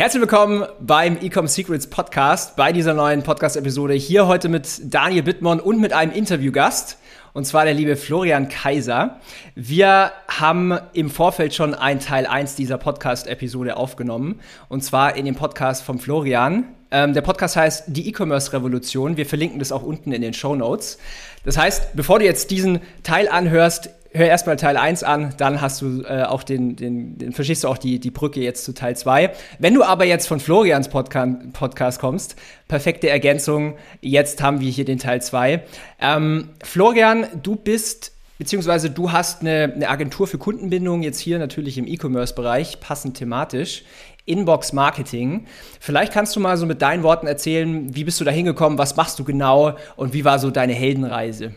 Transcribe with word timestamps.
Herzlich 0.00 0.22
willkommen 0.22 0.64
beim 0.80 1.18
Ecom 1.18 1.46
Secrets 1.46 1.86
Podcast, 1.86 2.56
bei 2.56 2.72
dieser 2.72 2.94
neuen 2.94 3.22
Podcast-Episode. 3.22 3.92
Hier 3.92 4.26
heute 4.26 4.48
mit 4.48 4.66
Daniel 4.84 5.22
Bittmann 5.22 5.60
und 5.60 5.78
mit 5.78 5.92
einem 5.92 6.10
Interviewgast, 6.10 6.96
und 7.34 7.44
zwar 7.44 7.66
der 7.66 7.74
liebe 7.74 7.96
Florian 7.96 8.48
Kaiser. 8.48 9.20
Wir 9.54 10.12
haben 10.26 10.78
im 10.94 11.10
Vorfeld 11.10 11.54
schon 11.54 11.74
ein 11.74 12.00
Teil 12.00 12.24
1 12.24 12.54
dieser 12.54 12.78
Podcast-Episode 12.78 13.76
aufgenommen, 13.76 14.40
und 14.70 14.82
zwar 14.82 15.16
in 15.16 15.26
dem 15.26 15.34
Podcast 15.34 15.82
von 15.82 15.98
Florian. 15.98 16.64
Ähm, 16.90 17.12
der 17.12 17.20
Podcast 17.20 17.56
heißt 17.56 17.84
Die 17.88 18.08
E-Commerce 18.08 18.54
Revolution. 18.54 19.18
Wir 19.18 19.26
verlinken 19.26 19.58
das 19.58 19.70
auch 19.70 19.82
unten 19.82 20.12
in 20.12 20.22
den 20.22 20.32
Show 20.32 20.56
Notes. 20.56 20.96
Das 21.44 21.58
heißt, 21.58 21.94
bevor 21.94 22.20
du 22.20 22.24
jetzt 22.24 22.50
diesen 22.50 22.80
Teil 23.02 23.28
anhörst, 23.28 23.90
hör 24.12 24.26
erstmal 24.26 24.56
Teil 24.56 24.76
1 24.76 25.02
an, 25.02 25.34
dann 25.38 25.60
hast 25.60 25.82
du 25.82 26.02
äh, 26.02 26.24
auch 26.24 26.42
den, 26.42 26.76
den, 26.76 27.18
den, 27.18 27.32
verstehst 27.32 27.64
du 27.64 27.68
auch 27.68 27.78
die, 27.78 27.98
die 27.98 28.10
Brücke 28.10 28.40
jetzt 28.40 28.64
zu 28.64 28.72
Teil 28.72 28.96
2. 28.96 29.32
Wenn 29.58 29.74
du 29.74 29.84
aber 29.84 30.04
jetzt 30.04 30.26
von 30.26 30.40
Florians 30.40 30.88
Podca 30.88 31.26
Podcast 31.52 32.00
kommst, 32.00 32.36
perfekte 32.68 33.08
Ergänzung, 33.08 33.76
jetzt 34.00 34.42
haben 34.42 34.60
wir 34.60 34.70
hier 34.70 34.84
den 34.84 34.98
Teil 34.98 35.22
2. 35.22 35.62
Ähm, 36.00 36.50
Florian, 36.62 37.26
du 37.42 37.56
bist 37.56 38.12
beziehungsweise 38.38 38.88
du 38.88 39.12
hast 39.12 39.42
eine, 39.42 39.70
eine 39.74 39.88
Agentur 39.90 40.26
für 40.26 40.38
Kundenbindung, 40.38 41.02
jetzt 41.02 41.20
hier 41.20 41.38
natürlich 41.38 41.76
im 41.76 41.86
E-Commerce-Bereich, 41.86 42.80
passend 42.80 43.16
thematisch. 43.18 43.84
Inbox 44.26 44.72
Marketing. 44.72 45.46
Vielleicht 45.80 46.12
kannst 46.12 46.36
du 46.36 46.40
mal 46.40 46.56
so 46.56 46.64
mit 46.64 46.82
deinen 46.82 47.02
Worten 47.02 47.26
erzählen, 47.26 47.94
wie 47.94 48.04
bist 48.04 48.20
du 48.20 48.24
da 48.24 48.30
hingekommen, 48.30 48.78
was 48.78 48.96
machst 48.96 49.18
du 49.18 49.24
genau 49.24 49.76
und 49.96 50.12
wie 50.12 50.24
war 50.24 50.38
so 50.38 50.50
deine 50.50 50.72
Heldenreise? 50.72 51.54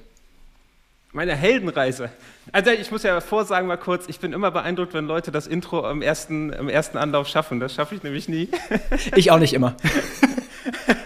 Meine 1.11 1.35
Heldenreise. 1.35 2.09
Also 2.51 2.71
ich 2.71 2.91
muss 2.91 3.03
ja 3.03 3.21
vorsagen 3.21 3.67
mal 3.67 3.77
kurz, 3.77 4.05
ich 4.07 4.19
bin 4.19 4.33
immer 4.33 4.51
beeindruckt, 4.51 4.93
wenn 4.93 5.07
Leute 5.07 5.31
das 5.31 5.47
Intro 5.47 5.89
im 5.89 6.01
ersten, 6.01 6.51
im 6.51 6.67
ersten 6.67 6.97
Anlauf 6.97 7.27
schaffen. 7.27 7.59
Das 7.59 7.73
schaffe 7.73 7.95
ich 7.95 8.03
nämlich 8.03 8.27
nie. 8.27 8.49
Ich 9.15 9.31
auch 9.31 9.39
nicht 9.39 9.53
immer. 9.53 9.75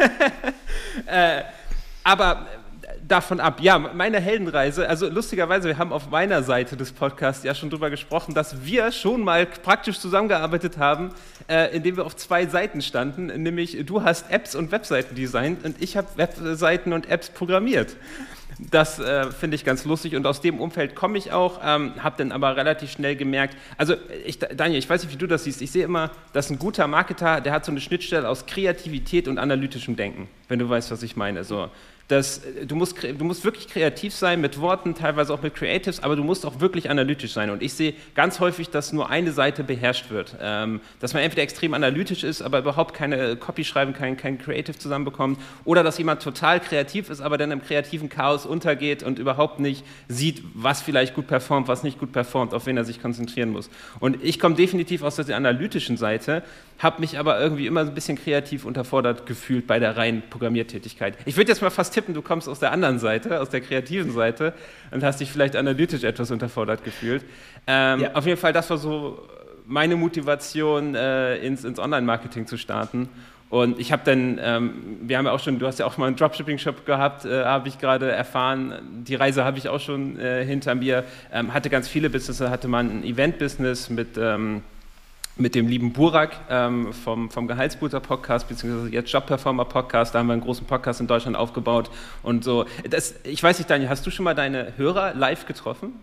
äh, 1.06 1.44
aber 2.04 2.48
davon 3.08 3.40
ab, 3.40 3.60
ja, 3.62 3.78
meine 3.78 4.20
Heldenreise, 4.20 4.88
also 4.88 5.08
lustigerweise, 5.08 5.68
wir 5.68 5.78
haben 5.78 5.94
auf 5.94 6.10
meiner 6.10 6.44
Seite 6.44 6.76
des 6.76 6.92
Podcasts 6.92 7.44
ja 7.44 7.56
schon 7.56 7.70
drüber 7.70 7.90
gesprochen, 7.90 8.34
dass 8.34 8.66
wir 8.66 8.92
schon 8.92 9.24
mal 9.24 9.46
praktisch 9.46 10.00
zusammengearbeitet 10.00 10.78
haben, 10.78 11.12
äh, 11.48 11.76
indem 11.76 11.98
wir 11.98 12.06
auf 12.06 12.16
zwei 12.16 12.46
Seiten 12.48 12.82
standen, 12.82 13.28
nämlich 13.28 13.86
du 13.86 14.04
hast 14.04 14.32
Apps 14.32 14.56
und 14.56 14.72
Webseiten 14.72 15.16
designt 15.16 15.66
und 15.66 15.82
ich 15.82 15.98
habe 15.98 16.08
Webseiten 16.16 16.94
und 16.94 17.10
Apps 17.10 17.30
programmiert. 17.30 17.96
Das 18.60 18.98
äh, 18.98 19.32
finde 19.32 19.56
ich 19.56 19.64
ganz 19.64 19.86
lustig 19.86 20.16
und 20.16 20.26
aus 20.26 20.42
dem 20.42 20.60
Umfeld 20.60 20.96
komme 20.96 21.18
ich 21.18 21.32
auch, 21.32 21.60
ähm, 21.64 21.94
habe 22.04 22.16
dann 22.18 22.32
aber 22.32 22.56
relativ 22.56 22.92
schnell 22.92 23.16
gemerkt, 23.16 23.56
also 23.78 23.94
ich, 24.26 24.40
Daniel, 24.40 24.80
ich 24.80 24.90
weiß 24.90 25.04
nicht, 25.04 25.14
wie 25.14 25.18
du 25.18 25.28
das 25.28 25.44
siehst, 25.44 25.62
ich 25.62 25.72
sehe 25.72 25.86
immer, 25.86 26.10
dass 26.34 26.50
ein 26.50 26.58
guter 26.58 26.88
Marketer, 26.88 27.40
der 27.40 27.54
hat 27.54 27.66
so 27.66 27.72
eine 27.72 27.82
Schnittstelle 27.82 28.28
aus 28.28 28.48
Kreativität 28.48 29.28
und 29.28 29.38
analytischem 29.38 29.96
Denken, 29.96 30.28
wenn 30.48 30.58
du 30.58 30.68
weißt, 30.68 30.90
was 30.90 31.04
ich 31.04 31.16
meine. 31.16 31.44
So, 31.44 31.70
dass 32.08 32.40
äh, 32.40 32.66
du 32.66 32.76
musst, 32.76 33.02
du 33.04 33.26
musst 33.26 33.44
wirklich 33.44 33.68
kreativ 33.68 34.14
sein 34.14 34.42
mit 34.42 34.60
Worten, 34.60 34.96
teilweise 34.96 35.34
auch 35.34 35.42
mit 35.42 35.56
Creatives, 35.56 36.02
aber 36.02 36.16
du 36.16 36.24
musst 36.24 36.46
auch 36.46 36.60
wirklich 36.60 36.90
analytisch 36.90 37.34
sein. 37.34 37.50
Und 37.50 37.62
ich 37.62 37.74
sehe 37.74 37.94
ganz 38.16 38.40
häufig, 38.40 38.70
dass 38.70 38.94
nur 38.94 39.10
eine 39.10 39.32
Seite 39.32 39.64
beherrscht 39.64 40.10
wird. 40.10 40.36
Ähm, 40.40 40.82
dass 41.00 41.14
man 41.14 41.24
entweder 41.24 41.44
extrem 41.44 41.74
analytisch 41.74 42.24
ist, 42.24 42.42
aber 42.42 42.60
überhaupt 42.60 42.94
keine 42.94 43.36
Copy 43.36 43.64
schreiben, 43.64 43.94
kein, 43.94 44.18
kein 44.18 44.38
Creative 44.38 44.78
zusammenbekommt, 44.78 45.40
oder 45.66 45.84
dass 45.84 45.98
jemand 45.98 46.22
total 46.22 46.60
kreativ 46.60 47.10
ist, 47.10 47.22
aber 47.22 47.38
dann 47.38 47.52
im 47.52 47.62
kreativen 47.62 48.10
Chaos 48.10 48.46
untergeht 48.46 49.04
und 49.04 49.20
überhaupt 49.20 49.60
nicht 49.60 49.84
sieht, 50.08 50.44
was 50.54 50.82
vielleicht 50.82 51.14
gut 51.14 51.28
performt, 51.28 51.68
was 51.68 51.84
nicht 51.84 52.00
gut 52.00 52.12
performt, 52.12 52.54
auf 52.54 52.66
wen 52.66 52.78
er 52.78 52.86
sich 52.86 53.02
konzentrieren 53.02 53.50
muss. 53.50 53.70
Und 54.00 54.24
ich 54.24 54.40
komme 54.40 54.56
definitiv 54.56 55.04
aus 55.04 55.16
der 55.18 55.36
analytischen 55.36 55.98
Seite, 55.98 56.44
habe 56.80 57.02
mich 57.02 57.18
aber 57.18 57.40
irgendwie 57.40 57.68
immer 57.68 57.82
ein 57.82 57.94
bisschen 57.94 58.18
kreativ 58.18 58.66
unterfordert 58.66 59.26
gefühlt 59.26 59.68
bei 59.68 59.80
der 59.80 59.98
reinen 59.98 60.24
Programmiertätigkeit. 60.30 61.18
Ich 61.26 61.36
würde 61.36 61.52
jetzt 61.52 61.62
mal 61.62 61.70
fast 61.72 61.97
tippen, 61.98 62.14
du 62.14 62.22
kommst 62.22 62.48
aus 62.48 62.60
der 62.60 62.72
anderen 62.72 63.00
Seite, 63.00 63.42
aus 63.42 63.50
der 63.50 63.62
kreativen 63.62 64.12
Seite 64.12 64.54
und 64.92 65.04
hast 65.04 65.20
dich 65.20 65.32
vielleicht 65.32 65.56
analytisch 65.56 66.04
etwas 66.04 66.30
unterfordert 66.30 66.84
gefühlt. 66.84 67.24
Ähm, 67.66 68.02
ja. 68.02 68.14
Auf 68.14 68.28
jeden 68.28 68.40
Fall, 68.40 68.54
das 68.54 68.70
war 68.70 68.78
so 68.78 69.28
meine 69.66 69.96
Motivation, 69.96 70.94
äh, 70.94 71.38
ins, 71.38 71.64
ins 71.64 71.80
Online-Marketing 71.80 72.46
zu 72.46 72.58
starten. 72.58 73.10
Und 73.50 73.80
ich 73.80 73.92
habe 73.92 74.04
dann, 74.06 74.40
ähm, 74.42 74.74
wir 75.02 75.18
haben 75.18 75.26
ja 75.26 75.32
auch 75.32 75.40
schon, 75.40 75.58
du 75.58 75.66
hast 75.66 75.80
ja 75.80 75.86
auch 75.86 75.98
mal 75.98 76.08
einen 76.08 76.18
Dropshipping-Shop 76.18 76.86
gehabt, 76.86 77.26
äh, 77.26 77.46
habe 77.46 77.68
ich 77.68 77.80
gerade 77.80 78.12
erfahren. 78.12 79.04
Die 79.08 79.16
Reise 79.16 79.44
habe 79.44 79.58
ich 79.58 79.70
auch 79.70 79.80
schon 79.80 80.20
äh, 80.20 80.46
hinter 80.46 80.76
mir. 80.76 81.04
Ähm, 81.34 81.54
hatte 81.54 81.70
ganz 81.70 81.88
viele 81.88 82.10
Businesses, 82.10 82.50
hatte 82.50 82.68
mal 82.68 82.84
ein 82.84 83.04
Event-Business 83.04 83.90
mit 83.90 84.18
ähm, 84.18 84.62
mit 85.38 85.56
dem 85.56 85.68
lieben 85.68 85.94
Burak 85.94 86.32
ähm, 86.50 86.94
vom, 86.94 87.30
vom 87.30 87.48
Gehaltsbooter-Podcast, 87.48 88.48
beziehungsweise 88.48 88.94
jetzt 88.94 89.12
Jobperformer-Podcast, 89.12 90.16
da 90.16 90.20
haben 90.20 90.28
wir 90.28 90.34
einen 90.34 90.42
großen 90.42 90.66
Podcast 90.66 91.00
in 91.00 91.08
Deutschland 91.08 91.38
aufgebaut 91.38 91.90
und 92.24 92.44
so. 92.44 92.66
Das, 92.90 93.16
ich 93.24 93.42
weiß 93.42 93.58
nicht, 93.58 93.70
Daniel, 93.70 93.90
hast 93.90 94.06
du 94.06 94.12
schon 94.12 94.24
mal 94.24 94.36
deine 94.36 94.74
Hörer 94.78 95.14
live 95.14 95.46
getroffen? 95.46 95.94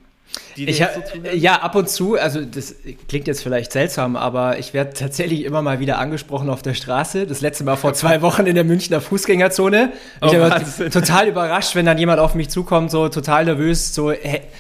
Ich 0.57 0.83
ha, 0.83 0.89
ja, 1.33 1.57
ab 1.57 1.75
und 1.75 1.89
zu, 1.89 2.17
also 2.17 2.41
das 2.41 2.75
klingt 3.09 3.27
jetzt 3.27 3.43
vielleicht 3.43 3.73
seltsam, 3.73 4.17
aber 4.17 4.59
ich 4.59 4.73
werde 4.73 4.93
tatsächlich 4.93 5.45
immer 5.45 5.63
mal 5.63 5.81
wieder 5.81 5.99
angesprochen 5.99 6.49
auf 6.49 6.63
der 6.63 6.75
Straße. 6.75 7.27
Das 7.27 7.41
letzte 7.41 7.65
Mal 7.65 7.77
vor 7.77 7.95
zwei 7.95 8.23
Wochen 8.23 8.47
in 8.47 8.55
der 8.55 8.65
Münchner 8.65 9.01
Fußgängerzone. 9.01 9.93
Oh, 10.23 10.27
ich 10.27 10.91
total 10.93 11.29
überrascht, 11.29 11.75
wenn 11.75 11.87
dann 11.87 11.99
jemand 11.99 12.21
auf 12.21 12.35
mich 12.35 12.51
zukommt, 12.51 12.91
so 12.91 13.09
total 13.09 13.45
nervös, 13.45 13.95
so, 13.95 14.13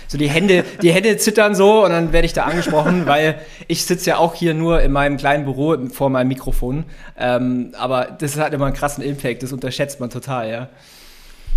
so 0.08 0.18
die 0.18 0.28
Hände, 0.28 0.64
die 0.82 0.92
Hände 0.92 1.16
zittern 1.16 1.54
so 1.54 1.84
und 1.84 1.90
dann 1.90 2.12
werde 2.12 2.26
ich 2.26 2.32
da 2.32 2.44
angesprochen, 2.44 3.06
weil 3.06 3.40
ich 3.68 3.84
sitze 3.84 4.10
ja 4.10 4.16
auch 4.16 4.34
hier 4.34 4.54
nur 4.54 4.82
in 4.82 4.92
meinem 4.92 5.16
kleinen 5.16 5.44
Büro 5.44 5.76
vor 5.92 6.10
meinem 6.10 6.28
Mikrofon. 6.28 6.84
Ähm, 7.16 7.72
aber 7.78 8.16
das 8.18 8.36
hat 8.36 8.52
immer 8.52 8.66
einen 8.66 8.74
krassen 8.74 9.04
Impact, 9.04 9.42
das 9.42 9.52
unterschätzt 9.52 10.00
man 10.00 10.10
total, 10.10 10.50
ja. 10.50 10.68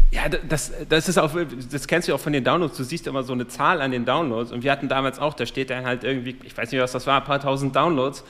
Ja, 0.10 0.30
das, 0.30 0.72
das 0.88 1.10
ist 1.10 1.18
auch, 1.18 1.32
das 1.70 1.88
kennst 1.88 2.08
du 2.08 2.14
auch 2.14 2.20
von 2.20 2.32
den 2.32 2.44
Downloads. 2.44 2.78
Du 2.78 2.84
siehst 2.84 3.08
immer 3.08 3.24
so 3.24 3.34
eine 3.34 3.48
Zahl 3.48 3.82
an 3.82 3.92
den 3.92 4.06
Downloads. 4.06 4.52
Und 4.52 4.64
wir 4.64 4.72
hatten 4.72 4.88
damals 4.88 5.20
auch, 5.20 5.34
da 5.34 5.46
steht 5.46 5.70
dann 5.70 5.86
halt 5.86 6.04
irgendwie, 6.04 6.38
ich 6.44 6.58
weiß 6.58 6.72
nicht, 6.72 6.82
was 6.82 6.94
das 6.94 7.06
war, 7.08 7.20
ein 7.20 7.26
paar 7.26 7.42
tausend 7.42 7.76
Downloads. 7.76 8.24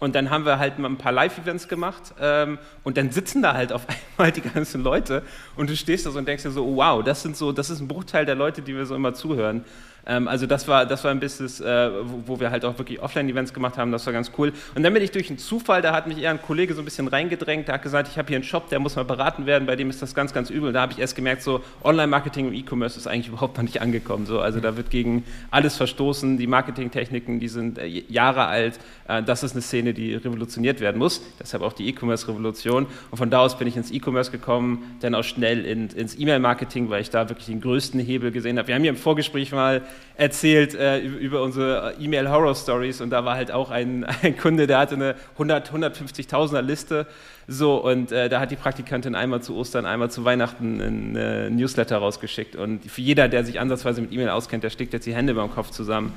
Und 0.00 0.14
dann 0.14 0.30
haben 0.30 0.46
wir 0.46 0.58
halt 0.58 0.78
mal 0.78 0.88
ein 0.88 0.96
paar 0.96 1.12
Live-Events 1.12 1.68
gemacht 1.68 2.14
ähm, 2.18 2.58
und 2.84 2.96
dann 2.96 3.10
sitzen 3.10 3.42
da 3.42 3.52
halt 3.52 3.70
auf 3.70 3.86
einmal 4.16 4.32
die 4.32 4.40
ganzen 4.40 4.82
Leute 4.82 5.22
und 5.56 5.68
du 5.68 5.76
stehst 5.76 6.06
da 6.06 6.10
so 6.10 6.18
und 6.18 6.26
denkst 6.26 6.42
dir 6.42 6.50
so, 6.50 6.64
wow, 6.74 7.04
das 7.04 7.22
sind 7.22 7.36
so, 7.36 7.52
das 7.52 7.68
ist 7.68 7.80
ein 7.80 7.88
Bruchteil 7.88 8.24
der 8.24 8.34
Leute, 8.34 8.62
die 8.62 8.74
wir 8.74 8.86
so 8.86 8.94
immer 8.94 9.12
zuhören. 9.12 9.62
Ähm, 10.06 10.28
also 10.28 10.46
das 10.46 10.68
war, 10.68 10.86
das 10.86 11.04
war 11.04 11.10
ein 11.10 11.20
Business, 11.20 11.60
äh, 11.60 11.90
wo, 12.04 12.22
wo, 12.26 12.40
wir 12.40 12.50
halt 12.50 12.64
auch 12.64 12.78
wirklich 12.78 13.00
Offline-Events 13.00 13.52
gemacht 13.52 13.78
haben, 13.78 13.92
das 13.92 14.06
war 14.06 14.12
ganz 14.12 14.32
cool. 14.38 14.52
Und 14.74 14.82
dann 14.82 14.92
bin 14.92 15.02
ich 15.02 15.10
durch 15.10 15.28
einen 15.28 15.38
Zufall, 15.38 15.82
da 15.82 15.92
hat 15.92 16.06
mich 16.06 16.18
eher 16.18 16.30
ein 16.30 16.42
Kollege 16.42 16.74
so 16.74 16.82
ein 16.82 16.84
bisschen 16.84 17.08
reingedrängt, 17.08 17.68
der 17.68 17.74
hat 17.74 17.82
gesagt, 17.82 18.08
ich 18.08 18.18
habe 18.18 18.28
hier 18.28 18.36
einen 18.36 18.44
Shop, 18.44 18.68
der 18.70 18.78
muss 18.78 18.96
mal 18.96 19.04
beraten 19.04 19.46
werden, 19.46 19.66
bei 19.66 19.76
dem 19.76 19.90
ist 19.90 20.02
das 20.02 20.14
ganz, 20.14 20.32
ganz 20.32 20.50
übel. 20.50 20.68
Und 20.68 20.74
da 20.74 20.82
habe 20.82 20.92
ich 20.92 20.98
erst 20.98 21.16
gemerkt, 21.16 21.42
so 21.42 21.62
Online-Marketing 21.84 22.48
und 22.48 22.54
E-Commerce 22.54 22.98
ist 22.98 23.06
eigentlich 23.06 23.28
überhaupt 23.28 23.56
noch 23.56 23.64
nicht 23.64 23.80
angekommen. 23.80 24.26
So. 24.26 24.40
Also 24.40 24.60
da 24.60 24.76
wird 24.76 24.90
gegen 24.90 25.24
alles 25.50 25.76
verstoßen, 25.76 26.38
die 26.38 26.46
Marketingtechniken, 26.46 27.40
die 27.40 27.48
sind 27.48 27.78
äh, 27.78 27.86
Jahre 27.86 28.46
alt. 28.46 28.78
Äh, 29.08 29.22
das 29.22 29.42
ist 29.42 29.52
eine 29.52 29.62
Szene, 29.62 29.94
die 29.94 30.14
revolutioniert 30.14 30.80
werden 30.80 30.98
muss, 30.98 31.22
deshalb 31.38 31.62
auch 31.62 31.72
die 31.72 31.88
E-Commerce-Revolution. 31.88 32.86
Und 33.10 33.18
von 33.18 33.30
da 33.30 33.40
aus 33.40 33.58
bin 33.58 33.68
ich 33.68 33.76
ins 33.76 33.90
E-Commerce 33.90 34.30
gekommen, 34.30 34.96
dann 35.00 35.14
auch 35.14 35.24
schnell 35.24 35.64
in, 35.64 35.88
ins 35.90 36.18
E-Mail-Marketing, 36.18 36.90
weil 36.90 37.02
ich 37.02 37.10
da 37.10 37.28
wirklich 37.28 37.46
den 37.46 37.60
größten 37.60 38.00
Hebel 38.00 38.30
gesehen 38.30 38.58
habe. 38.58 38.68
Wir 38.68 38.74
haben 38.74 38.82
hier 38.82 38.90
im 38.90 38.96
Vorgespräch 38.96 39.52
mal 39.52 39.82
erzählt 40.16 40.74
äh, 40.74 40.98
über 41.00 41.42
unsere 41.42 41.94
E-Mail-Horror-Stories 41.98 43.00
und 43.00 43.10
da 43.10 43.24
war 43.24 43.36
halt 43.36 43.50
auch 43.50 43.70
ein, 43.70 44.04
ein 44.22 44.36
Kunde, 44.36 44.66
der 44.66 44.78
hatte 44.78 44.94
eine 44.94 45.14
100, 45.32 45.72
150.000er 45.72 46.60
Liste. 46.60 47.06
So, 47.48 47.76
und 47.82 48.12
äh, 48.12 48.28
da 48.28 48.38
hat 48.38 48.50
die 48.50 48.56
Praktikantin 48.56 49.14
einmal 49.14 49.42
zu 49.42 49.56
Ostern, 49.56 49.86
einmal 49.86 50.10
zu 50.10 50.24
Weihnachten 50.24 50.80
ein 50.80 51.16
äh, 51.16 51.50
Newsletter 51.50 51.96
rausgeschickt. 51.96 52.54
Und 52.54 52.84
für 52.84 53.00
jeder, 53.00 53.28
der 53.28 53.44
sich 53.44 53.58
ansatzweise 53.58 54.02
mit 54.02 54.12
E-Mail 54.12 54.28
auskennt, 54.28 54.62
der 54.62 54.70
steckt 54.70 54.92
jetzt 54.92 55.06
die 55.06 55.14
Hände 55.14 55.34
beim 55.34 55.50
Kopf 55.50 55.70
zusammen. 55.70 56.12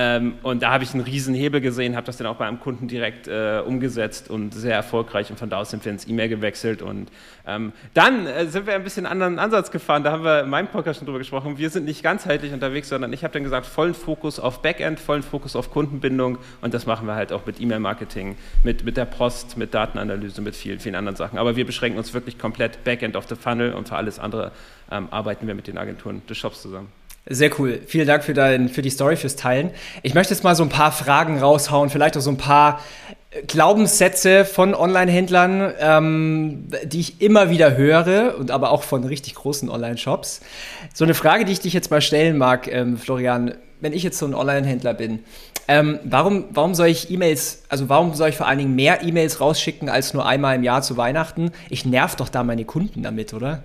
Ähm, 0.00 0.34
und 0.44 0.62
da 0.62 0.70
habe 0.70 0.84
ich 0.84 0.94
einen 0.94 1.02
riesen 1.02 1.34
Hebel 1.34 1.60
gesehen, 1.60 1.96
habe 1.96 2.06
das 2.06 2.18
dann 2.18 2.28
auch 2.28 2.36
bei 2.36 2.46
einem 2.46 2.60
Kunden 2.60 2.86
direkt 2.86 3.26
äh, 3.26 3.60
umgesetzt 3.66 4.30
und 4.30 4.54
sehr 4.54 4.76
erfolgreich. 4.76 5.28
Und 5.28 5.40
von 5.40 5.50
da 5.50 5.58
aus 5.58 5.70
sind 5.70 5.84
wir 5.84 5.90
ins 5.90 6.06
E-Mail 6.06 6.28
gewechselt. 6.28 6.82
Und 6.82 7.08
ähm, 7.48 7.72
dann 7.94 8.24
äh, 8.26 8.46
sind 8.46 8.68
wir 8.68 8.76
ein 8.76 8.84
bisschen 8.84 9.06
anderen 9.06 9.40
Ansatz 9.40 9.72
gefahren. 9.72 10.04
Da 10.04 10.12
haben 10.12 10.22
wir 10.22 10.42
in 10.44 10.50
meinem 10.50 10.68
Podcast 10.68 11.00
schon 11.00 11.06
drüber 11.06 11.18
gesprochen. 11.18 11.58
Wir 11.58 11.68
sind 11.68 11.84
nicht 11.84 12.04
ganzheitlich 12.04 12.52
unterwegs, 12.52 12.88
sondern 12.88 13.12
ich 13.12 13.24
habe 13.24 13.34
dann 13.34 13.42
gesagt, 13.42 13.66
vollen 13.66 13.92
Fokus 13.92 14.38
auf 14.38 14.62
Backend, 14.62 15.00
vollen 15.00 15.24
Fokus 15.24 15.56
auf 15.56 15.72
Kundenbindung. 15.72 16.38
Und 16.60 16.74
das 16.74 16.86
machen 16.86 17.08
wir 17.08 17.16
halt 17.16 17.32
auch 17.32 17.44
mit 17.44 17.60
E-Mail-Marketing, 17.60 18.36
mit, 18.62 18.84
mit 18.84 18.96
der 18.96 19.04
Post, 19.04 19.56
mit 19.56 19.74
Datenanalyse, 19.74 20.40
mit 20.42 20.54
vielen, 20.54 20.78
vielen 20.78 20.94
anderen 20.94 21.16
Sachen. 21.16 21.40
Aber 21.40 21.56
wir 21.56 21.66
beschränken 21.66 21.98
uns 21.98 22.14
wirklich 22.14 22.38
komplett 22.38 22.84
Backend 22.84 23.16
of 23.16 23.26
the 23.28 23.34
Funnel 23.34 23.72
und 23.72 23.88
für 23.88 23.96
alles 23.96 24.20
andere 24.20 24.52
ähm, 24.92 25.08
arbeiten 25.10 25.48
wir 25.48 25.56
mit 25.56 25.66
den 25.66 25.76
Agenturen 25.76 26.22
des 26.28 26.38
Shops 26.38 26.62
zusammen. 26.62 26.97
Sehr 27.26 27.50
cool. 27.58 27.80
Vielen 27.86 28.06
Dank 28.06 28.24
für, 28.24 28.32
dein, 28.32 28.68
für 28.68 28.80
die 28.80 28.90
Story, 28.90 29.16
fürs 29.16 29.36
Teilen. 29.36 29.70
Ich 30.02 30.14
möchte 30.14 30.32
jetzt 30.32 30.44
mal 30.44 30.54
so 30.54 30.62
ein 30.62 30.70
paar 30.70 30.92
Fragen 30.92 31.38
raushauen, 31.38 31.90
vielleicht 31.90 32.16
auch 32.16 32.22
so 32.22 32.30
ein 32.30 32.38
paar 32.38 32.80
Glaubenssätze 33.46 34.46
von 34.46 34.74
Online-Händlern, 34.74 35.74
ähm, 35.78 36.68
die 36.84 37.00
ich 37.00 37.20
immer 37.20 37.50
wieder 37.50 37.76
höre 37.76 38.36
und 38.38 38.50
aber 38.50 38.70
auch 38.70 38.82
von 38.82 39.04
richtig 39.04 39.34
großen 39.34 39.68
Online-Shops. 39.68 40.40
So 40.94 41.04
eine 41.04 41.12
Frage, 41.12 41.44
die 41.44 41.52
ich 41.52 41.60
dich 41.60 41.74
jetzt 41.74 41.90
mal 41.90 42.00
stellen 42.00 42.38
mag, 42.38 42.72
ähm, 42.72 42.96
Florian, 42.96 43.54
wenn 43.80 43.92
ich 43.92 44.02
jetzt 44.02 44.18
so 44.18 44.26
ein 44.26 44.34
Online-Händler 44.34 44.94
bin, 44.94 45.20
ähm, 45.68 46.00
warum, 46.04 46.46
warum 46.50 46.74
soll 46.74 46.86
ich 46.86 47.10
E-Mails, 47.10 47.64
also 47.68 47.90
warum 47.90 48.14
soll 48.14 48.30
ich 48.30 48.36
vor 48.36 48.48
allen 48.48 48.58
Dingen 48.58 48.74
mehr 48.74 49.02
E-Mails 49.02 49.42
rausschicken 49.42 49.90
als 49.90 50.14
nur 50.14 50.24
einmal 50.24 50.56
im 50.56 50.64
Jahr 50.64 50.80
zu 50.80 50.96
Weihnachten? 50.96 51.50
Ich 51.68 51.84
nerv 51.84 52.16
doch 52.16 52.30
da 52.30 52.42
meine 52.42 52.64
Kunden 52.64 53.02
damit, 53.02 53.34
oder? 53.34 53.62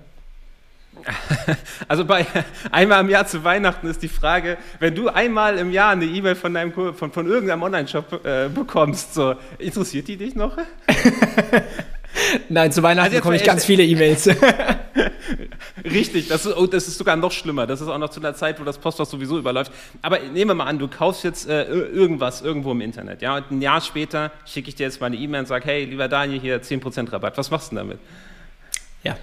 Also 1.88 2.06
bei 2.06 2.26
einmal 2.72 3.02
im 3.02 3.10
Jahr 3.10 3.28
zu 3.28 3.44
Weihnachten 3.44 3.88
ist 3.88 4.02
die 4.02 4.08
Frage, 4.08 4.58
wenn 4.80 4.96
du 4.96 5.10
einmal 5.10 5.58
im 5.58 5.72
Jahr 5.72 5.92
eine 5.92 6.06
E-Mail 6.06 6.36
von, 6.36 6.56
von, 6.96 7.12
von 7.12 7.28
irgendeinem 7.28 7.64
Online-Shop 7.64 8.26
äh, 8.26 8.50
bekommst, 8.50 9.14
so, 9.14 9.36
interessiert 9.60 10.08
die 10.08 10.18
dich 10.18 10.36
noch? 10.36 10.58
Nein, 12.50 12.72
zu 12.72 12.84
Weihnachten 12.84 13.08
also 13.08 13.18
bekomme 13.18 13.36
ich 13.36 13.44
ganz 13.44 13.66
viele 13.66 13.84
E-Mails. 13.84 14.30
Richtig, 15.84 16.28
das 16.28 16.46
ist, 16.46 16.56
oh, 16.56 16.68
das 16.68 16.88
ist 16.88 16.98
sogar 16.98 17.16
noch 17.16 17.32
schlimmer. 17.32 17.68
Das 17.68 17.82
ist 17.82 17.88
auch 17.88 17.98
noch 17.98 18.10
zu 18.10 18.20
einer 18.20 18.36
Zeit, 18.36 18.60
wo 18.60 18.64
das 18.64 18.78
Postfach 18.78 19.06
sowieso 19.06 19.38
überläuft. 19.38 19.72
Aber 20.02 20.20
nehmen 20.20 20.52
wir 20.52 20.56
mal 20.56 20.66
an, 20.66 20.80
du 20.80 20.88
kaufst 20.88 21.24
jetzt 21.24 21.48
äh, 21.50 21.66
irgendwas 21.66 22.42
irgendwo 22.42 22.72
im 22.72 22.82
Internet. 22.82 23.22
Ja, 23.22 23.38
und 23.38 23.52
ein 23.52 23.62
Jahr 23.62 23.82
später 23.82 24.32
schicke 24.46 24.70
ich 24.70 24.76
dir 24.76 24.84
jetzt 24.84 25.02
mal 25.02 25.08
eine 25.08 25.18
E-Mail 25.18 25.42
und 25.42 25.48
sage, 25.48 25.66
hey, 25.66 25.86
lieber 25.86 26.08
Daniel, 26.08 26.40
hier 26.40 26.62
10% 26.62 27.12
Rabatt. 27.12 27.38
Was 27.38 27.52
machst 27.52 27.72
du 27.72 27.76
damit? 27.76 28.00
Ja, 29.04 29.18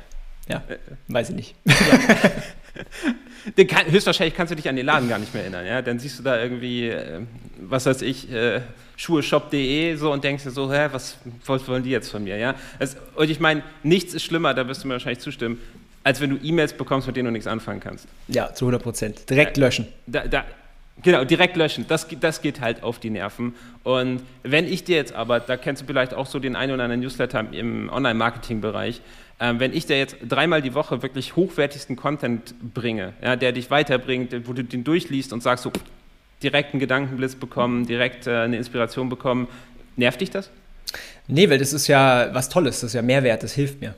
ja, 0.51 0.63
äh, 0.69 0.79
weiß 1.09 1.31
ich 1.31 1.37
nicht. 1.37 1.55
Ja. 1.67 1.75
kann, 3.65 3.91
höchstwahrscheinlich 3.91 4.35
kannst 4.35 4.51
du 4.51 4.57
dich 4.57 4.69
an 4.69 4.77
den 4.77 4.87
Laden 4.87 5.09
gar 5.09 5.19
nicht 5.19 5.33
mehr 5.35 5.43
erinnern. 5.43 5.67
Ja? 5.67 5.83
Dann 5.83 5.99
siehst 5.99 6.19
du 6.19 6.23
da 6.23 6.43
irgendwie, 6.43 6.89
äh, 6.89 7.21
was 7.61 7.87
weiß 7.87 8.03
ich, 8.03 8.31
äh, 8.31 8.61
schuheshop.de 8.97 9.97
so 9.97 10.13
und 10.13 10.25
denkst 10.25 10.45
dir 10.45 10.51
so, 10.51 10.73
hä, 10.73 10.89
was, 10.93 11.17
was 11.47 11.67
wollen 11.69 11.83
die 11.83 11.91
jetzt 11.91 12.11
von 12.11 12.23
mir? 12.25 12.37
Ja? 12.37 12.55
Das, 12.79 12.97
und 13.17 13.31
ich 13.31 13.41
meine, 13.41 13.63
nichts 13.83 14.15
ist 14.15 14.25
schlimmer, 14.25 14.55
da 14.55 14.67
wirst 14.69 14.85
du 14.85 14.89
mir 14.89 14.95
wahrscheinlich 14.95 15.21
zustimmen, 15.21 15.59
als 16.05 16.21
wenn 16.21 16.31
du 16.31 16.37
E-Mails 16.43 16.73
bekommst, 16.73 17.07
mit 17.07 17.17
denen 17.17 17.27
du 17.27 17.33
nichts 17.33 17.47
anfangen 17.47 17.81
kannst. 17.81 18.07
Ja, 18.29 18.53
zu 18.55 18.65
100 18.65 18.83
Prozent. 18.83 19.31
Direkt 19.31 19.57
löschen. 19.57 19.87
Da, 20.07 20.27
da, 20.27 20.45
Genau, 21.03 21.25
direkt 21.25 21.57
löschen. 21.57 21.87
Das, 21.89 22.07
das 22.21 22.43
geht 22.43 22.61
halt 22.61 22.83
auf 22.83 22.99
die 22.99 23.09
Nerven. 23.09 23.55
Und 23.85 24.23
wenn 24.43 24.67
ich 24.67 24.85
dir 24.85 24.97
jetzt 24.97 25.15
aber, 25.15 25.41
da 25.41 25.57
kennst 25.57 25.83
du 25.83 25.87
vielleicht 25.87 26.13
auch 26.13 26.27
so 26.27 26.39
den 26.39 26.57
einen 26.57 26.73
oder 26.73 26.85
anderen 26.85 27.01
Newsletter 27.01 27.47
im 27.53 27.89
Online-Marketing-Bereich, 27.91 29.01
wenn 29.41 29.73
ich 29.73 29.87
dir 29.87 29.99
jetzt 29.99 30.17
dreimal 30.29 30.61
die 30.61 30.75
Woche 30.75 31.03
wirklich 31.03 31.35
hochwertigsten 31.35 31.97
Content 31.97 32.55
bringe, 32.75 33.15
ja, 33.23 33.37
der 33.37 33.53
dich 33.53 33.71
weiterbringt, 33.71 34.47
wo 34.47 34.53
du 34.53 34.63
den 34.63 34.85
durchliest 34.85 35.33
und 35.33 35.43
sagst 35.43 35.65
so, 35.65 35.73
direkt 36.43 36.73
einen 36.73 36.81
Gedankenblitz 36.81 37.35
bekommen, 37.35 37.87
direkt 37.87 38.27
äh, 38.27 38.37
eine 38.37 38.57
Inspiration 38.57 39.09
bekommen, 39.09 39.49
nervt 39.97 40.21
dich 40.21 40.31
das? 40.31 40.51
Nee, 41.27 41.49
weil 41.49 41.59
das 41.59 41.73
ist 41.73 41.87
ja 41.87 42.31
was 42.33 42.49
Tolles, 42.49 42.81
das 42.81 42.91
ist 42.91 42.95
ja 42.95 43.03
Mehrwert, 43.03 43.43
das 43.43 43.53
hilft 43.53 43.81
mir. 43.81 43.95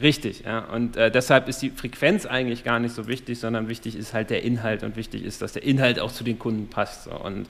Richtig, 0.00 0.40
ja. 0.44 0.60
Und 0.60 0.96
äh, 0.96 1.10
deshalb 1.10 1.48
ist 1.48 1.62
die 1.62 1.70
Frequenz 1.70 2.26
eigentlich 2.26 2.64
gar 2.64 2.80
nicht 2.80 2.94
so 2.94 3.06
wichtig, 3.06 3.38
sondern 3.38 3.68
wichtig 3.68 3.94
ist 3.96 4.12
halt 4.12 4.30
der 4.30 4.42
Inhalt 4.42 4.82
und 4.82 4.96
wichtig 4.96 5.24
ist, 5.24 5.40
dass 5.42 5.52
der 5.52 5.62
Inhalt 5.62 6.00
auch 6.00 6.10
zu 6.10 6.24
den 6.24 6.38
Kunden 6.38 6.68
passt. 6.68 7.04
So. 7.04 7.12
Und 7.12 7.46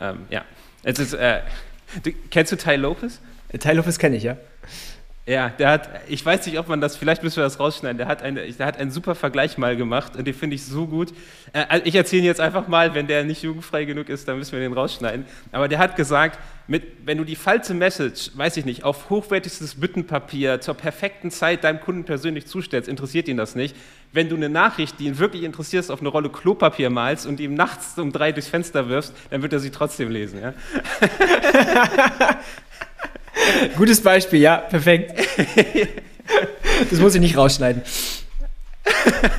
ähm, 0.00 0.20
ja, 0.30 0.44
es 0.84 0.98
ist, 1.00 1.14
äh, 1.14 1.40
du, 2.04 2.12
kennst 2.30 2.52
du 2.52 2.56
Ty 2.56 2.76
Lopez? 2.76 3.20
Ty 3.58 3.72
Lopez 3.72 3.98
kenne 3.98 4.16
ich, 4.16 4.22
ja. 4.22 4.36
Ja, 5.28 5.50
der 5.50 5.68
hat, 5.68 5.90
ich 6.08 6.24
weiß 6.24 6.46
nicht, 6.46 6.58
ob 6.58 6.68
man 6.68 6.80
das, 6.80 6.96
vielleicht 6.96 7.22
müssen 7.22 7.36
wir 7.36 7.42
das 7.42 7.60
rausschneiden, 7.60 7.98
der 7.98 8.08
hat, 8.08 8.22
eine, 8.22 8.50
der 8.50 8.66
hat 8.66 8.78
einen 8.78 8.90
super 8.90 9.14
Vergleich 9.14 9.58
mal 9.58 9.76
gemacht 9.76 10.16
und 10.16 10.26
den 10.26 10.32
finde 10.32 10.56
ich 10.56 10.64
so 10.64 10.86
gut. 10.86 11.12
Äh, 11.52 11.66
also 11.68 11.84
ich 11.84 11.94
erzähle 11.94 12.22
ihn 12.22 12.24
jetzt 12.24 12.40
einfach 12.40 12.66
mal, 12.66 12.94
wenn 12.94 13.06
der 13.08 13.24
nicht 13.24 13.42
jugendfrei 13.42 13.84
genug 13.84 14.08
ist, 14.08 14.26
dann 14.26 14.38
müssen 14.38 14.52
wir 14.52 14.60
den 14.60 14.72
rausschneiden. 14.72 15.26
Aber 15.52 15.68
der 15.68 15.80
hat 15.80 15.96
gesagt, 15.96 16.38
mit, 16.66 16.82
wenn 17.04 17.18
du 17.18 17.24
die 17.24 17.36
falsche 17.36 17.74
Message, 17.74 18.30
weiß 18.36 18.56
ich 18.56 18.64
nicht, 18.64 18.84
auf 18.84 19.10
hochwertigstes 19.10 19.74
Büttenpapier 19.74 20.62
zur 20.62 20.72
perfekten 20.72 21.30
Zeit 21.30 21.62
deinem 21.62 21.80
Kunden 21.80 22.04
persönlich 22.04 22.46
zustellst, 22.46 22.88
interessiert 22.88 23.28
ihn 23.28 23.36
das 23.36 23.54
nicht. 23.54 23.76
Wenn 24.12 24.30
du 24.30 24.36
eine 24.36 24.48
Nachricht, 24.48 24.98
die 24.98 25.04
ihn 25.04 25.18
wirklich 25.18 25.42
interessiert, 25.42 25.90
auf 25.90 26.00
eine 26.00 26.08
Rolle 26.08 26.30
Klopapier 26.30 26.88
malst 26.88 27.26
und 27.26 27.38
ihm 27.38 27.52
nachts 27.52 27.98
um 27.98 28.12
drei 28.12 28.32
durchs 28.32 28.48
Fenster 28.48 28.88
wirfst, 28.88 29.14
dann 29.28 29.42
wird 29.42 29.52
er 29.52 29.58
sie 29.58 29.70
trotzdem 29.70 30.10
lesen. 30.10 30.40
Ja? 30.40 30.54
Gutes 33.76 34.00
Beispiel, 34.00 34.40
ja, 34.40 34.56
perfekt. 34.58 35.12
Das 36.90 37.00
muss 37.00 37.14
ich 37.14 37.20
nicht 37.22 37.36
rausschneiden. 37.36 37.82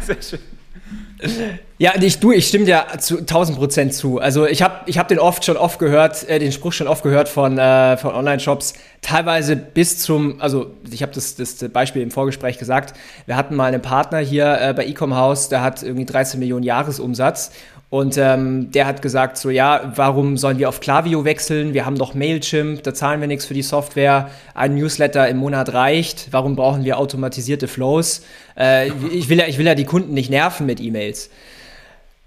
Sehr 0.05 0.17
schön. 0.21 1.59
Ja, 1.81 1.93
ich, 1.97 2.19
du, 2.19 2.33
ich 2.33 2.45
stimme 2.45 2.65
dir 2.65 2.85
zu 2.97 3.19
1000 3.19 3.57
Prozent 3.57 3.93
zu. 3.93 4.19
Also 4.19 4.45
ich 4.45 4.61
habe 4.61 4.81
ich 4.85 4.97
hab 4.97 5.07
den 5.07 5.17
oft 5.17 5.45
schon 5.45 5.55
oft 5.55 5.79
gehört, 5.79 6.27
äh, 6.27 6.37
den 6.37 6.51
Spruch 6.51 6.73
schon 6.73 6.89
oft 6.89 7.03
gehört 7.03 7.29
von, 7.29 7.57
äh, 7.57 7.95
von 7.95 8.13
Online-Shops, 8.13 8.73
teilweise 9.01 9.55
bis 9.55 9.97
zum, 9.97 10.41
also 10.41 10.71
ich 10.91 11.01
habe 11.01 11.13
das, 11.13 11.37
das 11.37 11.57
Beispiel 11.69 12.01
im 12.01 12.11
Vorgespräch 12.11 12.57
gesagt, 12.57 12.99
wir 13.27 13.37
hatten 13.37 13.55
mal 13.55 13.67
einen 13.67 13.81
Partner 13.81 14.17
hier 14.17 14.59
äh, 14.59 14.73
bei 14.73 14.87
Ecom 14.87 15.15
House, 15.15 15.47
der 15.47 15.61
hat 15.61 15.81
irgendwie 15.81 16.03
13 16.03 16.37
Millionen 16.41 16.63
Jahresumsatz 16.63 17.51
und 17.89 18.17
ähm, 18.17 18.71
der 18.71 18.85
hat 18.85 19.01
gesagt, 19.01 19.37
so 19.37 19.49
ja, 19.49 19.93
warum 19.95 20.35
sollen 20.35 20.59
wir 20.59 20.67
auf 20.67 20.81
Klaviyo 20.81 21.23
wechseln? 21.23 21.73
Wir 21.73 21.85
haben 21.85 21.97
doch 21.97 22.13
Mailchimp, 22.13 22.83
da 22.83 22.93
zahlen 22.93 23.21
wir 23.21 23.29
nichts 23.29 23.45
für 23.45 23.53
die 23.53 23.61
Software. 23.61 24.29
Ein 24.53 24.75
Newsletter 24.75 25.29
im 25.29 25.37
Monat 25.37 25.73
reicht. 25.73 26.27
Warum 26.31 26.57
brauchen 26.57 26.83
wir 26.83 26.99
automatisierte 26.99 27.69
Flows? 27.69 28.23
Äh, 28.57 28.89
ich, 29.13 29.29
will 29.29 29.41
ich 29.47 29.57
will 29.57 29.65
ja 29.65 29.75
die 29.75 29.85
Kunden 29.85 30.13
nicht 30.13 30.29
nerven 30.29 30.65
mit 30.65 30.81
E-Mails. 30.81 31.29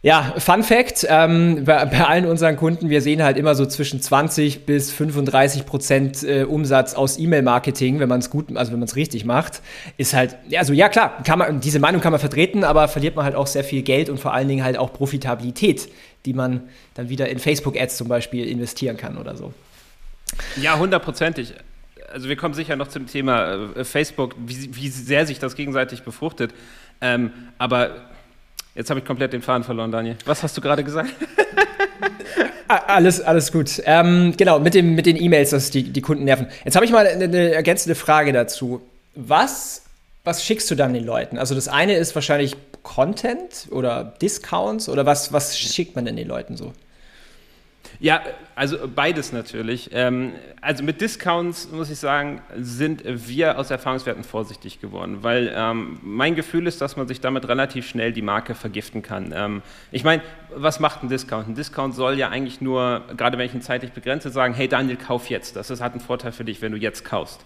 Ja, 0.04 0.34
Fun 0.38 0.64
Fact, 0.64 1.06
ähm, 1.08 1.64
bei, 1.64 1.84
bei, 1.84 2.04
allen 2.04 2.26
unseren 2.26 2.56
Kunden, 2.56 2.90
wir 2.90 3.00
sehen 3.00 3.22
halt 3.22 3.36
immer 3.36 3.54
so 3.54 3.66
zwischen 3.66 4.02
20 4.02 4.66
bis 4.66 4.90
35 4.90 5.64
Prozent 5.64 6.24
äh, 6.24 6.42
Umsatz 6.42 6.94
aus 6.94 7.20
E-Mail-Marketing, 7.20 8.00
wenn 8.00 8.08
man 8.08 8.18
es 8.18 8.28
gut, 8.28 8.56
also 8.56 8.72
wenn 8.72 8.80
man 8.80 8.88
es 8.88 8.96
richtig 8.96 9.24
macht, 9.24 9.62
ist 9.98 10.12
halt, 10.12 10.36
also 10.56 10.72
ja 10.72 10.88
klar, 10.88 11.22
kann 11.22 11.38
man, 11.38 11.60
diese 11.60 11.78
Meinung 11.78 12.00
kann 12.00 12.10
man 12.10 12.18
vertreten, 12.18 12.64
aber 12.64 12.88
verliert 12.88 13.14
man 13.14 13.24
halt 13.24 13.36
auch 13.36 13.46
sehr 13.46 13.62
viel 13.62 13.82
Geld 13.82 14.08
und 14.08 14.18
vor 14.18 14.34
allen 14.34 14.48
Dingen 14.48 14.64
halt 14.64 14.76
auch 14.76 14.92
Profitabilität, 14.92 15.88
die 16.26 16.34
man 16.34 16.62
dann 16.94 17.08
wieder 17.08 17.28
in 17.28 17.38
Facebook-Ads 17.38 17.96
zum 17.96 18.08
Beispiel 18.08 18.48
investieren 18.48 18.96
kann 18.96 19.16
oder 19.16 19.36
so. 19.36 19.54
Ja, 20.60 20.80
hundertprozentig. 20.80 21.54
Also 22.12 22.28
wir 22.28 22.34
kommen 22.34 22.54
sicher 22.54 22.74
noch 22.74 22.88
zum 22.88 23.06
Thema 23.06 23.70
äh, 23.76 23.84
Facebook, 23.84 24.34
wie, 24.44 24.74
wie 24.74 24.88
sehr 24.88 25.26
sich 25.26 25.38
das 25.38 25.54
gegenseitig 25.54 26.02
befruchtet. 26.02 26.52
Ähm, 27.00 27.30
aber 27.58 28.11
Jetzt 28.74 28.88
habe 28.88 29.00
ich 29.00 29.06
komplett 29.06 29.32
den 29.32 29.42
Faden 29.42 29.64
verloren, 29.64 29.92
Daniel. 29.92 30.16
Was 30.24 30.42
hast 30.42 30.56
du 30.56 30.60
gerade 30.60 30.82
gesagt? 30.82 31.10
alles, 32.68 33.20
alles 33.20 33.52
gut. 33.52 33.82
Ähm, 33.84 34.34
genau, 34.36 34.58
mit, 34.58 34.74
dem, 34.74 34.94
mit 34.94 35.04
den 35.04 35.20
E-Mails, 35.20 35.50
dass 35.50 35.70
die, 35.70 35.82
die 35.84 36.00
Kunden 36.00 36.24
nerven. 36.24 36.46
Jetzt 36.64 36.74
habe 36.74 36.86
ich 36.86 36.92
mal 36.92 37.06
eine, 37.06 37.24
eine, 37.24 37.52
ergänzende 37.52 37.94
Frage 37.94 38.32
dazu. 38.32 38.80
Was, 39.14 39.82
was 40.24 40.42
schickst 40.42 40.70
du 40.70 40.74
dann 40.74 40.94
den 40.94 41.04
Leuten? 41.04 41.36
Also 41.36 41.54
das 41.54 41.68
eine 41.68 41.96
ist 41.96 42.14
wahrscheinlich 42.14 42.56
Content 42.82 43.68
oder 43.70 44.14
Discounts 44.22 44.88
oder 44.88 45.04
was, 45.04 45.32
was 45.32 45.58
schickt 45.58 45.94
man 45.94 46.06
denn 46.06 46.16
den 46.16 46.28
Leuten 46.28 46.56
so? 46.56 46.72
Ja, 48.00 48.22
also 48.54 48.76
beides 48.88 49.32
natürlich. 49.32 49.90
Ähm, 49.92 50.32
also 50.60 50.82
mit 50.82 51.00
Discounts, 51.00 51.70
muss 51.70 51.90
ich 51.90 51.98
sagen, 51.98 52.40
sind 52.56 53.02
wir 53.04 53.58
aus 53.58 53.70
Erfahrungswerten 53.70 54.24
vorsichtig 54.24 54.80
geworden, 54.80 55.22
weil 55.22 55.52
ähm, 55.54 55.98
mein 56.02 56.34
Gefühl 56.34 56.66
ist, 56.66 56.80
dass 56.80 56.96
man 56.96 57.06
sich 57.06 57.20
damit 57.20 57.46
relativ 57.48 57.86
schnell 57.86 58.12
die 58.12 58.22
Marke 58.22 58.54
vergiften 58.54 59.02
kann. 59.02 59.32
Ähm, 59.34 59.62
ich 59.90 60.04
meine, 60.04 60.22
was 60.54 60.80
macht 60.80 61.02
ein 61.02 61.08
Discount? 61.08 61.48
Ein 61.48 61.54
Discount 61.54 61.94
soll 61.94 62.18
ja 62.18 62.28
eigentlich 62.28 62.60
nur, 62.60 63.04
gerade 63.16 63.38
wenn 63.38 63.46
ich 63.46 63.54
ihn 63.54 63.62
zeitlich 63.62 63.92
begrenze, 63.92 64.30
sagen, 64.30 64.54
hey 64.54 64.68
Daniel, 64.68 64.96
kauf 64.96 65.30
jetzt. 65.30 65.56
Das 65.56 65.70
hat 65.80 65.92
einen 65.92 66.00
Vorteil 66.00 66.32
für 66.32 66.44
dich, 66.44 66.60
wenn 66.60 66.72
du 66.72 66.78
jetzt 66.78 67.04
kaufst. 67.04 67.44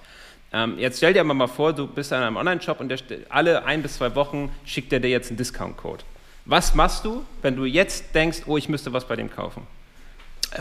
jetzt 0.77 0.99
stell 0.99 1.13
dir 1.13 1.23
mal 1.25 1.47
vor, 1.49 1.73
du 1.73 1.87
bist 1.87 2.13
in 2.13 2.19
einem 2.19 2.37
Online-Shop 2.37 2.81
und 2.81 2.93
alle 3.29 3.65
ein 3.65 3.83
bis 3.83 3.97
zwei 3.97 4.15
Wochen 4.15 4.51
schickt 4.65 4.93
er 4.93 5.01
dir 5.01 5.11
jetzt 5.11 5.29
einen 5.29 5.37
Discount-Code. 5.37 6.05
Was 6.45 6.75
machst 6.75 7.05
du, 7.05 7.25
wenn 7.43 7.57
du 7.57 7.65
jetzt 7.65 8.15
denkst, 8.15 8.43
oh, 8.47 8.57
ich 8.57 8.69
müsste 8.69 8.93
was 8.93 9.07
bei 9.07 9.17
dem 9.17 9.31
kaufen? 9.31 9.67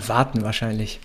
Warten 0.08 0.44
wahrscheinlich. 0.44 1.00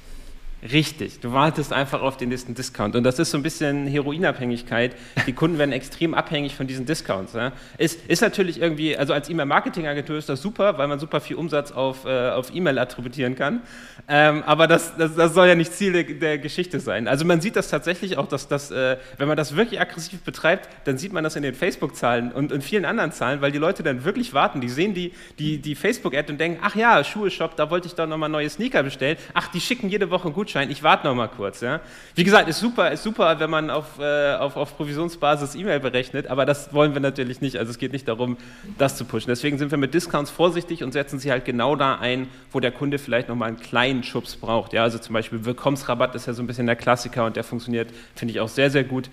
Richtig, 0.62 1.20
du 1.20 1.32
wartest 1.32 1.72
einfach 1.72 2.02
auf 2.02 2.18
den 2.18 2.28
nächsten 2.28 2.54
Discount. 2.54 2.94
Und 2.94 3.02
das 3.04 3.18
ist 3.18 3.30
so 3.30 3.38
ein 3.38 3.42
bisschen 3.42 3.86
Heroinabhängigkeit. 3.86 4.94
Die 5.26 5.32
Kunden 5.32 5.56
werden 5.56 5.72
extrem 5.72 6.12
abhängig 6.12 6.54
von 6.54 6.66
diesen 6.66 6.84
Discounts. 6.84 7.32
Ja. 7.32 7.52
Ist, 7.78 8.04
ist 8.06 8.20
natürlich 8.20 8.60
irgendwie, 8.60 8.94
also 8.94 9.14
als 9.14 9.30
E-Mail-Marketing-Agentur 9.30 10.18
ist 10.18 10.28
das 10.28 10.42
super, 10.42 10.76
weil 10.76 10.86
man 10.86 10.98
super 10.98 11.22
viel 11.22 11.36
Umsatz 11.36 11.72
auf, 11.72 12.04
äh, 12.04 12.28
auf 12.30 12.54
E-Mail 12.54 12.78
attributieren 12.78 13.36
kann. 13.36 13.62
Ähm, 14.06 14.42
aber 14.44 14.66
das, 14.66 14.96
das, 14.98 15.14
das, 15.14 15.32
soll 15.32 15.48
ja 15.48 15.54
nicht 15.54 15.72
Ziel 15.72 15.92
der, 15.92 16.04
der, 16.04 16.38
Geschichte 16.38 16.78
sein. 16.80 17.08
Also 17.08 17.24
man 17.24 17.40
sieht 17.40 17.56
das 17.56 17.68
tatsächlich 17.68 18.18
auch, 18.18 18.26
dass 18.26 18.48
das, 18.48 18.70
äh, 18.70 18.98
wenn 19.16 19.28
man 19.28 19.36
das 19.36 19.56
wirklich 19.56 19.80
aggressiv 19.80 20.20
betreibt, 20.22 20.68
dann 20.84 20.98
sieht 20.98 21.12
man 21.12 21.24
das 21.24 21.36
in 21.36 21.42
den 21.42 21.54
Facebook-Zahlen 21.54 22.32
und 22.32 22.52
in 22.52 22.60
vielen 22.60 22.84
anderen 22.84 23.12
Zahlen, 23.12 23.40
weil 23.40 23.52
die 23.52 23.58
Leute 23.58 23.82
dann 23.82 24.04
wirklich 24.04 24.34
warten. 24.34 24.60
Die 24.60 24.68
sehen 24.68 24.92
die, 24.92 25.12
die, 25.38 25.58
die 25.58 25.74
Facebook-Ad 25.74 26.30
und 26.30 26.38
denken, 26.38 26.58
ach 26.62 26.76
ja, 26.76 27.02
Schuhe-Shop, 27.02 27.56
da 27.56 27.70
wollte 27.70 27.86
ich 27.86 27.94
doch 27.94 28.06
nochmal 28.06 28.28
neue 28.28 28.50
Sneaker 28.50 28.82
bestellen. 28.82 29.16
Ach, 29.32 29.48
die 29.48 29.60
schicken 29.60 29.88
jede 29.88 30.10
Woche 30.10 30.24
einen 30.24 30.34
Gutschein 30.50 30.70
ich 30.70 30.82
warte 30.82 31.06
noch 31.06 31.14
mal 31.14 31.28
kurz. 31.28 31.60
Ja? 31.60 31.80
Wie 32.14 32.24
gesagt, 32.24 32.48
ist 32.48 32.58
super, 32.58 32.90
ist 32.90 33.02
super, 33.02 33.38
wenn 33.38 33.50
man 33.50 33.70
auf, 33.70 33.98
äh, 34.00 34.34
auf, 34.34 34.56
auf 34.56 34.76
Provisionsbasis 34.76 35.54
E-Mail 35.54 35.78
berechnet, 35.78 36.26
aber 36.26 36.44
das 36.44 36.74
wollen 36.74 36.92
wir 36.92 37.00
natürlich 37.00 37.40
nicht. 37.40 37.56
Also 37.56 37.70
es 37.70 37.78
geht 37.78 37.92
nicht 37.92 38.08
darum, 38.08 38.36
das 38.76 38.96
zu 38.96 39.04
pushen. 39.04 39.28
Deswegen 39.28 39.58
sind 39.58 39.70
wir 39.70 39.78
mit 39.78 39.94
Discounts 39.94 40.30
vorsichtig 40.30 40.82
und 40.82 40.92
setzen 40.92 41.18
sie 41.18 41.30
halt 41.30 41.44
genau 41.44 41.76
da 41.76 41.96
ein, 41.96 42.28
wo 42.50 42.58
der 42.58 42.72
Kunde 42.72 42.98
vielleicht 42.98 43.28
noch 43.28 43.36
mal 43.36 43.46
einen 43.46 43.60
kleinen 43.60 44.02
Schubs 44.02 44.36
braucht. 44.36 44.72
Ja? 44.72 44.82
Also 44.82 44.98
zum 44.98 45.12
Beispiel 45.12 45.44
Willkommensrabatt 45.44 46.14
ist 46.14 46.26
ja 46.26 46.32
so 46.32 46.42
ein 46.42 46.46
bisschen 46.46 46.66
der 46.66 46.76
Klassiker 46.76 47.26
und 47.26 47.36
der 47.36 47.44
funktioniert, 47.44 47.88
finde 48.16 48.32
ich 48.32 48.40
auch 48.40 48.48
sehr, 48.48 48.70
sehr 48.70 48.84
gut. 48.84 49.08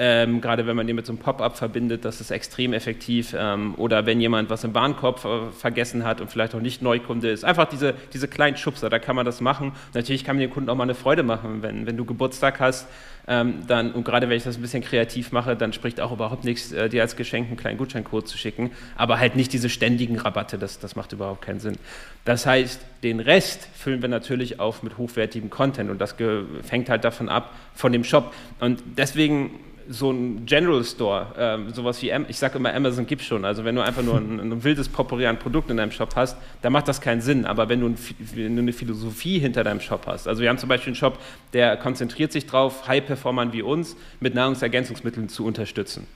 Ähm, 0.00 0.40
gerade 0.40 0.66
wenn 0.66 0.76
man 0.76 0.86
den 0.86 0.94
mit 0.94 1.06
so 1.06 1.12
einem 1.12 1.18
Pop-up 1.18 1.58
verbindet, 1.58 2.04
das 2.04 2.20
ist 2.20 2.30
extrem 2.30 2.72
effektiv. 2.72 3.34
Ähm, 3.36 3.74
oder 3.76 4.06
wenn 4.06 4.20
jemand 4.20 4.48
was 4.48 4.62
im 4.62 4.72
Warenkorb 4.74 5.18
ver 5.18 5.48
vergessen 5.52 6.04
hat 6.04 6.20
und 6.20 6.30
vielleicht 6.30 6.54
auch 6.54 6.60
nicht 6.60 6.82
Neukunde 6.82 7.30
ist. 7.30 7.44
Einfach 7.44 7.66
diese, 7.66 7.94
diese 8.12 8.28
kleinen 8.28 8.56
Schubser, 8.56 8.90
da 8.90 8.98
kann 8.98 9.16
man 9.16 9.26
das 9.26 9.40
machen. 9.40 9.72
Natürlich 9.94 10.24
kann 10.24 10.36
man 10.36 10.40
den 10.40 10.50
Kunden 10.50 10.70
auch 10.70 10.76
mal 10.78 10.84
eine 10.84 10.94
Freude 10.94 11.22
machen, 11.22 11.62
wenn, 11.62 11.86
wenn 11.86 11.96
du 11.96 12.04
Geburtstag 12.04 12.60
hast. 12.60 12.88
Ähm, 13.26 13.66
dann, 13.66 13.92
und 13.92 14.04
gerade 14.04 14.30
wenn 14.30 14.38
ich 14.38 14.44
das 14.44 14.56
ein 14.56 14.62
bisschen 14.62 14.82
kreativ 14.82 15.32
mache, 15.32 15.54
dann 15.54 15.74
spricht 15.74 16.00
auch 16.00 16.12
überhaupt 16.12 16.44
nichts, 16.44 16.72
äh, 16.72 16.88
dir 16.88 17.02
als 17.02 17.14
Geschenk 17.14 17.48
einen 17.48 17.58
kleinen 17.58 17.76
Gutscheincode 17.76 18.26
zu 18.26 18.38
schicken. 18.38 18.70
Aber 18.96 19.18
halt 19.18 19.36
nicht 19.36 19.52
diese 19.52 19.68
ständigen 19.68 20.16
Rabatte, 20.18 20.56
das, 20.56 20.78
das 20.78 20.96
macht 20.96 21.12
überhaupt 21.12 21.42
keinen 21.42 21.60
Sinn. 21.60 21.76
Das 22.24 22.46
heißt, 22.46 22.80
den 23.02 23.20
Rest 23.20 23.68
füllen 23.74 24.00
wir 24.00 24.08
natürlich 24.08 24.60
auf 24.60 24.82
mit 24.82 24.96
hochwertigem 24.96 25.50
Content 25.50 25.90
und 25.90 26.00
das 26.00 26.14
fängt 26.62 26.88
halt 26.88 27.04
davon 27.04 27.28
ab, 27.28 27.52
von 27.74 27.92
dem 27.92 28.02
Shop. 28.02 28.32
Und 28.60 28.82
deswegen 28.96 29.50
so 29.88 30.10
ein 30.10 30.44
General 30.44 30.84
Store, 30.84 31.26
ähm, 31.38 31.72
sowas 31.72 32.00
wie, 32.02 32.12
ich 32.28 32.38
sage 32.38 32.58
immer, 32.58 32.74
Amazon 32.74 33.06
gibt 33.06 33.22
schon. 33.22 33.44
Also 33.44 33.64
wenn 33.64 33.74
du 33.74 33.80
einfach 33.80 34.02
nur 34.02 34.16
ein, 34.16 34.38
ein 34.38 34.64
wildes 34.64 34.88
Potpourri 34.88 35.26
an 35.26 35.38
Produkten 35.38 35.72
in 35.72 35.76
deinem 35.78 35.92
Shop 35.92 36.14
hast, 36.14 36.36
dann 36.60 36.72
macht 36.72 36.88
das 36.88 37.00
keinen 37.00 37.22
Sinn. 37.22 37.46
Aber 37.46 37.68
wenn 37.68 37.80
du, 37.80 37.86
ein, 37.86 37.98
wenn 38.34 38.56
du, 38.56 38.62
eine 38.62 38.72
Philosophie 38.72 39.38
hinter 39.38 39.64
deinem 39.64 39.80
Shop 39.80 40.06
hast, 40.06 40.28
also 40.28 40.42
wir 40.42 40.50
haben 40.50 40.58
zum 40.58 40.68
Beispiel 40.68 40.90
einen 40.90 40.96
Shop, 40.96 41.18
der 41.54 41.76
konzentriert 41.78 42.32
sich 42.32 42.46
darauf, 42.46 42.86
High-Performern 42.86 43.52
wie 43.52 43.62
uns 43.62 43.96
mit 44.20 44.34
Nahrungsergänzungsmitteln 44.34 45.28
zu 45.28 45.46
unterstützen. 45.46 46.06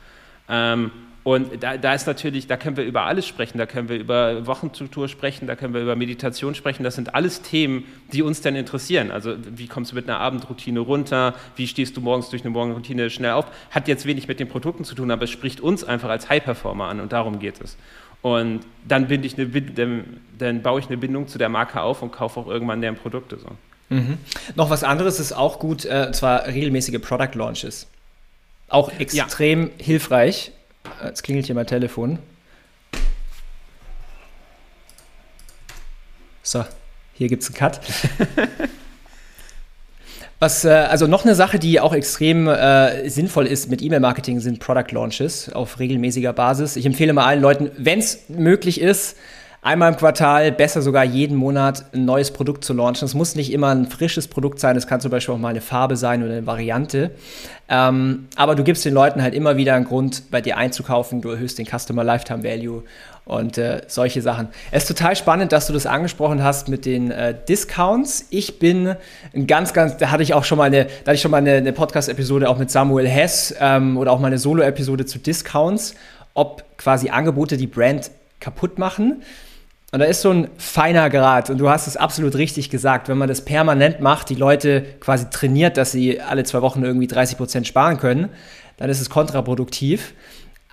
Ähm, 0.48 0.90
und 1.24 1.62
da, 1.62 1.76
da, 1.76 1.94
ist 1.94 2.06
natürlich, 2.08 2.48
da 2.48 2.56
können 2.56 2.76
wir 2.76 2.84
über 2.84 3.02
alles 3.02 3.28
sprechen, 3.28 3.56
da 3.56 3.66
können 3.66 3.88
wir 3.88 3.96
über 3.96 4.44
Wochenstruktur 4.46 5.06
sprechen, 5.08 5.46
da 5.46 5.54
können 5.54 5.72
wir 5.72 5.80
über 5.80 5.94
Meditation 5.94 6.56
sprechen. 6.56 6.82
Das 6.82 6.96
sind 6.96 7.14
alles 7.14 7.42
Themen, 7.42 7.84
die 8.12 8.22
uns 8.22 8.40
dann 8.40 8.56
interessieren. 8.56 9.12
Also 9.12 9.36
wie 9.38 9.68
kommst 9.68 9.92
du 9.92 9.94
mit 9.94 10.08
einer 10.08 10.18
Abendroutine 10.18 10.80
runter? 10.80 11.34
Wie 11.54 11.68
stehst 11.68 11.96
du 11.96 12.00
morgens 12.00 12.30
durch 12.30 12.42
eine 12.42 12.50
Morgenroutine 12.50 13.08
schnell 13.08 13.32
auf? 13.32 13.46
Hat 13.70 13.86
jetzt 13.86 14.04
wenig 14.04 14.26
mit 14.26 14.40
den 14.40 14.48
Produkten 14.48 14.84
zu 14.84 14.96
tun, 14.96 15.12
aber 15.12 15.24
es 15.24 15.30
spricht 15.30 15.60
uns 15.60 15.84
einfach 15.84 16.08
als 16.10 16.28
High-Performer 16.28 16.86
an 16.86 16.98
und 16.98 17.12
darum 17.12 17.38
geht 17.38 17.60
es. 17.60 17.76
Und 18.20 18.60
dann, 18.86 19.08
ich 19.08 19.38
eine, 19.38 19.46
dann, 19.48 20.20
dann 20.38 20.62
baue 20.62 20.80
ich 20.80 20.86
eine 20.86 20.96
Bindung 20.96 21.28
zu 21.28 21.38
der 21.38 21.48
Marke 21.48 21.82
auf 21.82 22.02
und 22.02 22.10
kaufe 22.10 22.40
auch 22.40 22.48
irgendwann 22.48 22.80
deren 22.80 22.96
Produkte. 22.96 23.38
So. 23.38 23.48
Mhm. 23.90 24.18
Noch 24.56 24.70
was 24.70 24.82
anderes 24.82 25.20
ist 25.20 25.32
auch 25.32 25.60
gut, 25.60 25.84
äh, 25.84 26.10
zwar 26.10 26.46
regelmäßige 26.46 27.00
Product 27.00 27.34
Launches. 27.34 27.86
Auch 28.68 28.90
extrem 28.98 29.64
ja. 29.64 29.84
hilfreich 29.84 30.52
Jetzt 31.04 31.22
klingelt 31.22 31.46
hier 31.46 31.54
mein 31.54 31.66
Telefon. 31.66 32.18
So, 36.42 36.64
hier 37.14 37.28
gibt 37.28 37.42
es 37.42 37.48
einen 37.48 37.56
Cut. 37.56 37.80
Was, 40.42 40.64
äh, 40.64 40.70
also 40.70 41.06
noch 41.06 41.24
eine 41.24 41.36
Sache, 41.36 41.60
die 41.60 41.78
auch 41.78 41.94
extrem 41.94 42.48
äh, 42.48 43.08
sinnvoll 43.08 43.46
ist 43.46 43.70
mit 43.70 43.80
E-Mail-Marketing, 43.80 44.40
sind 44.40 44.58
Product 44.58 44.90
Launches 44.90 45.52
auf 45.52 45.78
regelmäßiger 45.78 46.32
Basis. 46.32 46.74
Ich 46.74 46.84
empfehle 46.84 47.12
mal 47.12 47.26
allen 47.26 47.40
Leuten, 47.40 47.70
wenn 47.76 48.00
es 48.00 48.28
möglich 48.28 48.80
ist, 48.80 49.16
einmal 49.62 49.92
im 49.92 49.96
Quartal, 49.96 50.50
besser 50.50 50.82
sogar 50.82 51.04
jeden 51.04 51.36
Monat 51.36 51.84
ein 51.94 52.04
neues 52.04 52.32
Produkt 52.32 52.64
zu 52.64 52.74
launchen. 52.74 53.06
Es 53.06 53.14
muss 53.14 53.36
nicht 53.36 53.52
immer 53.52 53.68
ein 53.68 53.86
frisches 53.86 54.26
Produkt 54.26 54.58
sein, 54.58 54.76
es 54.76 54.88
kann 54.88 55.00
zum 55.00 55.12
Beispiel 55.12 55.34
auch 55.34 55.38
mal 55.38 55.48
eine 55.48 55.60
Farbe 55.60 55.96
sein 55.96 56.22
oder 56.22 56.32
eine 56.32 56.46
Variante. 56.46 57.12
Ähm, 57.68 58.26
aber 58.34 58.56
du 58.56 58.64
gibst 58.64 58.84
den 58.84 58.92
Leuten 58.92 59.22
halt 59.22 59.34
immer 59.34 59.56
wieder 59.56 59.74
einen 59.74 59.84
Grund, 59.84 60.30
bei 60.32 60.40
dir 60.40 60.56
einzukaufen. 60.56 61.22
Du 61.22 61.30
erhöhst 61.30 61.58
den 61.58 61.66
Customer 61.66 62.02
Lifetime 62.02 62.42
Value 62.42 62.82
und 63.24 63.56
äh, 63.56 63.82
solche 63.86 64.20
Sachen. 64.20 64.48
Es 64.72 64.82
ist 64.82 64.98
total 64.98 65.14
spannend, 65.14 65.52
dass 65.52 65.68
du 65.68 65.72
das 65.72 65.86
angesprochen 65.86 66.42
hast 66.42 66.68
mit 66.68 66.84
den 66.84 67.12
äh, 67.12 67.32
Discounts. 67.48 68.26
Ich 68.30 68.58
bin 68.58 68.96
ein 69.32 69.46
ganz, 69.46 69.72
ganz, 69.72 69.96
da 69.96 70.10
hatte 70.10 70.24
ich 70.24 70.34
auch 70.34 70.42
schon 70.42 70.58
mal 70.58 70.64
eine, 70.64 70.86
da 70.86 70.90
hatte 71.06 71.14
ich 71.14 71.20
schon 71.20 71.30
mal 71.30 71.36
eine, 71.36 71.52
eine 71.52 71.72
Podcast-Episode 71.72 72.50
auch 72.50 72.58
mit 72.58 72.72
Samuel 72.72 73.06
Hess 73.06 73.54
ähm, 73.60 73.96
oder 73.96 74.10
auch 74.10 74.18
mal 74.18 74.26
eine 74.26 74.38
Solo-Episode 74.38 75.06
zu 75.06 75.20
Discounts, 75.20 75.94
ob 76.34 76.64
quasi 76.78 77.10
Angebote 77.10 77.56
die 77.56 77.68
Brand 77.68 78.10
kaputt 78.40 78.80
machen. 78.80 79.22
Und 79.92 79.98
da 79.98 80.06
ist 80.06 80.22
so 80.22 80.30
ein 80.30 80.48
feiner 80.56 81.10
Grad. 81.10 81.50
Und 81.50 81.58
du 81.58 81.68
hast 81.68 81.86
es 81.86 81.98
absolut 81.98 82.34
richtig 82.36 82.70
gesagt. 82.70 83.10
Wenn 83.10 83.18
man 83.18 83.28
das 83.28 83.44
permanent 83.44 84.00
macht, 84.00 84.30
die 84.30 84.34
Leute 84.34 84.86
quasi 85.00 85.28
trainiert, 85.28 85.76
dass 85.76 85.92
sie 85.92 86.18
alle 86.18 86.44
zwei 86.44 86.62
Wochen 86.62 86.82
irgendwie 86.82 87.06
30 87.06 87.36
Prozent 87.36 87.66
sparen 87.66 87.98
können, 87.98 88.30
dann 88.78 88.88
ist 88.88 89.02
es 89.02 89.10
kontraproduktiv. 89.10 90.14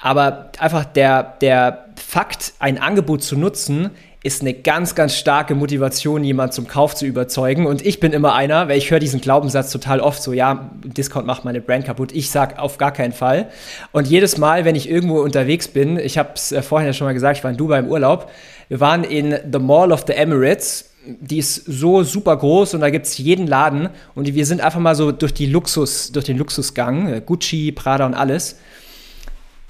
Aber 0.01 0.53
einfach 0.59 0.85
der, 0.85 1.35
der 1.41 1.89
Fakt, 1.97 2.53
ein 2.59 2.77
Angebot 2.77 3.21
zu 3.21 3.38
nutzen, 3.38 3.89
ist 4.21 4.41
eine 4.41 4.53
ganz, 4.53 4.95
ganz 4.95 5.15
starke 5.15 5.55
Motivation, 5.55 6.25
jemand 6.25 6.53
zum 6.53 6.67
Kauf 6.67 6.93
zu 6.93 7.05
überzeugen. 7.05 7.65
Und 7.65 7.85
ich 7.85 8.01
bin 8.01 8.11
immer 8.11 8.33
einer, 8.33 8.67
weil 8.67 8.77
ich 8.77 8.91
höre 8.91 8.99
diesen 8.99 9.21
Glaubenssatz 9.21 9.71
total 9.71 10.01
oft 10.01 10.21
so, 10.21 10.33
ja, 10.33 10.71
Discount 10.83 11.25
macht 11.25 11.45
meine 11.45 11.61
Brand 11.61 11.85
kaputt. 11.85 12.11
Ich 12.11 12.29
sag 12.29 12.59
auf 12.59 12.77
gar 12.77 12.91
keinen 12.91 13.13
Fall. 13.13 13.49
Und 13.93 14.07
jedes 14.07 14.38
Mal, 14.38 14.65
wenn 14.65 14.75
ich 14.75 14.89
irgendwo 14.89 15.21
unterwegs 15.21 15.69
bin, 15.69 15.97
ich 15.97 16.17
habe 16.17 16.31
es 16.35 16.51
äh, 16.51 16.61
vorhin 16.61 16.88
ja 16.88 16.93
schon 16.93 17.07
mal 17.07 17.13
gesagt, 17.13 17.38
ich 17.38 17.43
war 17.45 17.51
in 17.51 17.57
Dubai 17.57 17.79
im 17.79 17.88
Urlaub, 17.88 18.29
wir 18.67 18.81
waren 18.81 19.05
in 19.05 19.38
The 19.51 19.59
Mall 19.59 19.93
of 19.93 20.03
the 20.05 20.13
Emirates. 20.13 20.89
Die 21.05 21.38
ist 21.38 21.63
so 21.65 22.03
super 22.03 22.35
groß 22.35 22.73
und 22.73 22.81
da 22.81 22.89
gibt 22.89 23.05
es 23.05 23.17
jeden 23.17 23.47
Laden. 23.47 23.88
Und 24.15 24.33
wir 24.35 24.45
sind 24.45 24.59
einfach 24.59 24.81
mal 24.81 24.95
so 24.95 25.13
durch 25.13 25.33
die 25.33 25.45
Luxus, 25.45 26.11
durch 26.11 26.25
den 26.25 26.38
Luxusgang, 26.38 27.07
äh, 27.07 27.21
Gucci, 27.25 27.71
Prada 27.71 28.05
und 28.05 28.15
alles. 28.15 28.57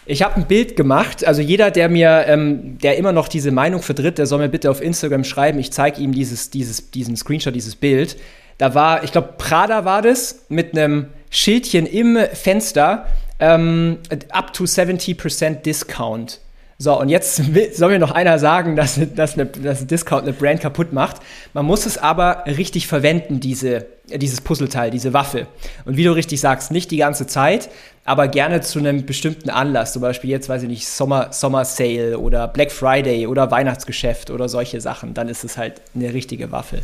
Ich 0.09 0.23
habe 0.23 0.37
ein 0.37 0.47
Bild 0.47 0.75
gemacht. 0.75 1.23
Also 1.23 1.43
jeder, 1.43 1.69
der 1.69 1.87
mir, 1.87 2.25
ähm, 2.25 2.79
der 2.79 2.97
immer 2.97 3.11
noch 3.11 3.27
diese 3.27 3.51
Meinung 3.51 3.83
vertritt, 3.83 4.17
der 4.17 4.25
soll 4.25 4.39
mir 4.39 4.49
bitte 4.49 4.71
auf 4.71 4.81
Instagram 4.81 5.23
schreiben. 5.23 5.59
Ich 5.59 5.71
zeige 5.71 6.01
ihm 6.01 6.13
dieses, 6.13 6.49
dieses, 6.49 6.89
diesen 6.89 7.15
Screenshot, 7.15 7.53
dieses 7.53 7.75
Bild. 7.75 8.17
Da 8.57 8.73
war, 8.73 9.03
ich 9.03 9.11
glaube, 9.11 9.35
Prada 9.37 9.85
war 9.85 10.01
das 10.01 10.45
mit 10.49 10.75
einem 10.75 11.09
Schildchen 11.29 11.85
im 11.85 12.17
Fenster. 12.33 13.05
Ähm, 13.39 13.99
up 14.31 14.51
to 14.51 14.63
70% 14.63 15.61
Discount. 15.61 16.39
So, 16.79 16.99
und 16.99 17.09
jetzt 17.09 17.39
soll 17.75 17.91
mir 17.91 17.99
noch 17.99 18.11
einer 18.11 18.39
sagen, 18.39 18.75
dass, 18.75 18.99
dass, 19.15 19.35
eine, 19.35 19.45
dass 19.45 19.81
ein 19.81 19.87
Discount 19.87 20.23
eine 20.23 20.33
Brand 20.33 20.61
kaputt 20.61 20.91
macht. 20.91 21.17
Man 21.53 21.67
muss 21.67 21.85
es 21.85 21.99
aber 21.99 22.45
richtig 22.47 22.87
verwenden, 22.87 23.39
diese, 23.41 23.85
dieses 24.17 24.41
Puzzleteil, 24.41 24.91
diese 24.91 25.13
Waffe. 25.13 25.47
Und 25.85 25.97
wie 25.97 26.03
du 26.03 26.11
richtig 26.11 26.39
sagst, 26.39 26.71
nicht 26.71 26.91
die 26.91 26.97
ganze 26.97 27.27
Zeit, 27.27 27.69
aber 28.05 28.27
gerne 28.27 28.61
zu 28.61 28.79
einem 28.79 29.05
bestimmten 29.05 29.49
Anlass. 29.49 29.93
Zum 29.93 30.01
Beispiel 30.01 30.29
jetzt, 30.29 30.49
weiß 30.49 30.63
ich 30.63 30.69
nicht, 30.69 30.87
Sommer, 30.87 31.31
Sommer 31.31 31.65
Sale 31.65 32.17
oder 32.17 32.47
Black 32.47 32.71
Friday 32.71 33.27
oder 33.27 33.51
Weihnachtsgeschäft 33.51 34.31
oder 34.31 34.49
solche 34.49 34.81
Sachen. 34.81 35.13
Dann 35.13 35.29
ist 35.29 35.43
es 35.43 35.57
halt 35.57 35.81
eine 35.95 36.13
richtige 36.13 36.51
Waffe. 36.51 36.79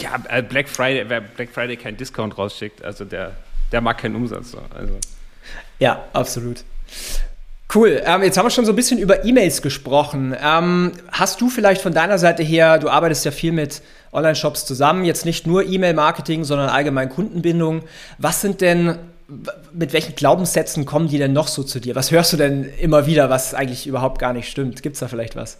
Ja, 0.00 0.16
äh, 0.28 0.42
Black 0.42 0.68
Friday, 0.68 1.04
wer 1.08 1.20
Black 1.20 1.50
Friday 1.50 1.76
keinen 1.76 1.96
Discount 1.96 2.36
rausschickt, 2.36 2.84
also 2.84 3.04
der, 3.04 3.32
der 3.72 3.80
mag 3.80 3.98
keinen 3.98 4.16
Umsatz. 4.16 4.56
Also. 4.74 4.94
Ja, 5.78 6.04
absolut. 6.12 6.64
Cool. 7.74 8.00
Ähm, 8.04 8.22
jetzt 8.22 8.38
haben 8.38 8.46
wir 8.46 8.50
schon 8.50 8.64
so 8.64 8.72
ein 8.72 8.76
bisschen 8.76 8.98
über 8.98 9.24
E-Mails 9.24 9.60
gesprochen. 9.60 10.34
Ähm, 10.40 10.92
hast 11.10 11.40
du 11.40 11.50
vielleicht 11.50 11.82
von 11.82 11.92
deiner 11.92 12.18
Seite 12.18 12.42
her, 12.42 12.78
du 12.78 12.88
arbeitest 12.88 13.24
ja 13.24 13.32
viel 13.32 13.52
mit 13.52 13.82
Online-Shops 14.16 14.66
zusammen, 14.66 15.04
jetzt 15.04 15.24
nicht 15.24 15.46
nur 15.46 15.64
E-Mail-Marketing, 15.64 16.44
sondern 16.44 16.68
allgemein 16.68 17.08
Kundenbindung. 17.08 17.82
Was 18.18 18.40
sind 18.40 18.60
denn, 18.60 18.98
mit 19.72 19.92
welchen 19.92 20.14
Glaubenssätzen 20.14 20.86
kommen 20.86 21.08
die 21.08 21.18
denn 21.18 21.32
noch 21.32 21.48
so 21.48 21.62
zu 21.62 21.80
dir? 21.80 21.94
Was 21.94 22.10
hörst 22.10 22.32
du 22.32 22.36
denn 22.36 22.64
immer 22.80 23.06
wieder, 23.06 23.30
was 23.30 23.54
eigentlich 23.54 23.86
überhaupt 23.86 24.18
gar 24.18 24.32
nicht 24.32 24.50
stimmt? 24.50 24.82
Gibt 24.82 24.94
es 24.94 25.00
da 25.00 25.08
vielleicht 25.08 25.36
was? 25.36 25.58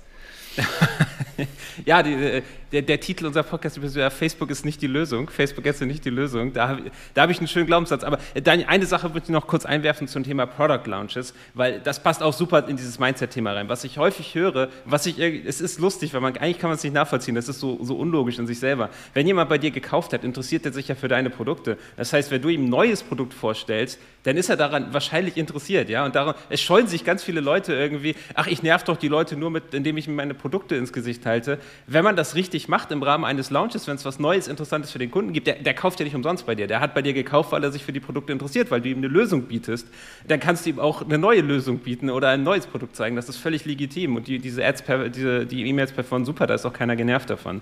ja, 1.84 2.02
die, 2.02 2.14
äh, 2.14 2.42
der, 2.72 2.82
der 2.82 3.00
Titel 3.00 3.26
unserer 3.26 3.44
Podcast 3.44 3.78
ist 3.78 3.96
ja, 3.96 4.10
Facebook 4.10 4.50
ist 4.50 4.64
nicht 4.64 4.82
die 4.82 4.86
Lösung, 4.86 5.30
Facebook 5.30 5.64
ist 5.66 5.80
nicht 5.82 6.04
die 6.04 6.10
Lösung. 6.10 6.52
Da 6.52 6.68
habe 6.68 6.82
da 7.14 7.22
hab 7.22 7.30
ich 7.30 7.38
einen 7.38 7.48
schönen 7.48 7.66
Glaubenssatz. 7.66 8.04
Aber 8.04 8.18
äh, 8.34 8.42
Daniel, 8.42 8.66
eine 8.68 8.86
Sache 8.86 9.14
würde 9.14 9.24
ich 9.24 9.28
noch 9.28 9.46
kurz 9.46 9.64
einwerfen 9.64 10.08
zum 10.08 10.24
Thema 10.24 10.46
Product 10.46 10.86
Launches, 10.86 11.34
weil 11.54 11.80
das 11.80 12.02
passt 12.02 12.22
auch 12.22 12.32
super 12.32 12.66
in 12.68 12.76
dieses 12.76 12.98
Mindset-Thema 12.98 13.52
rein. 13.52 13.68
Was 13.68 13.84
ich 13.84 13.98
häufig 13.98 14.34
höre, 14.34 14.68
was 14.84 15.06
ich, 15.06 15.18
es 15.18 15.60
ist 15.60 15.78
lustig, 15.78 16.12
weil 16.14 16.20
man, 16.20 16.36
eigentlich 16.36 16.58
kann 16.58 16.70
man 16.70 16.76
es 16.76 16.82
nicht 16.82 16.94
nachvollziehen, 16.94 17.34
das 17.34 17.48
ist 17.48 17.60
so, 17.60 17.82
so 17.82 17.96
unlogisch 17.96 18.38
in 18.38 18.46
sich 18.46 18.58
selber. 18.58 18.90
Wenn 19.14 19.26
jemand 19.26 19.48
bei 19.48 19.58
dir 19.58 19.70
gekauft 19.70 20.12
hat, 20.12 20.24
interessiert 20.24 20.66
er 20.66 20.72
sich 20.72 20.88
ja 20.88 20.94
für 20.94 21.08
deine 21.08 21.30
Produkte. 21.30 21.78
Das 21.96 22.12
heißt, 22.12 22.30
wenn 22.30 22.42
du 22.42 22.48
ihm 22.48 22.64
ein 22.64 22.68
neues 22.68 23.02
Produkt 23.02 23.34
vorstellst, 23.34 23.98
dann 24.24 24.36
ist 24.36 24.48
er 24.48 24.56
daran 24.56 24.92
wahrscheinlich 24.92 25.36
interessiert, 25.36 25.88
ja. 25.88 26.04
Und 26.04 26.16
daran, 26.16 26.34
es 26.48 26.60
scheuen 26.60 26.88
sich 26.88 27.04
ganz 27.04 27.22
viele 27.22 27.40
Leute 27.40 27.74
irgendwie, 27.74 28.16
ach, 28.34 28.48
ich 28.48 28.62
nerv 28.62 28.82
doch 28.82 28.96
die 28.96 29.06
Leute 29.06 29.36
nur 29.36 29.50
mit, 29.50 29.72
indem 29.72 29.96
ich 29.96 30.08
mir 30.08 30.14
meine 30.14 30.34
Produkte 30.34 30.74
ins 30.74 30.92
Gesicht 30.92 31.24
halte. 31.26 31.58
Wenn 31.86 32.02
man 32.02 32.16
das 32.16 32.34
richtig 32.34 32.55
macht 32.68 32.90
im 32.90 33.02
Rahmen 33.02 33.24
eines 33.24 33.50
Launches, 33.50 33.86
wenn 33.86 33.96
es 33.96 34.04
was 34.04 34.18
Neues, 34.18 34.48
Interessantes 34.48 34.90
für 34.90 34.98
den 34.98 35.10
Kunden 35.10 35.32
gibt, 35.32 35.46
der, 35.46 35.56
der, 35.56 35.74
kauft 35.74 36.00
ja 36.00 36.04
nicht 36.04 36.14
umsonst 36.14 36.46
bei 36.46 36.54
dir. 36.54 36.66
Der 36.66 36.80
hat 36.80 36.94
bei 36.94 37.02
dir 37.02 37.12
gekauft, 37.12 37.52
weil 37.52 37.62
er 37.62 37.70
sich 37.70 37.84
für 37.84 37.92
die 37.92 38.00
Produkte 38.00 38.32
interessiert, 38.32 38.70
weil 38.70 38.80
du 38.80 38.88
ihm 38.88 38.98
eine 38.98 39.08
Lösung 39.08 39.42
bietest. 39.42 39.88
Dann 40.26 40.40
kannst 40.40 40.66
du 40.66 40.70
ihm 40.70 40.78
auch 40.78 41.02
eine 41.02 41.18
neue 41.18 41.40
Lösung 41.40 41.78
bieten 41.78 42.10
oder 42.10 42.30
ein 42.30 42.42
neues 42.42 42.66
Produkt 42.66 42.96
zeigen. 42.96 43.16
Das 43.16 43.28
ist 43.28 43.36
völlig 43.36 43.64
legitim. 43.64 44.16
Und 44.16 44.26
die, 44.26 44.38
diese 44.38 44.64
Ads, 44.64 44.84
diese, 45.14 45.46
die 45.46 45.66
E-Mails 45.66 45.92
performen 45.92 46.24
super, 46.24 46.46
da 46.46 46.54
ist 46.54 46.66
auch 46.66 46.72
keiner 46.72 46.96
genervt 46.96 47.30
davon. 47.30 47.60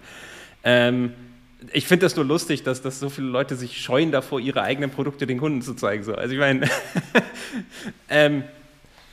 Ähm, 0.63 1.13
ich 1.73 1.87
finde 1.87 2.07
das 2.07 2.17
nur 2.17 2.25
lustig, 2.25 2.63
dass, 2.63 2.83
dass 2.83 3.01
so 3.01 3.09
viele 3.09 3.29
Leute 3.29 3.57
sich 3.57 3.81
scheuen 3.81 4.13
davor, 4.13 4.41
ihre 4.41 4.63
eigenen 4.63 4.91
Produkte 4.91 5.27
den 5.27 5.39
Kunden 5.39 5.63
zu 5.63 5.75
zeigen. 5.75 6.05
So. 6.05 6.15
Also 6.15 6.35
ich 6.35 6.41
meine, 6.41 6.69
ähm, 8.09 8.45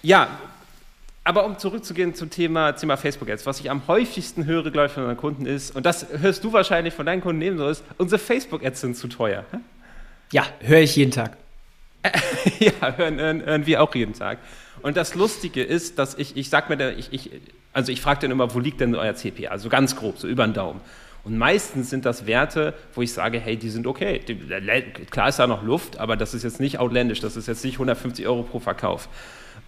ja, 0.01 0.39
aber 1.23 1.45
um 1.45 1.57
zurückzugehen 1.57 2.15
zum 2.15 2.29
Thema, 2.29 2.71
Thema 2.73 2.97
Facebook 2.97 3.29
Ads, 3.29 3.45
was 3.45 3.59
ich 3.59 3.69
am 3.69 3.87
häufigsten 3.87 4.45
höre, 4.45 4.71
glaube 4.71 4.87
ich, 4.87 4.91
von 4.91 5.03
unseren 5.03 5.17
Kunden 5.17 5.45
ist, 5.45 5.75
und 5.75 5.85
das 5.85 6.07
hörst 6.19 6.43
du 6.43 6.51
wahrscheinlich 6.51 6.93
von 6.93 7.05
deinen 7.05 7.21
Kunden 7.21 7.41
ebenso, 7.41 7.67
ist, 7.69 7.83
unsere 7.97 8.19
Facebook 8.19 8.65
Ads 8.65 8.81
sind 8.81 8.97
zu 8.97 9.07
teuer. 9.07 9.45
Ja, 10.31 10.45
höre 10.61 10.79
ich 10.79 10.95
jeden 10.95 11.11
Tag. 11.11 11.37
ja, 12.59 12.71
hören, 12.95 13.19
hören, 13.19 13.45
hören, 13.45 13.65
wir 13.67 13.83
auch 13.83 13.93
jeden 13.93 14.13
Tag. 14.13 14.39
Und 14.81 14.97
das 14.97 15.13
Lustige 15.13 15.63
ist, 15.63 15.99
dass 15.99 16.17
ich, 16.17 16.35
ich 16.35 16.49
sag 16.49 16.69
mir, 16.69 16.77
da, 16.77 16.89
ich, 16.89 17.13
ich, 17.13 17.29
also 17.73 17.91
ich 17.91 18.01
frage 18.01 18.21
dann 18.21 18.31
immer, 18.31 18.53
wo 18.55 18.59
liegt 18.59 18.81
denn 18.81 18.95
euer 18.95 19.13
CPA? 19.13 19.49
Also 19.49 19.69
ganz 19.69 19.95
grob, 19.95 20.17
so 20.17 20.27
über 20.27 20.47
den 20.47 20.53
Daumen. 20.53 20.81
Und 21.23 21.37
meistens 21.37 21.91
sind 21.91 22.05
das 22.05 22.25
Werte, 22.25 22.73
wo 22.95 23.03
ich 23.03 23.13
sage, 23.13 23.39
hey, 23.39 23.55
die 23.55 23.69
sind 23.69 23.85
okay. 23.85 24.19
Klar 25.11 25.29
ist 25.29 25.37
da 25.37 25.45
noch 25.45 25.61
Luft, 25.61 25.99
aber 25.99 26.17
das 26.17 26.33
ist 26.33 26.43
jetzt 26.43 26.59
nicht 26.59 26.79
outlandish, 26.79 27.19
das 27.19 27.37
ist 27.37 27.47
jetzt 27.47 27.63
nicht 27.63 27.75
150 27.75 28.25
Euro 28.25 28.41
pro 28.41 28.59
Verkauf. 28.59 29.07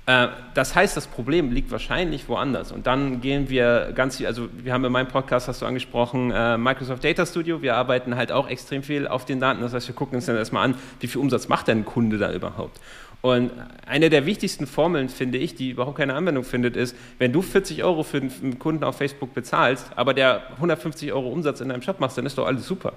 Äh, 0.06 0.28
das 0.54 0.76
heißt, 0.76 0.98
das 0.98 1.08
Problem 1.08 1.52
liegt 1.52 1.72
wahrscheinlich 1.72 2.28
woanders. 2.28 2.72
Und 2.72 2.88
dann 2.88 3.22
gehen 3.22 3.50
wir 3.50 3.92
ganz 3.96 4.18
viel, 4.18 4.28
also 4.28 4.50
wir 4.52 4.74
haben 4.74 4.84
in 4.84 4.92
meinem 4.92 5.08
Podcast, 5.08 5.48
hast 5.48 5.62
du 5.62 5.66
angesprochen, 5.66 6.32
äh, 6.32 6.58
Microsoft 6.58 7.04
Data 7.04 7.26
Studio. 7.26 7.62
Wir 7.62 7.76
arbeiten 7.76 8.16
halt 8.16 8.32
auch 8.32 8.50
extrem 8.50 8.84
viel 8.84 9.08
auf 9.08 9.26
den 9.26 9.40
Daten. 9.40 9.62
Das 9.62 9.74
heißt, 9.74 9.88
wir 9.88 9.96
gucken 9.96 10.16
uns 10.16 10.26
dann 10.26 10.36
erstmal 10.36 10.66
an, 10.66 10.76
wie 11.00 11.08
viel 11.08 11.22
Umsatz 11.22 11.48
macht 11.48 11.68
denn 11.68 11.80
ein 11.80 11.86
Kunde 11.86 12.18
da 12.18 12.34
überhaupt? 12.34 12.80
Und 13.22 13.52
eine 13.86 14.10
der 14.10 14.26
wichtigsten 14.26 14.68
Formeln, 14.68 15.08
finde 15.08 15.38
ich, 15.38 15.56
die 15.56 15.70
überhaupt 15.70 15.98
keine 15.98 16.14
Anwendung 16.14 16.44
findet, 16.44 16.76
ist, 16.76 16.94
wenn 17.20 17.32
du 17.32 17.42
40 17.42 17.82
Euro 17.86 18.04
für 18.04 18.18
einen 18.18 18.60
Kunden 18.60 18.84
auf 18.84 18.98
Facebook 18.98 19.34
bezahlst, 19.34 19.92
aber 19.96 20.14
der 20.14 20.42
150 20.56 21.14
Euro 21.14 21.30
Umsatz 21.30 21.62
in 21.62 21.70
deinem 21.70 21.82
Shop 21.82 22.02
macht, 22.02 22.18
dann 22.18 22.26
ist 22.26 22.38
doch 22.38 22.46
alles 22.46 22.68
super. 22.68 22.92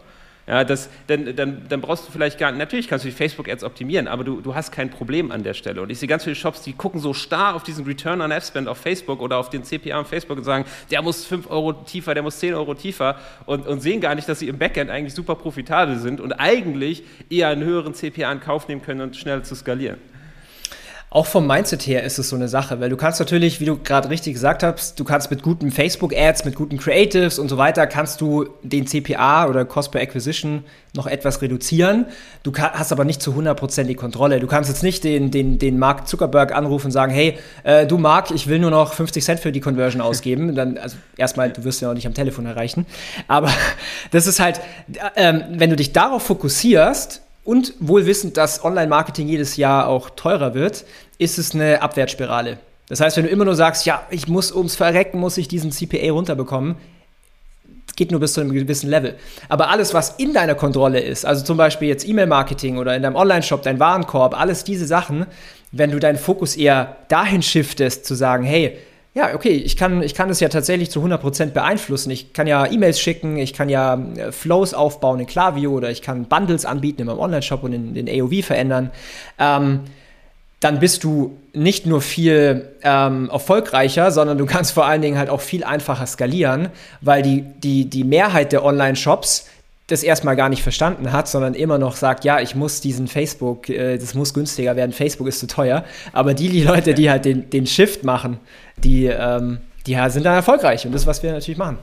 Ja, 0.48 0.62
das, 0.62 0.88
dann, 1.08 1.34
dann, 1.34 1.62
dann 1.68 1.80
brauchst 1.80 2.06
du 2.06 2.12
vielleicht 2.12 2.38
gar 2.38 2.52
nicht, 2.52 2.60
natürlich 2.60 2.86
kannst 2.86 3.04
du 3.04 3.08
die 3.08 3.14
Facebook-Ads 3.14 3.64
optimieren, 3.64 4.06
aber 4.06 4.22
du, 4.22 4.40
du 4.40 4.54
hast 4.54 4.70
kein 4.70 4.90
Problem 4.90 5.32
an 5.32 5.42
der 5.42 5.54
Stelle. 5.54 5.82
Und 5.82 5.90
ich 5.90 5.98
sehe 5.98 6.08
ganz 6.08 6.22
viele 6.22 6.36
Shops, 6.36 6.62
die 6.62 6.72
gucken 6.72 7.00
so 7.00 7.14
starr 7.14 7.56
auf 7.56 7.64
diesen 7.64 7.84
Return 7.84 8.20
on 8.20 8.30
Ad-Spend 8.30 8.68
auf 8.68 8.78
Facebook 8.78 9.20
oder 9.20 9.38
auf 9.38 9.50
den 9.50 9.64
CPA 9.64 10.00
auf 10.00 10.08
Facebook 10.08 10.38
und 10.38 10.44
sagen, 10.44 10.64
der 10.92 11.02
muss 11.02 11.26
5 11.26 11.50
Euro 11.50 11.72
tiefer, 11.72 12.14
der 12.14 12.22
muss 12.22 12.38
10 12.38 12.54
Euro 12.54 12.74
tiefer 12.74 13.18
und, 13.46 13.66
und 13.66 13.80
sehen 13.80 14.00
gar 14.00 14.14
nicht, 14.14 14.28
dass 14.28 14.38
sie 14.38 14.46
im 14.46 14.56
Backend 14.56 14.88
eigentlich 14.88 15.14
super 15.14 15.34
profitabel 15.34 15.98
sind 15.98 16.20
und 16.20 16.32
eigentlich 16.32 17.02
eher 17.28 17.48
einen 17.48 17.64
höheren 17.64 17.94
CPA 17.94 18.30
in 18.30 18.38
Kauf 18.38 18.68
nehmen 18.68 18.82
können 18.82 19.00
und 19.00 19.16
schneller 19.16 19.42
zu 19.42 19.56
skalieren. 19.56 19.98
Auch 21.08 21.26
vom 21.26 21.46
Mindset 21.46 21.86
her 21.86 22.02
ist 22.02 22.18
es 22.18 22.30
so 22.30 22.36
eine 22.36 22.48
Sache, 22.48 22.80
weil 22.80 22.90
du 22.90 22.96
kannst 22.96 23.20
natürlich, 23.20 23.60
wie 23.60 23.64
du 23.64 23.78
gerade 23.78 24.10
richtig 24.10 24.32
gesagt 24.32 24.64
hast, 24.64 24.98
du 24.98 25.04
kannst 25.04 25.30
mit 25.30 25.40
guten 25.40 25.70
Facebook-Ads, 25.70 26.44
mit 26.44 26.56
guten 26.56 26.78
Creatives 26.78 27.38
und 27.38 27.48
so 27.48 27.56
weiter, 27.56 27.86
kannst 27.86 28.20
du 28.20 28.48
den 28.64 28.88
CPA 28.88 29.46
oder 29.46 29.64
Cost 29.64 29.92
per 29.92 30.00
Acquisition 30.00 30.64
noch 30.94 31.06
etwas 31.06 31.42
reduzieren. 31.42 32.06
Du 32.42 32.52
hast 32.56 32.90
aber 32.90 33.04
nicht 33.04 33.22
zu 33.22 33.32
100% 33.32 33.84
die 33.84 33.94
Kontrolle. 33.94 34.40
Du 34.40 34.48
kannst 34.48 34.68
jetzt 34.68 34.82
nicht 34.82 35.04
den, 35.04 35.30
den, 35.30 35.58
den 35.58 35.78
Mark 35.78 36.08
Zuckerberg 36.08 36.52
anrufen 36.52 36.86
und 36.86 36.92
sagen, 36.92 37.12
hey, 37.12 37.38
äh, 37.62 37.86
du 37.86 37.98
Mark, 37.98 38.32
ich 38.32 38.48
will 38.48 38.58
nur 38.58 38.72
noch 38.72 38.92
50 38.92 39.24
Cent 39.24 39.40
für 39.40 39.52
die 39.52 39.60
Conversion 39.60 40.02
ausgeben. 40.02 40.56
Dann, 40.56 40.76
also 40.76 40.96
erstmal, 41.16 41.50
du 41.50 41.62
wirst 41.62 41.80
ja 41.82 41.90
auch 41.90 41.94
nicht 41.94 42.08
am 42.08 42.14
Telefon 42.14 42.46
erreichen. 42.46 42.84
Aber 43.28 43.50
das 44.10 44.26
ist 44.26 44.40
halt, 44.40 44.60
äh, 45.14 45.34
wenn 45.50 45.70
du 45.70 45.76
dich 45.76 45.92
darauf 45.92 46.24
fokussierst, 46.24 47.22
und 47.46 47.74
wohl 47.78 48.06
wissend, 48.06 48.36
dass 48.36 48.64
Online-Marketing 48.64 49.28
jedes 49.28 49.56
Jahr 49.56 49.86
auch 49.88 50.10
teurer 50.10 50.54
wird, 50.54 50.84
ist 51.18 51.38
es 51.38 51.54
eine 51.54 51.80
Abwärtsspirale. 51.80 52.58
Das 52.88 53.00
heißt, 53.00 53.16
wenn 53.16 53.24
du 53.24 53.30
immer 53.30 53.44
nur 53.44 53.54
sagst, 53.54 53.86
ja, 53.86 54.02
ich 54.10 54.28
muss 54.28 54.52
ums 54.52 54.76
Verrecken, 54.76 55.18
muss 55.18 55.38
ich 55.38 55.48
diesen 55.48 55.70
CPA 55.70 56.12
runterbekommen, 56.12 56.76
geht 57.96 58.10
nur 58.10 58.20
bis 58.20 58.34
zu 58.34 58.40
einem 58.40 58.52
gewissen 58.52 58.90
Level. 58.90 59.16
Aber 59.48 59.70
alles, 59.70 59.94
was 59.94 60.10
in 60.18 60.34
deiner 60.34 60.54
Kontrolle 60.54 61.00
ist, 61.00 61.24
also 61.24 61.44
zum 61.44 61.56
Beispiel 61.56 61.88
jetzt 61.88 62.06
E-Mail-Marketing 62.06 62.76
oder 62.78 62.94
in 62.94 63.02
deinem 63.02 63.16
Online-Shop, 63.16 63.62
dein 63.62 63.80
Warenkorb, 63.80 64.38
alles 64.38 64.64
diese 64.64 64.86
Sachen, 64.86 65.26
wenn 65.72 65.90
du 65.90 65.98
deinen 65.98 66.18
Fokus 66.18 66.56
eher 66.56 66.96
dahin 67.08 67.42
shiftest, 67.42 68.04
zu 68.04 68.14
sagen, 68.14 68.44
hey, 68.44 68.76
ja, 69.16 69.34
okay, 69.34 69.52
ich 69.52 69.78
kann, 69.78 70.02
ich 70.02 70.14
kann 70.14 70.28
das 70.28 70.40
ja 70.40 70.50
tatsächlich 70.50 70.90
zu 70.90 71.02
100% 71.02 71.52
beeinflussen. 71.52 72.10
Ich 72.10 72.34
kann 72.34 72.46
ja 72.46 72.70
E-Mails 72.70 73.00
schicken, 73.00 73.38
ich 73.38 73.54
kann 73.54 73.70
ja 73.70 73.94
äh, 73.94 74.30
Flows 74.30 74.74
aufbauen 74.74 75.20
in 75.20 75.26
Klaviyo 75.26 75.72
oder 75.72 75.90
ich 75.90 76.02
kann 76.02 76.26
Bundles 76.26 76.66
anbieten 76.66 77.00
in 77.00 77.06
meinem 77.06 77.20
Online-Shop 77.20 77.62
und 77.62 77.72
in 77.72 77.94
den 77.94 78.10
AOV 78.10 78.44
verändern. 78.44 78.90
Ähm, 79.38 79.80
dann 80.60 80.80
bist 80.80 81.02
du 81.02 81.34
nicht 81.54 81.86
nur 81.86 82.02
viel 82.02 82.68
ähm, 82.82 83.30
erfolgreicher, 83.30 84.10
sondern 84.10 84.36
du 84.36 84.44
kannst 84.44 84.72
vor 84.72 84.84
allen 84.84 85.00
Dingen 85.00 85.16
halt 85.16 85.30
auch 85.30 85.40
viel 85.40 85.64
einfacher 85.64 86.06
skalieren, 86.06 86.68
weil 87.00 87.22
die, 87.22 87.40
die, 87.40 87.88
die 87.88 88.04
Mehrheit 88.04 88.52
der 88.52 88.66
Online-Shops 88.66 89.46
das 89.86 90.02
erstmal 90.02 90.34
gar 90.34 90.48
nicht 90.48 90.62
verstanden 90.62 91.12
hat, 91.12 91.28
sondern 91.28 91.54
immer 91.54 91.78
noch 91.78 91.96
sagt, 91.96 92.24
ja, 92.24 92.40
ich 92.40 92.54
muss 92.54 92.80
diesen 92.80 93.06
Facebook, 93.06 93.68
äh, 93.68 93.96
das 93.96 94.14
muss 94.14 94.34
günstiger 94.34 94.76
werden, 94.76 94.92
Facebook 94.92 95.28
ist 95.28 95.38
zu 95.40 95.46
teuer. 95.46 95.84
Aber 96.12 96.34
die, 96.34 96.48
die 96.48 96.62
Leute, 96.62 96.92
die 96.92 97.08
halt 97.08 97.24
den, 97.24 97.48
den 97.50 97.66
Shift 97.66 98.02
machen, 98.02 98.40
die, 98.78 99.06
ähm, 99.06 99.58
die 99.86 99.94
sind 100.08 100.24
dann 100.24 100.34
erfolgreich. 100.34 100.86
Und 100.86 100.92
das 100.92 101.02
ist, 101.02 101.06
was 101.06 101.22
wir 101.22 101.32
natürlich 101.32 101.58
machen. 101.58 101.78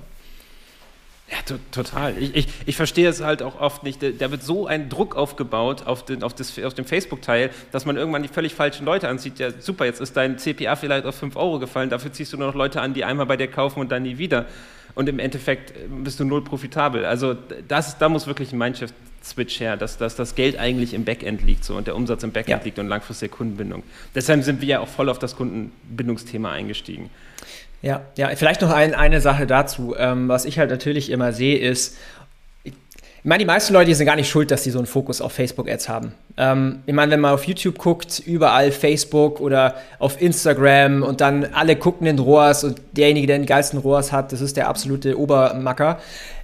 Ja, 1.29 1.38
to 1.45 1.56
total. 1.71 2.17
Ich, 2.17 2.36
ich, 2.36 2.47
ich, 2.65 2.75
verstehe 2.75 3.08
es 3.10 3.21
halt 3.21 3.41
auch 3.41 3.60
oft 3.60 3.84
nicht. 3.84 4.01
Da 4.03 4.29
wird 4.29 4.43
so 4.43 4.67
ein 4.67 4.89
Druck 4.89 5.15
aufgebaut 5.15 5.88
auf, 5.88 6.06
den, 6.06 6.21
auf, 6.21 6.34
auf 6.63 6.73
dem 6.73 6.86
Facebook-Teil, 6.86 7.49
dass 7.71 7.86
man 7.86 7.95
irgendwann 7.95 8.23
die 8.23 8.29
völlig 8.29 8.53
falschen 8.53 8.86
Leute 8.86 9.08
anzieht. 9.08 9.39
Ja, 9.39 9.49
super, 9.58 9.86
jetzt 9.86 10.01
ist 10.01 10.15
dein 10.15 10.38
CPA 10.38 10.75
vielleicht 10.75 11.06
auf 11.06 11.15
5 11.15 11.36
Euro 11.36 11.60
gefallen, 11.60 11.89
dafür 11.89 12.12
ziehst 12.12 12.34
du 12.34 12.38
nur 12.38 12.47
noch 12.47 12.56
Leute 12.56 12.82
an, 12.82 12.93
die 12.93 13.06
einmal 13.06 13.25
bei 13.25 13.38
dir 13.38 13.47
kaufen 13.47 13.79
und 13.79 13.91
dann 13.91 14.03
nie 14.03 14.17
wieder 14.17 14.45
und 14.95 15.10
im 15.10 15.19
Endeffekt 15.19 15.73
bist 16.03 16.19
du 16.19 16.25
null 16.25 16.43
profitabel. 16.43 17.06
Also 17.06 17.36
das, 17.67 17.97
da 17.97 18.10
muss 18.10 18.27
wirklich 18.27 18.53
ein 18.53 18.58
Mindshift-Switch 19.23 19.59
her, 19.59 19.77
dass, 19.77 19.97
dass 19.97 20.15
das 20.15 20.36
Geld 20.36 20.57
eigentlich 20.59 20.93
im 20.93 21.05
Backend 21.05 21.43
liegt 21.43 21.63
so, 21.63 21.75
und 21.75 21.88
der 21.88 21.95
Umsatz 21.95 22.23
im 22.23 22.31
Backend 22.31 22.49
ja. 22.49 22.62
liegt 22.63 22.79
und 22.79 22.88
langfristige 22.88 23.31
Kundenbindung. 23.31 23.83
Deshalb 24.13 24.43
sind 24.43 24.62
wir 24.62 24.67
ja 24.67 24.79
auch 24.79 24.88
voll 24.88 25.09
auf 25.09 25.19
das 25.19 25.36
Kundenbindungsthema 25.36 26.51
eingestiegen. 26.51 27.09
Ja, 27.81 28.01
ja, 28.15 28.29
vielleicht 28.36 28.62
noch 28.62 28.71
ein, 28.71 28.93
eine 28.95 29.19
Sache 29.19 29.45
dazu. 29.45 29.95
Ähm, 29.97 30.29
was 30.29 30.45
ich 30.45 30.57
halt 30.57 30.69
natürlich 30.69 31.09
immer 31.09 31.33
sehe, 31.33 31.57
ist, 31.57 31.97
ich 32.63 33.29
meine, 33.29 33.39
die 33.39 33.45
meisten 33.45 33.73
Leute 33.73 33.93
sind 33.95 34.05
gar 34.05 34.17
nicht 34.17 34.29
schuld, 34.29 34.51
dass 34.51 34.65
sie 34.65 34.69
so 34.69 34.79
einen 34.79 34.86
Fokus 34.86 35.21
auf 35.21 35.31
Facebook-Ads 35.31 35.88
haben. 35.88 36.13
Ähm, 36.36 36.83
ich 36.86 36.93
meine, 36.93 37.12
wenn 37.12 37.21
man 37.21 37.33
auf 37.33 37.45
YouTube 37.45 37.77
guckt, 37.77 38.19
überall 38.19 38.71
Facebook 38.71 39.39
oder 39.39 39.75
auf 39.99 40.21
Instagram 40.21 41.03
und 41.03 41.21
dann 41.21 41.45
alle 41.53 41.77
gucken 41.77 42.05
den 42.05 42.19
ROAS 42.19 42.65
und 42.65 42.81
derjenige, 42.91 43.27
der 43.27 43.38
den 43.38 43.45
geilsten 43.45 43.79
ROAS 43.79 44.12
hat, 44.12 44.33
das 44.33 44.41
ist 44.41 44.57
der 44.57 44.67
absolute 44.67 45.17
Obermacker. 45.17 45.99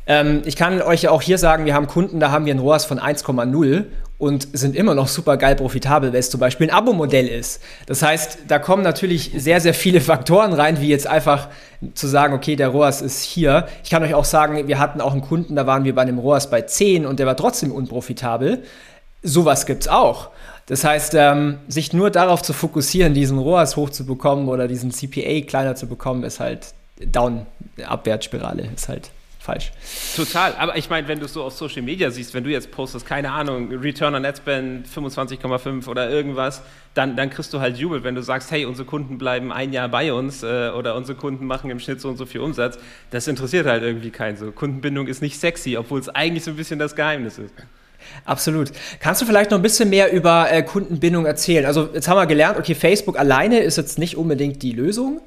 Ähm, 0.10 0.41
ich 0.45 0.56
kann 0.56 0.82
euch 0.82 1.08
auch 1.08 1.22
hier 1.22 1.38
sagen, 1.38 1.65
wir 1.65 1.76
haben 1.76 1.86
Kunden, 1.86 2.19
da 2.19 2.32
haben 2.32 2.45
wir 2.45 2.54
ein 2.54 2.60
ROAS 2.60 2.84
von 2.84 3.00
1,0 3.00 3.86
und 4.17 4.48
sind 4.54 4.76
immer 4.76 4.95
noch 4.95 5.08
super 5.08 5.38
geil 5.38 5.56
profitabel, 5.56 6.12
weil 6.12 6.19
es 6.19 6.32
zum 6.32 6.39
Beispiel 6.39 6.67
ein 6.67 6.76
Abo-Modell 6.76 7.28
ist. 7.28 7.62
Das 7.86 8.02
heißt, 8.02 8.39
da 8.48 8.58
kommen 8.58 8.82
natürlich 8.82 9.32
sehr, 9.38 9.62
sehr 9.62 9.76
viele 9.76 10.02
Faktoren 10.02 10.52
rein, 10.54 10.82
wie 10.82 10.89
jetzt 10.89 11.06
einfach 11.06 11.50
zu 11.93 12.08
sagen, 12.08 12.34
okay, 12.34 12.56
der 12.56 12.69
ROAS 12.69 13.04
ist 13.04 13.22
hier. 13.22 13.67
Ich 13.84 13.91
kann 13.91 14.02
euch 14.02 14.15
auch 14.15 14.26
sagen, 14.26 14.67
wir 14.67 14.80
hatten 14.80 15.00
auch 15.00 15.12
einen 15.12 15.22
Kunden, 15.22 15.56
da 15.56 15.67
waren 15.67 15.84
wir 15.84 15.93
bei 15.93 16.02
einem 16.02 16.17
ROAS 16.17 16.50
bei 16.50 16.63
10 16.63 17.06
und 17.06 17.19
der 17.19 17.28
war 17.28 17.38
trotzdem 17.38 17.72
unprofitabel. 17.72 18.63
Sowas 19.22 19.67
gibt's 19.67 19.88
auch. 19.88 20.30
Das 20.65 20.84
heißt, 20.84 21.13
ähm, 21.13 21.60
sich 21.67 21.93
nur 21.93 22.10
darauf 22.10 22.41
zu 22.41 22.54
fokussieren, 22.54 23.13
diesen 23.13 23.38
ROAS 23.38 23.76
hochzubekommen 23.76 24.48
oder 24.50 24.67
diesen 24.67 24.89
CPA 24.89 25.41
kleiner 25.45 25.76
zu 25.76 25.86
bekommen, 25.86 26.24
ist 26.24 26.39
halt 26.39 26.74
down, 27.12 27.45
Abwärtsspirale, 27.86 28.69
ist 28.76 28.89
halt 28.89 29.12
falsch. 29.50 29.72
Total, 30.16 30.54
aber 30.56 30.78
ich 30.78 30.90
meine, 30.90 31.08
wenn 31.08 31.20
du 31.20 31.26
es 31.26 31.34
so 31.34 31.44
auf 31.44 31.54
Social 31.54 31.82
Media 31.82 32.12
siehst, 32.12 32.34
wenn 32.34 32.44
du 32.44 32.50
jetzt 32.50 32.72
postest, 32.72 33.06
keine 33.06 33.32
Ahnung, 33.32 33.72
Return 33.72 34.16
on 34.16 34.26
Ad 34.26 34.38
Spend 34.38 34.88
25,5 34.88 35.88
oder 35.88 36.10
irgendwas, 36.10 36.62
dann, 36.94 37.16
dann 37.16 37.30
kriegst 37.30 37.54
du 37.54 37.60
halt 37.60 37.78
Jubel, 37.78 38.04
wenn 38.04 38.16
du 38.16 38.22
sagst, 38.22 38.52
hey, 38.52 38.66
unsere 38.66 38.86
Kunden 38.86 39.18
bleiben 39.18 39.52
ein 39.52 39.74
Jahr 39.74 39.90
bei 39.90 40.14
uns 40.14 40.44
äh, 40.44 40.70
oder 40.70 40.96
unsere 40.96 41.18
Kunden 41.18 41.46
machen 41.46 41.70
im 41.70 41.80
Schnitt 41.80 42.02
so 42.02 42.10
und 42.10 42.18
so 42.18 42.26
viel 42.26 42.42
Umsatz. 42.42 42.78
Das 43.10 43.28
interessiert 43.28 43.66
halt 43.66 43.84
irgendwie 43.84 44.12
keinen 44.12 44.38
so. 44.38 44.52
Kundenbindung 44.52 45.08
ist 45.08 45.22
nicht 45.22 45.40
sexy, 45.40 45.78
obwohl 45.78 46.00
es 46.00 46.10
eigentlich 46.10 46.44
so 46.44 46.52
ein 46.52 46.58
bisschen 46.58 46.80
das 46.80 46.96
Geheimnis 46.96 47.38
ist. 47.38 47.54
Absolut. 48.26 48.72
Kannst 49.00 49.22
du 49.22 49.26
vielleicht 49.26 49.52
noch 49.52 49.60
ein 49.60 49.62
bisschen 49.62 49.90
mehr 49.90 50.12
über 50.12 50.52
äh, 50.52 50.64
Kundenbindung 50.64 51.26
erzählen? 51.26 51.66
Also 51.66 51.90
jetzt 51.94 52.08
haben 52.08 52.18
wir 52.18 52.26
gelernt, 52.28 52.58
okay, 52.58 52.76
Facebook 52.76 53.20
alleine 53.20 53.60
ist 53.60 53.78
jetzt 53.78 54.00
nicht 54.00 54.16
unbedingt 54.16 54.62
die 54.64 54.72
Lösung. 54.72 55.22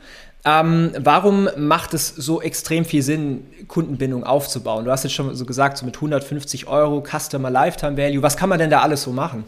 Ähm, 0.44 0.92
warum 0.98 1.48
macht 1.56 1.94
es 1.94 2.08
so 2.08 2.42
extrem 2.42 2.84
viel 2.84 3.02
Sinn, 3.02 3.46
Kundenbindung 3.68 4.24
aufzubauen? 4.24 4.84
Du 4.84 4.90
hast 4.90 5.04
jetzt 5.04 5.12
schon 5.12 5.34
so 5.34 5.44
gesagt, 5.44 5.78
so 5.78 5.86
mit 5.86 5.96
150 5.96 6.66
Euro 6.66 7.02
Customer 7.02 7.48
Lifetime 7.50 7.96
Value. 7.96 8.22
Was 8.22 8.36
kann 8.36 8.48
man 8.48 8.58
denn 8.58 8.70
da 8.70 8.80
alles 8.80 9.02
so 9.02 9.12
machen? 9.12 9.44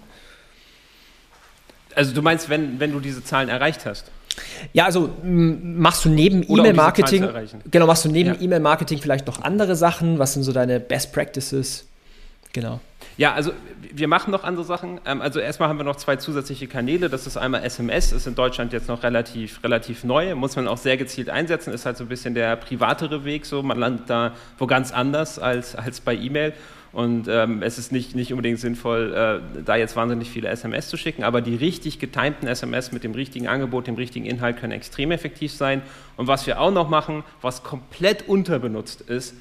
Also 1.96 2.14
du 2.14 2.22
meinst, 2.22 2.48
wenn, 2.48 2.78
wenn 2.78 2.92
du 2.92 3.00
diese 3.00 3.24
Zahlen 3.24 3.48
erreicht 3.48 3.86
hast? 3.86 4.10
Ja, 4.72 4.84
also 4.84 5.10
machst 5.22 6.04
du 6.04 6.08
neben 6.08 6.42
E-Mail-Marketing, 6.42 7.28
genau, 7.70 7.86
machst 7.86 8.04
du 8.04 8.08
neben 8.08 8.34
ja. 8.34 8.40
E-Mail-Marketing 8.40 8.98
vielleicht 9.00 9.26
noch 9.26 9.42
andere 9.42 9.76
Sachen? 9.76 10.18
Was 10.18 10.34
sind 10.34 10.42
so 10.42 10.52
deine 10.52 10.80
Best 10.80 11.12
Practices? 11.12 11.86
Genau. 12.52 12.80
Ja, 13.16 13.32
also 13.32 13.52
wir 13.92 14.08
machen 14.08 14.32
noch 14.32 14.42
andere 14.42 14.64
Sachen. 14.64 15.00
Ähm, 15.06 15.22
also 15.22 15.38
erstmal 15.38 15.68
haben 15.68 15.78
wir 15.78 15.84
noch 15.84 15.96
zwei 15.96 16.16
zusätzliche 16.16 16.66
Kanäle. 16.66 17.08
Das 17.08 17.26
ist 17.26 17.36
einmal 17.36 17.62
SMS, 17.62 18.12
ist 18.12 18.26
in 18.26 18.34
Deutschland 18.34 18.72
jetzt 18.72 18.88
noch 18.88 19.02
relativ, 19.02 19.62
relativ 19.62 20.04
neu, 20.04 20.34
muss 20.34 20.56
man 20.56 20.66
auch 20.66 20.78
sehr 20.78 20.96
gezielt 20.96 21.30
einsetzen, 21.30 21.72
ist 21.72 21.86
halt 21.86 21.96
so 21.96 22.04
ein 22.04 22.08
bisschen 22.08 22.34
der 22.34 22.56
privatere 22.56 23.24
Weg, 23.24 23.46
so 23.46 23.62
man 23.62 23.78
landet 23.78 24.10
da 24.10 24.32
wo 24.58 24.66
ganz 24.66 24.92
anders 24.92 25.38
als, 25.38 25.76
als 25.76 26.00
bei 26.00 26.14
E-Mail. 26.14 26.52
Und 26.92 27.26
ähm, 27.26 27.60
es 27.62 27.76
ist 27.76 27.90
nicht, 27.90 28.14
nicht 28.14 28.32
unbedingt 28.32 28.60
sinnvoll, 28.60 29.12
äh, 29.12 29.62
da 29.64 29.74
jetzt 29.74 29.96
wahnsinnig 29.96 30.30
viele 30.30 30.48
SMS 30.48 30.88
zu 30.88 30.96
schicken, 30.96 31.24
aber 31.24 31.40
die 31.40 31.56
richtig 31.56 31.98
getimten 31.98 32.46
SMS 32.46 32.92
mit 32.92 33.02
dem 33.02 33.12
richtigen 33.12 33.48
Angebot, 33.48 33.88
dem 33.88 33.96
richtigen 33.96 34.26
Inhalt 34.26 34.58
können 34.58 34.72
extrem 34.72 35.10
effektiv 35.10 35.52
sein. 35.52 35.82
Und 36.16 36.28
was 36.28 36.46
wir 36.46 36.60
auch 36.60 36.70
noch 36.70 36.88
machen, 36.88 37.24
was 37.42 37.64
komplett 37.64 38.28
unterbenutzt 38.28 39.00
ist, 39.00 39.34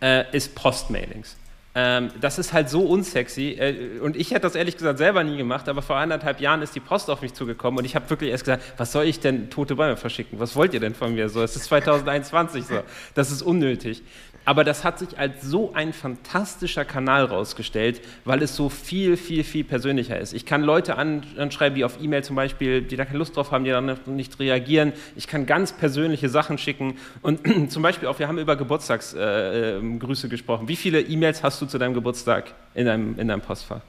äh, 0.00 0.24
ist 0.30 0.54
Postmailings. 0.54 1.36
Ähm, 1.72 2.10
das 2.20 2.38
ist 2.38 2.52
halt 2.52 2.68
so 2.68 2.82
unsexy. 2.82 3.50
Äh, 3.52 4.00
und 4.00 4.16
ich 4.16 4.32
hätte 4.32 4.40
das 4.40 4.56
ehrlich 4.56 4.76
gesagt 4.76 4.98
selber 4.98 5.22
nie 5.22 5.36
gemacht, 5.36 5.68
aber 5.68 5.82
vor 5.82 5.96
anderthalb 5.96 6.40
Jahren 6.40 6.62
ist 6.62 6.74
die 6.74 6.80
Post 6.80 7.08
auf 7.08 7.22
mich 7.22 7.32
zugekommen 7.32 7.78
und 7.78 7.84
ich 7.84 7.94
habe 7.94 8.10
wirklich 8.10 8.30
erst 8.30 8.44
gesagt, 8.44 8.62
was 8.76 8.90
soll 8.90 9.04
ich 9.04 9.20
denn 9.20 9.50
tote 9.50 9.76
Bäume 9.76 9.96
verschicken? 9.96 10.40
Was 10.40 10.56
wollt 10.56 10.74
ihr 10.74 10.80
denn 10.80 10.94
von 10.94 11.14
mir? 11.14 11.28
So, 11.28 11.42
es 11.42 11.54
ist 11.54 11.64
2021 11.64 12.66
so. 12.66 12.82
Das 13.14 13.30
ist 13.30 13.42
unnötig. 13.42 14.02
Aber 14.44 14.64
das 14.64 14.84
hat 14.84 14.98
sich 14.98 15.18
als 15.18 15.42
so 15.42 15.72
ein 15.74 15.92
fantastischer 15.92 16.84
Kanal 16.84 17.26
rausgestellt, 17.26 18.00
weil 18.24 18.42
es 18.42 18.56
so 18.56 18.68
viel, 18.68 19.16
viel, 19.16 19.44
viel 19.44 19.64
persönlicher 19.64 20.18
ist. 20.18 20.32
Ich 20.32 20.46
kann 20.46 20.62
Leute 20.62 20.96
anschreiben, 20.96 21.76
die 21.76 21.84
auf 21.84 21.98
E-Mail 22.00 22.24
zum 22.24 22.36
Beispiel, 22.36 22.82
die 22.82 22.96
da 22.96 23.04
keine 23.04 23.18
Lust 23.18 23.36
drauf 23.36 23.52
haben, 23.52 23.64
die 23.64 23.70
dann 23.70 23.98
nicht 24.06 24.38
reagieren. 24.38 24.92
Ich 25.14 25.26
kann 25.26 25.46
ganz 25.46 25.72
persönliche 25.72 26.28
Sachen 26.28 26.58
schicken. 26.58 26.96
Und 27.22 27.40
zum 27.70 27.82
Beispiel 27.82 28.08
auch, 28.08 28.18
wir 28.18 28.28
haben 28.28 28.38
über 28.38 28.56
Geburtstagsgrüße 28.56 30.26
äh, 30.26 30.30
gesprochen. 30.30 30.68
Wie 30.68 30.76
viele 30.76 31.00
E-Mails 31.00 31.42
hast 31.42 31.60
du 31.60 31.66
zu 31.66 31.78
deinem 31.78 31.94
Geburtstag 31.94 32.54
in 32.74 32.86
deinem, 32.86 33.18
in 33.18 33.28
deinem 33.28 33.42
Postfach? 33.42 33.82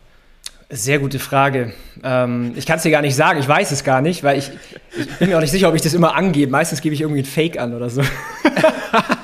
Sehr 0.73 0.99
gute 0.99 1.19
Frage. 1.19 1.73
Ähm, 2.01 2.53
ich 2.55 2.65
kann 2.65 2.77
es 2.77 2.83
dir 2.83 2.91
gar 2.91 3.01
nicht 3.01 3.15
sagen, 3.15 3.39
ich 3.39 3.47
weiß 3.47 3.71
es 3.71 3.83
gar 3.83 4.01
nicht, 4.01 4.23
weil 4.23 4.37
ich, 4.37 4.51
ich 4.97 5.17
bin 5.17 5.29
mir 5.29 5.37
auch 5.37 5.41
nicht 5.41 5.51
sicher, 5.51 5.67
ob 5.67 5.75
ich 5.75 5.81
das 5.81 5.93
immer 5.93 6.15
angebe. 6.15 6.51
Meistens 6.51 6.81
gebe 6.81 6.95
ich 6.95 7.01
irgendwie 7.01 7.21
ein 7.21 7.25
Fake 7.25 7.59
an 7.59 7.73
oder 7.73 7.89
so. 7.89 8.01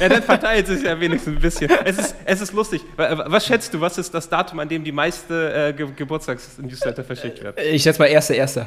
ja, 0.00 0.08
dann 0.08 0.22
verteilt 0.22 0.68
es 0.68 0.82
ja 0.82 0.98
wenigstens 0.98 1.36
ein 1.36 1.40
bisschen. 1.40 1.70
Es 1.84 1.98
ist, 1.98 2.14
es 2.24 2.40
ist 2.40 2.52
lustig. 2.52 2.82
Was 2.96 3.46
schätzt 3.46 3.72
du, 3.74 3.80
was 3.80 3.98
ist 3.98 4.12
das 4.14 4.28
Datum, 4.28 4.58
an 4.60 4.68
dem 4.68 4.84
die 4.84 4.92
meiste 4.92 5.52
äh, 5.68 5.72
Ge 5.72 5.88
Geburtstags-Newsletter 5.94 7.04
verschickt 7.04 7.42
wird? 7.42 7.58
Ich 7.60 7.82
schätze 7.82 8.00
mal 8.00 8.08
1.1. 8.08 8.66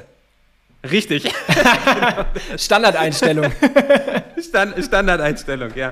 Richtig. 0.83 1.29
Standardeinstellung. 2.57 3.51
Stand, 4.41 4.81
Standardeinstellung, 4.85 5.71
ja. 5.75 5.91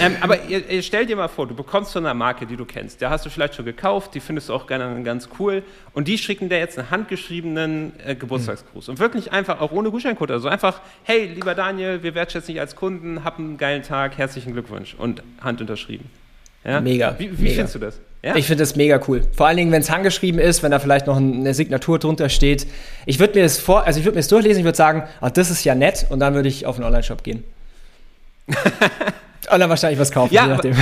Ähm, 0.00 0.16
aber 0.20 0.44
ihr, 0.44 0.68
ihr 0.70 0.82
stell 0.84 1.04
dir 1.04 1.16
mal 1.16 1.26
vor, 1.26 1.48
du 1.48 1.54
bekommst 1.56 1.92
von 1.92 2.06
einer 2.06 2.14
Marke, 2.14 2.46
die 2.46 2.56
du 2.56 2.64
kennst, 2.64 3.00
der 3.00 3.10
hast 3.10 3.26
du 3.26 3.30
vielleicht 3.30 3.56
schon 3.56 3.64
gekauft, 3.64 4.14
die 4.14 4.20
findest 4.20 4.48
du 4.48 4.54
auch 4.54 4.68
gerne 4.68 5.02
ganz 5.02 5.28
cool 5.40 5.64
und 5.94 6.06
die 6.06 6.16
schicken 6.16 6.48
dir 6.48 6.58
jetzt 6.58 6.78
einen 6.78 6.90
handgeschriebenen 6.92 7.92
äh, 8.06 8.14
Geburtstagsgruß 8.14 8.86
mhm. 8.86 8.92
und 8.92 8.98
wirklich 9.00 9.32
einfach, 9.32 9.60
auch 9.60 9.72
ohne 9.72 9.90
Gutscheincode, 9.90 10.30
also 10.30 10.48
einfach, 10.48 10.80
hey, 11.02 11.26
lieber 11.26 11.56
Daniel, 11.56 12.04
wir 12.04 12.14
wertschätzen 12.14 12.54
dich 12.54 12.60
als 12.60 12.76
Kunden, 12.76 13.24
hab 13.24 13.40
einen 13.40 13.58
geilen 13.58 13.82
Tag, 13.82 14.16
herzlichen 14.16 14.52
Glückwunsch 14.52 14.94
und 14.96 15.24
Hand 15.40 15.60
unterschrieben. 15.60 16.08
Ja? 16.64 16.80
Mega. 16.80 17.14
Wie, 17.18 17.38
wie 17.38 17.42
mega. 17.42 17.54
findest 17.54 17.74
du 17.74 17.78
das? 17.78 17.98
Ja. 18.22 18.36
Ich 18.36 18.46
finde 18.46 18.62
das 18.62 18.76
mega 18.76 19.00
cool. 19.08 19.22
Vor 19.34 19.46
allen 19.46 19.56
Dingen, 19.56 19.72
wenn 19.72 19.80
es 19.80 19.90
handgeschrieben 19.90 20.40
ist, 20.40 20.62
wenn 20.62 20.70
da 20.70 20.78
vielleicht 20.78 21.06
noch 21.06 21.16
eine 21.16 21.54
Signatur 21.54 21.98
drunter 21.98 22.28
steht. 22.28 22.66
Ich 23.06 23.18
würde 23.18 23.34
mir 23.34 23.44
das 23.44 23.58
vor, 23.58 23.86
also 23.86 23.98
ich 23.98 24.04
würde 24.04 24.16
mir 24.16 24.20
das 24.20 24.28
durchlesen, 24.28 24.60
ich 24.60 24.64
würde 24.64 24.76
sagen, 24.76 25.04
ach, 25.22 25.30
das 25.30 25.50
ist 25.50 25.64
ja 25.64 25.74
nett 25.74 26.06
und 26.10 26.20
dann 26.20 26.34
würde 26.34 26.48
ich 26.48 26.66
auf 26.66 26.76
einen 26.76 26.84
Online-Shop 26.84 27.22
gehen. 27.22 27.44
und 28.48 29.58
dann 29.58 29.70
wahrscheinlich 29.70 29.98
was 29.98 30.10
kaufen, 30.10 30.34
ja, 30.34 30.44
je 30.44 30.50
nachdem. 30.50 30.76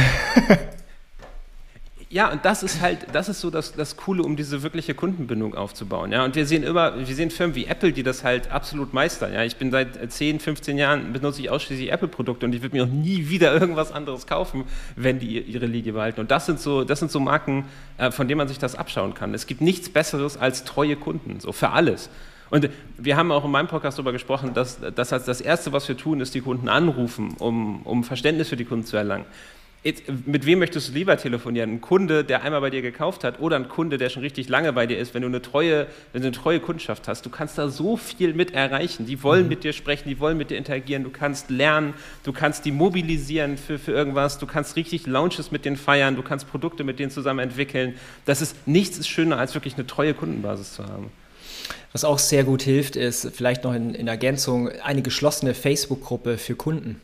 Ja, 2.10 2.32
und 2.32 2.42
das 2.46 2.62
ist 2.62 2.80
halt, 2.80 3.00
das 3.12 3.28
ist 3.28 3.42
so 3.42 3.50
das, 3.50 3.74
das 3.74 3.98
Coole, 3.98 4.22
um 4.22 4.34
diese 4.34 4.62
wirkliche 4.62 4.94
Kundenbindung 4.94 5.54
aufzubauen. 5.54 6.10
Ja, 6.10 6.24
und 6.24 6.36
wir 6.36 6.46
sehen 6.46 6.62
immer, 6.62 6.96
wir 6.96 7.14
sehen 7.14 7.30
Firmen 7.30 7.54
wie 7.54 7.66
Apple, 7.66 7.92
die 7.92 8.02
das 8.02 8.24
halt 8.24 8.50
absolut 8.50 8.94
meistern. 8.94 9.34
Ja, 9.34 9.44
ich 9.44 9.56
bin 9.56 9.70
seit 9.70 10.10
10, 10.10 10.40
15 10.40 10.78
Jahren 10.78 11.12
benutze 11.12 11.42
ich 11.42 11.50
ausschließlich 11.50 11.92
Apple-Produkte 11.92 12.46
und 12.46 12.54
ich 12.54 12.62
würde 12.62 12.76
mir 12.76 12.84
auch 12.84 12.88
nie 12.88 13.28
wieder 13.28 13.52
irgendwas 13.60 13.92
anderes 13.92 14.26
kaufen, 14.26 14.64
wenn 14.96 15.18
die 15.18 15.38
ihre 15.38 15.66
Linie 15.66 15.92
behalten. 15.92 16.20
Und 16.20 16.30
das 16.30 16.46
sind 16.46 16.60
so, 16.60 16.82
das 16.82 16.98
sind 16.98 17.10
so 17.10 17.20
Marken, 17.20 17.66
äh, 17.98 18.10
von 18.10 18.26
denen 18.26 18.38
man 18.38 18.48
sich 18.48 18.58
das 18.58 18.74
abschauen 18.74 19.12
kann. 19.12 19.34
Es 19.34 19.46
gibt 19.46 19.60
nichts 19.60 19.90
Besseres 19.90 20.38
als 20.38 20.64
treue 20.64 20.96
Kunden, 20.96 21.40
so 21.40 21.52
für 21.52 21.70
alles. 21.70 22.08
Und 22.48 22.70
wir 22.96 23.18
haben 23.18 23.30
auch 23.30 23.44
in 23.44 23.50
meinem 23.50 23.68
Podcast 23.68 23.98
darüber 23.98 24.12
gesprochen, 24.12 24.54
dass, 24.54 24.78
dass 24.94 25.10
das 25.10 25.42
Erste, 25.42 25.72
was 25.74 25.86
wir 25.86 25.98
tun, 25.98 26.22
ist 26.22 26.34
die 26.34 26.40
Kunden 26.40 26.70
anrufen, 26.70 27.34
um, 27.38 27.82
um 27.82 28.04
Verständnis 28.04 28.48
für 28.48 28.56
die 28.56 28.64
Kunden 28.64 28.86
zu 28.86 28.96
erlangen. 28.96 29.26
Mit 30.26 30.44
wem 30.44 30.58
möchtest 30.58 30.88
du 30.88 30.92
lieber 30.92 31.16
telefonieren? 31.16 31.74
Ein 31.74 31.80
Kunde, 31.80 32.24
der 32.24 32.42
einmal 32.42 32.60
bei 32.60 32.70
dir 32.70 32.82
gekauft 32.82 33.22
hat 33.22 33.38
oder 33.38 33.54
ein 33.54 33.68
Kunde, 33.68 33.96
der 33.96 34.08
schon 34.08 34.22
richtig 34.22 34.48
lange 34.48 34.72
bei 34.72 34.88
dir 34.88 34.98
ist, 34.98 35.14
wenn 35.14 35.22
du 35.22 35.28
eine 35.28 35.40
treue, 35.40 35.86
wenn 36.12 36.22
du 36.22 36.28
eine 36.28 36.36
treue 36.36 36.58
Kundschaft 36.58 37.06
hast. 37.06 37.24
Du 37.24 37.30
kannst 37.30 37.58
da 37.58 37.68
so 37.68 37.96
viel 37.96 38.34
mit 38.34 38.52
erreichen. 38.52 39.06
Die 39.06 39.22
wollen 39.22 39.44
mhm. 39.44 39.50
mit 39.50 39.62
dir 39.62 39.72
sprechen, 39.72 40.08
die 40.08 40.18
wollen 40.18 40.36
mit 40.36 40.50
dir 40.50 40.58
interagieren, 40.58 41.04
du 41.04 41.10
kannst 41.10 41.48
lernen, 41.48 41.94
du 42.24 42.32
kannst 42.32 42.64
die 42.64 42.72
mobilisieren 42.72 43.56
für, 43.56 43.78
für 43.78 43.92
irgendwas, 43.92 44.38
du 44.38 44.46
kannst 44.46 44.74
richtig 44.74 45.06
Launches 45.06 45.52
mit 45.52 45.64
denen 45.64 45.76
feiern, 45.76 46.16
du 46.16 46.22
kannst 46.22 46.50
Produkte 46.50 46.82
mit 46.82 46.98
denen 46.98 47.12
zusammen 47.12 47.40
entwickeln. 47.40 47.94
Das 48.24 48.42
ist 48.42 48.66
nichts 48.66 48.98
ist 48.98 49.08
schöner, 49.08 49.38
als 49.38 49.54
wirklich 49.54 49.74
eine 49.74 49.86
treue 49.86 50.12
Kundenbasis 50.12 50.74
zu 50.74 50.84
haben. 50.86 51.12
Was 51.92 52.04
auch 52.04 52.18
sehr 52.18 52.42
gut 52.42 52.62
hilft, 52.62 52.96
ist 52.96 53.30
vielleicht 53.32 53.62
noch 53.62 53.74
in, 53.74 53.94
in 53.94 54.08
Ergänzung 54.08 54.70
eine 54.82 55.02
geschlossene 55.02 55.54
Facebook-Gruppe 55.54 56.36
für 56.36 56.56
Kunden. 56.56 57.00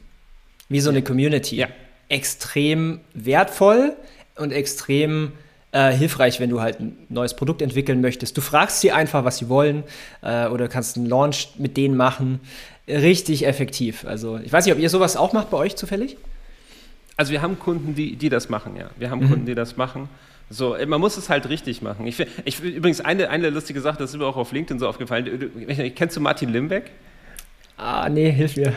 Wie 0.68 0.80
so 0.80 0.90
eine 0.90 1.02
Community. 1.02 1.54
Ja 1.56 1.68
extrem 2.08 3.00
wertvoll 3.14 3.94
und 4.36 4.52
extrem 4.52 5.32
äh, 5.72 5.92
hilfreich, 5.92 6.40
wenn 6.40 6.50
du 6.50 6.60
halt 6.60 6.80
ein 6.80 6.96
neues 7.08 7.34
Produkt 7.34 7.62
entwickeln 7.62 8.00
möchtest. 8.00 8.36
Du 8.36 8.40
fragst 8.40 8.80
sie 8.80 8.92
einfach, 8.92 9.24
was 9.24 9.38
sie 9.38 9.48
wollen 9.48 9.82
äh, 10.22 10.46
oder 10.46 10.68
kannst 10.68 10.96
einen 10.96 11.06
Launch 11.06 11.50
mit 11.58 11.76
denen 11.76 11.96
machen. 11.96 12.40
Richtig 12.86 13.46
effektiv. 13.46 14.04
Also 14.04 14.38
ich 14.38 14.52
weiß 14.52 14.66
nicht, 14.66 14.74
ob 14.74 14.80
ihr 14.80 14.90
sowas 14.90 15.16
auch 15.16 15.32
macht 15.32 15.50
bei 15.50 15.56
euch 15.56 15.76
zufällig? 15.76 16.16
Also 17.16 17.32
wir 17.32 17.42
haben 17.42 17.58
Kunden, 17.58 17.94
die, 17.94 18.16
die 18.16 18.28
das 18.28 18.48
machen, 18.48 18.76
ja. 18.76 18.90
Wir 18.96 19.10
haben 19.10 19.20
mhm. 19.24 19.30
Kunden, 19.30 19.46
die 19.46 19.54
das 19.54 19.76
machen. 19.76 20.08
So, 20.50 20.76
man 20.86 21.00
muss 21.00 21.16
es 21.16 21.30
halt 21.30 21.48
richtig 21.48 21.80
machen. 21.80 22.06
Ich, 22.06 22.24
ich, 22.44 22.60
übrigens, 22.60 23.00
eine, 23.00 23.30
eine 23.30 23.50
lustige 23.50 23.80
Sache, 23.80 23.98
das 23.98 24.10
ist 24.10 24.18
mir 24.18 24.26
auch 24.26 24.36
auf 24.36 24.52
LinkedIn 24.52 24.78
so 24.78 24.86
aufgefallen. 24.86 25.24
Du, 25.24 25.90
kennst 25.90 26.16
du 26.16 26.20
Martin 26.20 26.52
Limbeck? 26.52 26.90
Ah, 27.76 28.08
nee, 28.08 28.30
hilf 28.30 28.56
mir. 28.56 28.74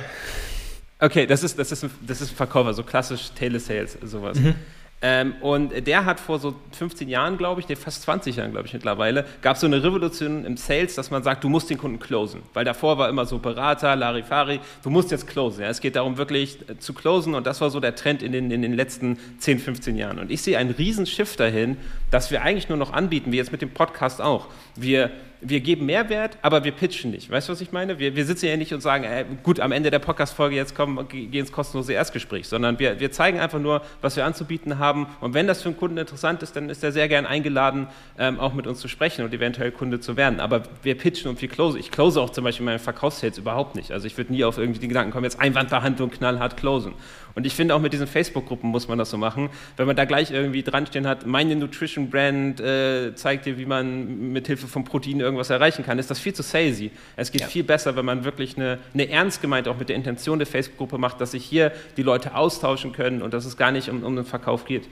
Okay, 0.99 1.27
das 1.27 1.43
ist, 1.43 1.59
das 1.59 1.71
ist, 1.71 1.83
ein, 1.83 1.91
das 2.01 2.21
ist 2.21 2.31
ein 2.31 2.35
Verkäufer, 2.35 2.73
so 2.73 2.83
klassisch 2.83 3.29
Telesales, 3.35 3.97
sowas. 4.01 4.39
Mhm. 4.39 4.55
Ähm, 4.99 5.35
und 5.41 5.85
der 5.85 6.05
hat 6.05 6.19
vor 6.19 6.39
so 6.39 6.55
15 6.71 7.07
Jahren, 7.07 7.37
glaube 7.37 7.61
ich, 7.61 7.69
nee, 7.69 7.75
fast 7.75 8.01
20 8.01 8.37
Jahren, 8.37 8.51
glaube 8.51 8.65
ich, 8.65 8.73
mittlerweile, 8.73 9.25
gab 9.43 9.53
es 9.53 9.61
so 9.61 9.67
eine 9.67 9.83
Revolution 9.83 10.43
im 10.43 10.57
Sales, 10.57 10.95
dass 10.95 11.11
man 11.11 11.21
sagt, 11.21 11.43
du 11.43 11.49
musst 11.49 11.69
den 11.69 11.77
Kunden 11.77 11.99
closen. 11.99 12.41
Weil 12.55 12.65
davor 12.65 12.97
war 12.97 13.07
immer 13.07 13.27
so 13.27 13.37
Berater, 13.37 13.95
Larifari, 13.95 14.59
du 14.81 14.89
musst 14.89 15.11
jetzt 15.11 15.27
closen. 15.27 15.61
Ja? 15.61 15.69
Es 15.69 15.81
geht 15.81 15.95
darum, 15.95 16.17
wirklich 16.17 16.67
äh, 16.67 16.79
zu 16.79 16.95
closen 16.95 17.35
und 17.35 17.45
das 17.45 17.61
war 17.61 17.69
so 17.69 17.79
der 17.79 17.93
Trend 17.93 18.23
in 18.23 18.31
den, 18.31 18.49
in 18.49 18.63
den 18.63 18.73
letzten 18.73 19.19
10, 19.37 19.59
15 19.59 19.95
Jahren. 19.97 20.17
Und 20.17 20.31
ich 20.31 20.41
sehe 20.41 20.57
einen 20.57 20.71
riesen 20.71 21.05
Shift 21.05 21.39
dahin, 21.39 21.77
dass 22.11 22.31
wir 22.31 22.41
eigentlich 22.41 22.69
nur 22.69 22.77
noch 22.77 22.93
anbieten, 22.93 23.31
wie 23.31 23.37
jetzt 23.37 23.51
mit 23.51 23.61
dem 23.61 23.71
Podcast 23.71 24.21
auch. 24.21 24.47
Wir 24.75 25.11
wir 25.41 25.59
geben 25.59 25.85
Mehrwert, 25.85 26.37
aber 26.41 26.63
wir 26.63 26.71
pitchen 26.71 27.11
nicht. 27.11 27.29
Weißt 27.29 27.47
du, 27.47 27.53
was 27.53 27.61
ich 27.61 27.71
meine? 27.71 27.99
Wir, 27.99 28.15
wir 28.15 28.25
sitzen 28.25 28.47
ja 28.47 28.57
nicht 28.57 28.73
und 28.73 28.81
sagen, 28.81 29.03
ey, 29.03 29.25
gut, 29.43 29.59
am 29.59 29.71
Ende 29.71 29.91
der 29.91 29.99
Podcast-Folge 29.99 30.55
jetzt 30.55 30.75
kommen, 30.75 31.07
gehen 31.07 31.31
ins 31.31 31.51
kostenlose 31.51 31.93
Erstgespräch, 31.93 32.47
sondern 32.47 32.79
wir, 32.79 32.99
wir 32.99 33.11
zeigen 33.11 33.39
einfach 33.39 33.59
nur, 33.59 33.81
was 34.01 34.15
wir 34.15 34.25
anzubieten 34.25 34.79
haben. 34.79 35.05
Und 35.21 35.33
wenn 35.33 35.45
das 35.45 35.61
für 35.61 35.69
einen 35.69 35.77
Kunden 35.77 35.97
interessant 35.97 36.41
ist, 36.41 36.55
dann 36.55 36.69
ist 36.69 36.83
er 36.83 36.91
sehr 36.91 37.07
gern 37.07 37.25
eingeladen, 37.25 37.87
ähm, 38.17 38.39
auch 38.39 38.53
mit 38.53 38.65
uns 38.65 38.79
zu 38.79 38.87
sprechen 38.87 39.23
und 39.25 39.33
eventuell 39.33 39.71
Kunde 39.71 39.99
zu 39.99 40.17
werden. 40.17 40.39
Aber 40.39 40.63
wir 40.81 40.97
pitchen 40.97 41.29
und 41.29 41.39
wir 41.41 41.49
close. 41.49 41.77
Ich 41.77 41.91
close 41.91 42.19
auch 42.19 42.31
zum 42.31 42.43
Beispiel 42.43 42.65
meine 42.65 42.79
Verkaufssales 42.79 43.37
überhaupt 43.37 43.75
nicht. 43.75 43.91
Also 43.91 44.07
ich 44.07 44.17
würde 44.17 44.33
nie 44.33 44.43
auf 44.43 44.57
irgendwie 44.57 44.79
den 44.79 44.89
Gedanken 44.89 45.11
kommen, 45.11 45.25
jetzt 45.25 45.39
Einwandbehandlung 45.39 46.09
knallhart 46.09 46.57
closen. 46.57 46.93
Und 47.37 47.45
ich 47.45 47.53
finde 47.53 47.75
auch 47.75 47.79
mit 47.79 47.93
diesen 47.93 48.07
Facebook-Gruppen 48.07 48.67
muss 48.71 48.87
man 48.87 48.97
das 48.97 49.11
so 49.11 49.17
machen. 49.19 49.51
Wenn 49.75 49.85
man 49.85 49.95
da 49.95 50.05
gleich 50.05 50.31
irgendwie 50.31 50.63
dranstehen 50.63 51.05
hat, 51.05 51.27
meine 51.27 51.55
Nutrition 51.55 52.09
Brand 52.09 52.59
äh, 52.59 53.13
zeigt 53.13 53.45
dir, 53.45 53.59
wie 53.59 53.67
man 53.67 54.31
mit 54.31 54.47
Hilfe 54.47 54.65
von 54.65 54.83
Proteinen 54.83 55.19
irgendwas 55.19 55.51
erreichen 55.51 55.85
kann, 55.85 55.99
ist 55.99 56.09
das 56.09 56.17
viel 56.17 56.33
zu 56.33 56.41
salesy. 56.41 56.89
Es 57.15 57.31
geht 57.31 57.41
ja. 57.41 57.47
viel 57.47 57.63
besser, 57.63 57.95
wenn 57.95 58.05
man 58.05 58.23
wirklich 58.23 58.57
eine, 58.57 58.79
eine 58.91 59.07
ernst 59.07 59.39
gemeint 59.43 59.67
auch 59.67 59.77
mit 59.77 59.87
der 59.87 59.95
Intention 59.95 60.39
der 60.39 60.47
Facebook-Gruppe 60.47 60.97
macht, 60.97 61.21
dass 61.21 61.29
sich 61.29 61.45
hier 61.45 61.73
die 61.95 62.01
Leute 62.01 62.33
austauschen 62.33 62.91
können 62.91 63.21
und 63.21 63.35
dass 63.35 63.45
es 63.45 63.55
gar 63.55 63.71
nicht 63.71 63.87
um, 63.89 64.01
um 64.01 64.15
den 64.15 64.25
Verkauf 64.25 64.65
geht. 64.65 64.87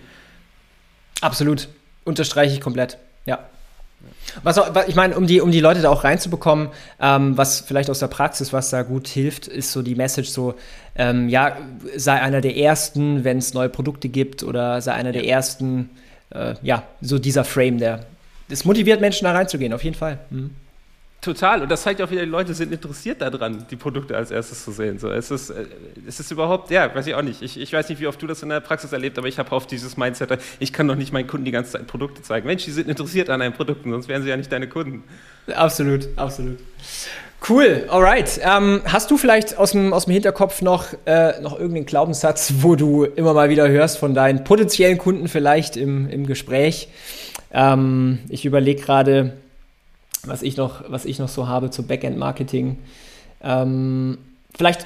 Absolut. 1.22 1.68
Unterstreiche 2.04 2.54
ich 2.54 2.62
komplett. 2.62 3.00
Ja. 3.26 3.50
Was, 4.44 4.58
auch, 4.58 4.70
ich 4.88 4.96
meine, 4.96 5.16
um 5.16 5.28
die, 5.28 5.42
um 5.42 5.52
die 5.52 5.60
Leute 5.60 5.82
da 5.82 5.90
auch 5.90 6.04
reinzubekommen, 6.04 6.70
ähm, 7.00 7.38
was 7.38 7.62
vielleicht 7.62 7.90
aus 7.90 8.00
der 8.00 8.08
Praxis, 8.08 8.54
was 8.54 8.70
da 8.70 8.82
gut 8.84 9.08
hilft, 9.08 9.48
ist 9.48 9.72
so 9.72 9.82
die 9.82 9.96
Message 9.96 10.30
so, 10.30 10.56
ähm, 10.96 11.30
ja, 11.30 11.58
sei 11.96 12.22
einer 12.22 12.42
der 12.42 12.58
Ersten, 12.58 13.24
wenn 13.24 13.38
es 13.38 13.54
neue 13.54 13.70
Produkte 13.70 14.10
gibt 14.10 14.44
oder 14.44 14.82
sei 14.82 14.94
einer 14.94 15.12
der 15.12 15.26
Ersten, 15.26 15.90
äh, 16.32 16.56
ja, 16.62 16.84
so 17.02 17.20
dieser 17.20 17.44
Frame, 17.44 17.78
der, 17.80 18.06
das 18.50 18.66
motiviert 18.66 19.02
Menschen 19.02 19.26
da 19.26 19.32
reinzugehen, 19.32 19.74
auf 19.74 19.84
jeden 19.84 19.96
Fall. 19.96 20.20
Mhm. 20.30 20.52
Total. 21.26 21.64
Und 21.64 21.72
das 21.72 21.82
zeigt 21.82 22.04
auch 22.04 22.12
wieder, 22.12 22.22
die 22.22 22.30
Leute 22.30 22.54
sind 22.54 22.72
interessiert 22.72 23.20
daran, 23.20 23.66
die 23.72 23.76
Produkte 23.76 24.16
als 24.16 24.30
erstes 24.30 24.64
zu 24.64 24.72
sehen. 24.72 25.00
So, 25.00 25.10
es, 25.10 25.32
ist, 25.32 25.50
äh, 25.50 25.66
es 26.08 26.20
ist 26.20 26.30
überhaupt, 26.30 26.70
ja, 26.70 26.94
weiß 26.94 27.08
ich 27.08 27.16
auch 27.16 27.24
nicht. 27.24 27.42
Ich, 27.42 27.60
ich 27.60 27.74
weiß 27.74 27.90
nicht, 27.90 28.00
wie 28.00 28.06
oft 28.06 28.22
du 28.22 28.28
das 28.28 28.44
in 28.44 28.50
der 28.50 28.60
Praxis 28.60 28.94
erlebt, 28.94 29.18
aber 29.18 29.28
ich 29.28 29.40
habe 29.40 29.52
oft 29.52 29.72
dieses 29.72 29.98
Mindset, 29.98 30.38
ich 30.60 30.72
kann 30.72 30.88
doch 30.88 30.94
nicht 30.94 31.12
meinen 31.12 31.26
Kunden 31.26 31.44
die 31.44 31.52
ganze 31.52 31.72
Zeit 31.72 31.88
Produkte 31.88 32.22
zeigen. 32.22 32.46
Mensch, 32.46 32.66
die 32.66 32.72
sind 32.72 32.88
interessiert 32.88 33.32
an 33.32 33.40
deinen 33.40 33.54
Produkten, 33.54 33.90
sonst 33.90 34.08
wären 34.08 34.22
sie 34.22 34.30
ja 34.30 34.38
nicht 34.38 34.52
deine 34.52 34.70
Kunden. 34.70 35.04
Absolut, 35.52 36.10
absolut. 36.16 36.60
Cool, 37.50 37.86
alright. 37.90 38.40
Ähm, 38.44 38.82
hast 38.86 39.10
du 39.10 39.18
vielleicht 39.18 39.58
aus 39.58 39.72
dem, 39.72 39.94
aus 39.94 40.06
dem 40.06 40.14
Hinterkopf 40.14 40.62
noch, 40.62 40.90
äh, 41.08 41.42
noch 41.42 41.54
irgendeinen 41.54 41.88
Glaubenssatz, 41.88 42.54
wo 42.60 42.76
du 42.76 43.04
immer 43.04 43.34
mal 43.34 43.50
wieder 43.50 43.68
hörst 43.68 43.98
von 43.98 44.14
deinen 44.14 44.44
potenziellen 44.44 45.00
Kunden 45.00 45.28
vielleicht 45.28 45.76
im, 45.76 46.08
im 46.08 46.28
Gespräch? 46.28 46.90
Ähm, 47.52 48.20
ich 48.30 48.46
überlege 48.46 48.80
gerade, 48.80 49.34
was 50.28 50.42
ich 50.42 50.58
noch, 50.58 50.84
was 50.88 51.06
ich 51.06 51.20
noch 51.20 51.30
so 51.30 51.48
habe 51.48 51.70
zu 51.70 51.84
Backend-Marketing. 51.84 52.78
Ähm, 53.44 54.18
vielleicht, 54.56 54.86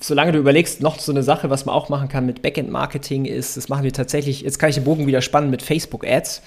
solange 0.00 0.32
du 0.32 0.38
überlegst, 0.38 0.80
noch 0.82 0.98
so 0.98 1.12
eine 1.12 1.22
Sache, 1.22 1.50
was 1.50 1.66
man 1.66 1.74
auch 1.74 1.88
machen 1.88 2.08
kann 2.08 2.26
mit 2.26 2.42
Backend-Marketing 2.42 3.24
ist, 3.24 3.56
das 3.56 3.68
machen 3.68 3.84
wir 3.84 3.92
tatsächlich, 3.92 4.42
jetzt 4.42 4.58
kann 4.58 4.70
ich 4.70 4.76
den 4.76 4.84
Bogen 4.84 5.06
wieder 5.06 5.22
spannen 5.22 5.50
mit 5.50 5.62
Facebook-Ads. 5.62 6.42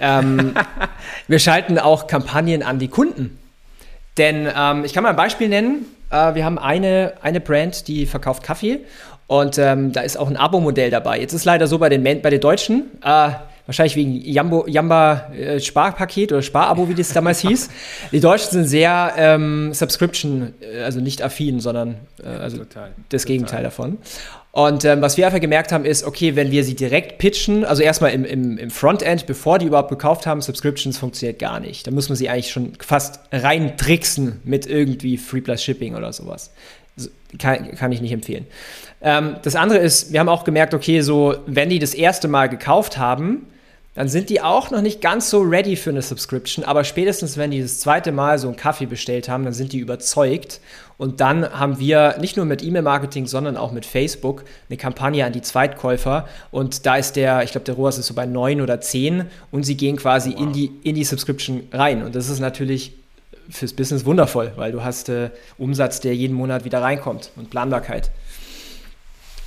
Ähm, 0.00 0.54
wir 1.28 1.38
schalten 1.38 1.78
auch 1.78 2.06
Kampagnen 2.06 2.62
an 2.62 2.78
die 2.78 2.88
Kunden. 2.88 3.38
Denn 4.16 4.48
ähm, 4.56 4.84
ich 4.84 4.92
kann 4.92 5.02
mal 5.02 5.10
ein 5.10 5.16
Beispiel 5.16 5.48
nennen. 5.48 5.86
Äh, 6.10 6.34
wir 6.34 6.44
haben 6.44 6.58
eine, 6.58 7.14
eine 7.22 7.40
Brand, 7.40 7.88
die 7.88 8.06
verkauft 8.06 8.42
Kaffee 8.42 8.80
und 9.26 9.58
ähm, 9.58 9.92
da 9.92 10.02
ist 10.02 10.16
auch 10.16 10.28
ein 10.28 10.36
Abo-Modell 10.36 10.90
dabei. 10.90 11.20
Jetzt 11.20 11.32
ist 11.32 11.44
leider 11.44 11.66
so 11.66 11.78
bei 11.78 11.88
den, 11.88 12.02
bei 12.02 12.30
den 12.30 12.40
Deutschen, 12.40 12.84
äh, 13.02 13.30
wahrscheinlich 13.66 13.96
wegen 13.96 14.20
Jambo, 14.20 14.66
Jamba 14.66 15.32
äh, 15.32 15.60
Sparpaket 15.60 16.32
oder 16.32 16.42
Sparabo, 16.42 16.88
wie 16.88 16.94
das 16.94 17.12
damals 17.12 17.40
hieß. 17.40 17.70
Die 18.12 18.20
Deutschen 18.20 18.50
sind 18.50 18.64
sehr 18.66 19.14
ähm, 19.16 19.72
Subscription, 19.72 20.54
äh, 20.60 20.82
also 20.82 21.00
nicht 21.00 21.22
affin, 21.22 21.60
sondern 21.60 21.96
äh, 22.22 22.28
also 22.28 22.58
total, 22.58 22.92
das 23.08 23.22
total. 23.22 23.34
Gegenteil 23.34 23.62
davon. 23.62 23.98
Und 24.54 24.84
ähm, 24.84 25.02
was 25.02 25.16
wir 25.16 25.26
einfach 25.26 25.40
gemerkt 25.40 25.72
haben, 25.72 25.84
ist, 25.84 26.04
okay, 26.04 26.36
wenn 26.36 26.52
wir 26.52 26.62
sie 26.62 26.76
direkt 26.76 27.18
pitchen, 27.18 27.64
also 27.64 27.82
erstmal 27.82 28.12
im, 28.12 28.24
im, 28.24 28.56
im 28.56 28.70
Frontend, 28.70 29.26
bevor 29.26 29.58
die 29.58 29.66
überhaupt 29.66 29.88
gekauft 29.88 30.26
haben, 30.26 30.40
Subscriptions 30.42 30.96
funktioniert 30.96 31.40
gar 31.40 31.58
nicht. 31.58 31.88
Da 31.88 31.90
muss 31.90 32.08
man 32.08 32.14
sie 32.14 32.28
eigentlich 32.28 32.52
schon 32.52 32.74
fast 32.78 33.18
rein 33.32 33.76
tricksen 33.76 34.40
mit 34.44 34.66
irgendwie 34.66 35.16
Free 35.16 35.40
Plus 35.40 35.60
Shipping 35.60 35.96
oder 35.96 36.12
sowas. 36.12 36.52
Kann, 37.40 37.74
kann 37.74 37.90
ich 37.90 38.00
nicht 38.00 38.12
empfehlen. 38.12 38.46
Ähm, 39.02 39.36
das 39.42 39.56
andere 39.56 39.80
ist, 39.80 40.12
wir 40.12 40.20
haben 40.20 40.28
auch 40.28 40.44
gemerkt, 40.44 40.72
okay, 40.72 41.00
so, 41.00 41.34
wenn 41.46 41.68
die 41.68 41.80
das 41.80 41.92
erste 41.92 42.28
Mal 42.28 42.48
gekauft 42.48 42.96
haben, 42.96 43.48
dann 43.94 44.08
sind 44.08 44.28
die 44.28 44.40
auch 44.40 44.70
noch 44.70 44.82
nicht 44.82 45.00
ganz 45.00 45.30
so 45.30 45.40
ready 45.40 45.76
für 45.76 45.90
eine 45.90 46.02
Subscription, 46.02 46.64
aber 46.64 46.82
spätestens, 46.82 47.36
wenn 47.36 47.52
die 47.52 47.62
das 47.62 47.78
zweite 47.78 48.10
Mal 48.10 48.38
so 48.38 48.48
einen 48.48 48.56
Kaffee 48.56 48.86
bestellt 48.86 49.28
haben, 49.28 49.44
dann 49.44 49.52
sind 49.52 49.72
die 49.72 49.78
überzeugt. 49.78 50.60
Und 50.96 51.20
dann 51.20 51.48
haben 51.58 51.78
wir 51.78 52.16
nicht 52.20 52.36
nur 52.36 52.46
mit 52.46 52.62
E-Mail-Marketing, 52.62 53.26
sondern 53.26 53.56
auch 53.56 53.72
mit 53.72 53.84
Facebook 53.84 54.44
eine 54.68 54.76
Kampagne 54.76 55.24
an 55.24 55.32
die 55.32 55.42
Zweitkäufer. 55.42 56.28
Und 56.50 56.86
da 56.86 56.96
ist 56.96 57.16
der, 57.16 57.42
ich 57.42 57.52
glaube, 57.52 57.64
der 57.64 57.74
ROAS 57.74 57.98
ist 57.98 58.06
so 58.06 58.14
bei 58.14 58.26
neun 58.26 58.60
oder 58.60 58.80
zehn 58.80 59.26
und 59.50 59.64
sie 59.64 59.76
gehen 59.76 59.96
quasi 59.96 60.30
wow. 60.30 60.40
in, 60.40 60.52
die, 60.52 60.72
in 60.82 60.94
die 60.94 61.04
Subscription 61.04 61.62
rein. 61.72 62.02
Und 62.04 62.14
das 62.14 62.28
ist 62.28 62.40
natürlich 62.40 62.92
fürs 63.50 63.72
Business 63.72 64.04
wundervoll, 64.04 64.52
weil 64.56 64.72
du 64.72 64.82
hast 64.82 65.08
äh, 65.08 65.30
Umsatz, 65.58 66.00
der 66.00 66.14
jeden 66.14 66.34
Monat 66.34 66.64
wieder 66.64 66.80
reinkommt 66.80 67.30
und 67.36 67.50
Planbarkeit. 67.50 68.10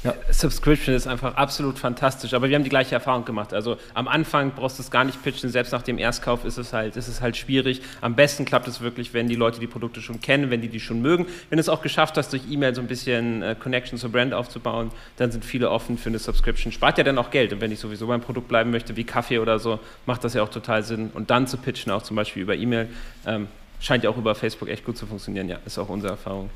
Ja. 0.07 0.33
Subscription 0.33 0.95
ist 0.95 1.07
einfach 1.07 1.35
absolut 1.35 1.77
fantastisch, 1.77 2.33
aber 2.33 2.49
wir 2.49 2.55
haben 2.55 2.63
die 2.63 2.69
gleiche 2.69 2.95
Erfahrung 2.95 3.25
gemacht. 3.25 3.53
Also 3.53 3.77
am 3.93 4.07
Anfang 4.07 4.51
brauchst 4.51 4.79
du 4.79 4.83
es 4.83 4.91
gar 4.91 5.03
nicht 5.03 5.21
pitchen, 5.23 5.49
selbst 5.49 5.71
nach 5.71 5.81
dem 5.81 5.97
Erstkauf 5.97 6.45
ist 6.45 6.57
es 6.57 6.73
halt, 6.73 6.95
ist 6.95 7.07
es 7.07 7.21
halt 7.21 7.35
schwierig. 7.35 7.81
Am 8.01 8.15
besten 8.15 8.45
klappt 8.45 8.67
es 8.67 8.81
wirklich, 8.81 9.13
wenn 9.13 9.27
die 9.27 9.35
Leute 9.35 9.59
die 9.59 9.67
Produkte 9.67 10.01
schon 10.01 10.21
kennen, 10.21 10.49
wenn 10.49 10.61
die 10.61 10.69
die 10.69 10.79
schon 10.79 11.01
mögen. 11.01 11.25
Wenn 11.49 11.57
du 11.57 11.61
es 11.61 11.69
auch 11.69 11.81
geschafft 11.81 12.17
hast, 12.17 12.31
durch 12.31 12.43
E-Mail 12.49 12.73
so 12.73 12.81
ein 12.81 12.87
bisschen 12.87 13.43
äh, 13.43 13.55
Connection 13.59 13.97
zur 13.97 14.11
Brand 14.11 14.33
aufzubauen, 14.33 14.91
dann 15.17 15.31
sind 15.31 15.43
viele 15.43 15.69
offen 15.69 15.97
für 15.97 16.09
eine 16.09 16.19
Subscription. 16.19 16.71
Spart 16.71 16.97
ja 16.97 17.03
dann 17.03 17.17
auch 17.17 17.29
Geld 17.29 17.51
und 17.53 17.61
wenn 17.61 17.71
ich 17.71 17.79
sowieso 17.79 18.07
beim 18.07 18.21
Produkt 18.21 18.47
bleiben 18.47 18.71
möchte, 18.71 18.95
wie 18.95 19.03
Kaffee 19.03 19.39
oder 19.39 19.59
so, 19.59 19.79
macht 20.05 20.23
das 20.23 20.33
ja 20.33 20.43
auch 20.43 20.49
total 20.49 20.83
Sinn. 20.83 21.11
Und 21.13 21.29
dann 21.29 21.47
zu 21.47 21.57
pitchen, 21.57 21.91
auch 21.91 22.03
zum 22.03 22.15
Beispiel 22.15 22.43
über 22.43 22.55
E-Mail, 22.55 22.87
ähm, 23.25 23.47
scheint 23.79 24.03
ja 24.03 24.09
auch 24.09 24.17
über 24.17 24.35
Facebook 24.35 24.69
echt 24.69 24.85
gut 24.85 24.97
zu 24.97 25.05
funktionieren. 25.05 25.49
Ja, 25.49 25.59
ist 25.65 25.77
auch 25.77 25.89
unsere 25.89 26.13
Erfahrung. 26.13 26.49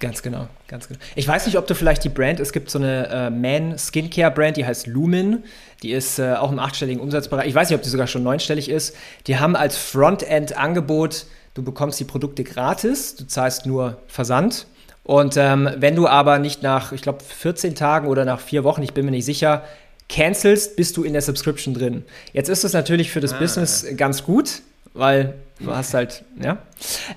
Ganz 0.00 0.22
genau, 0.22 0.48
ganz 0.68 0.88
genau. 0.88 1.00
Ich 1.14 1.26
weiß 1.26 1.46
nicht, 1.46 1.56
ob 1.56 1.66
du 1.66 1.74
vielleicht 1.74 2.04
die 2.04 2.08
Brand, 2.08 2.40
es 2.40 2.52
gibt 2.52 2.68
so 2.68 2.78
eine 2.78 3.08
äh, 3.08 3.30
Man 3.30 3.78
Skincare 3.78 4.30
Brand, 4.30 4.56
die 4.56 4.66
heißt 4.66 4.86
Lumin. 4.86 5.44
Die 5.82 5.92
ist 5.92 6.18
äh, 6.18 6.34
auch 6.34 6.50
im 6.50 6.58
achtstelligen 6.58 7.00
Umsatzbereich. 7.00 7.46
Ich 7.46 7.54
weiß 7.54 7.70
nicht, 7.70 7.76
ob 7.76 7.82
die 7.82 7.88
sogar 7.88 8.06
schon 8.06 8.22
neunstellig 8.22 8.68
ist. 8.68 8.96
Die 9.26 9.38
haben 9.38 9.56
als 9.56 9.76
Frontend-Angebot, 9.76 11.26
du 11.54 11.62
bekommst 11.62 12.00
die 12.00 12.04
Produkte 12.04 12.42
gratis, 12.44 13.16
du 13.16 13.26
zahlst 13.26 13.66
nur 13.66 13.98
Versand. 14.08 14.66
Und 15.04 15.36
ähm, 15.36 15.68
wenn 15.76 15.94
du 15.94 16.08
aber 16.08 16.38
nicht 16.38 16.62
nach, 16.62 16.92
ich 16.92 17.02
glaube, 17.02 17.22
14 17.22 17.74
Tagen 17.74 18.08
oder 18.08 18.24
nach 18.24 18.40
vier 18.40 18.64
Wochen, 18.64 18.82
ich 18.82 18.94
bin 18.94 19.04
mir 19.04 19.10
nicht 19.10 19.26
sicher, 19.26 19.62
cancelst, 20.08 20.76
bist 20.76 20.96
du 20.96 21.04
in 21.04 21.12
der 21.12 21.22
Subscription 21.22 21.74
drin. 21.74 22.04
Jetzt 22.32 22.48
ist 22.48 22.64
es 22.64 22.72
natürlich 22.72 23.10
für 23.10 23.20
das 23.20 23.34
ah. 23.34 23.38
Business 23.38 23.86
ganz 23.96 24.24
gut, 24.24 24.62
weil 24.92 25.34
du 25.60 25.74
hast 25.74 25.94
halt, 25.94 26.24
ja. 26.42 26.58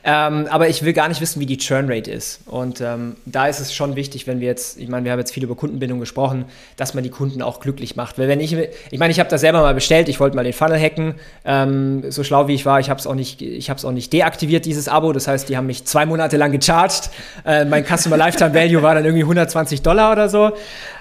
Ähm, 0.04 0.48
aber 0.50 0.70
ich 0.70 0.84
will 0.84 0.94
gar 0.94 1.08
nicht 1.08 1.22
wissen, 1.22 1.40
wie 1.40 1.46
die 1.46 1.58
Churn-Rate 1.58 2.12
ist. 2.12 2.42
Und 2.46 2.82
ähm, 2.82 3.16
da 3.26 3.48
ist 3.48 3.60
es 3.60 3.74
schon 3.74 3.96
wichtig, 3.96 4.28
wenn 4.28 4.40
wir 4.40 4.48
jetzt, 4.48 4.78
ich 4.78 4.88
meine, 4.88 5.06
wir 5.06 5.12
haben 5.12 5.20
jetzt 5.20 5.34
viel 5.34 5.44
über 5.44 5.56
Kundenbindung 5.56 6.00
gesprochen, 6.00 6.46
dass 6.78 6.94
man 6.94 7.04
die 7.04 7.10
Kunden 7.10 7.42
auch 7.42 7.60
glücklich 7.60 7.96
macht. 7.96 8.20
Weil 8.20 8.28
wenn 8.28 8.40
ich, 8.40 8.54
ich 8.54 9.00
meine, 9.00 9.12
ich 9.12 9.20
habe 9.20 9.30
das 9.30 9.42
selber 9.42 9.62
mal 9.62 9.74
bestellt, 9.74 10.08
ich 10.08 10.20
wollte 10.20 10.36
mal 10.36 10.44
den 10.44 10.54
Funnel 10.54 10.80
hacken, 10.80 11.16
ähm, 11.46 12.12
so 12.12 12.24
schlau 12.24 12.48
wie 12.48 12.54
ich 12.54 12.66
war, 12.66 12.80
ich 12.80 12.90
habe 12.90 13.00
es 13.00 13.08
auch 13.08 13.16
nicht, 13.16 13.44
auch 13.84 13.92
nicht 13.92 14.14
deaktiviert, 14.14 14.66
dieses 14.66 14.88
Abo. 14.88 15.12
Das 15.14 15.28
heißt, 15.28 15.50
die 15.50 15.58
haben 15.58 15.68
mich 15.68 15.86
zwei 15.86 16.06
Monate 16.06 16.38
lang 16.38 16.52
gecharged. 16.52 17.10
Äh, 17.46 17.66
mein 17.66 17.86
Customer 17.86 18.18
Lifetime 18.18 18.54
Value 18.54 18.82
war 18.84 18.94
dann 18.94 19.06
irgendwie 19.06 19.24
120 19.24 19.82
Dollar 19.82 20.12
oder 20.12 20.30
so. 20.30 20.52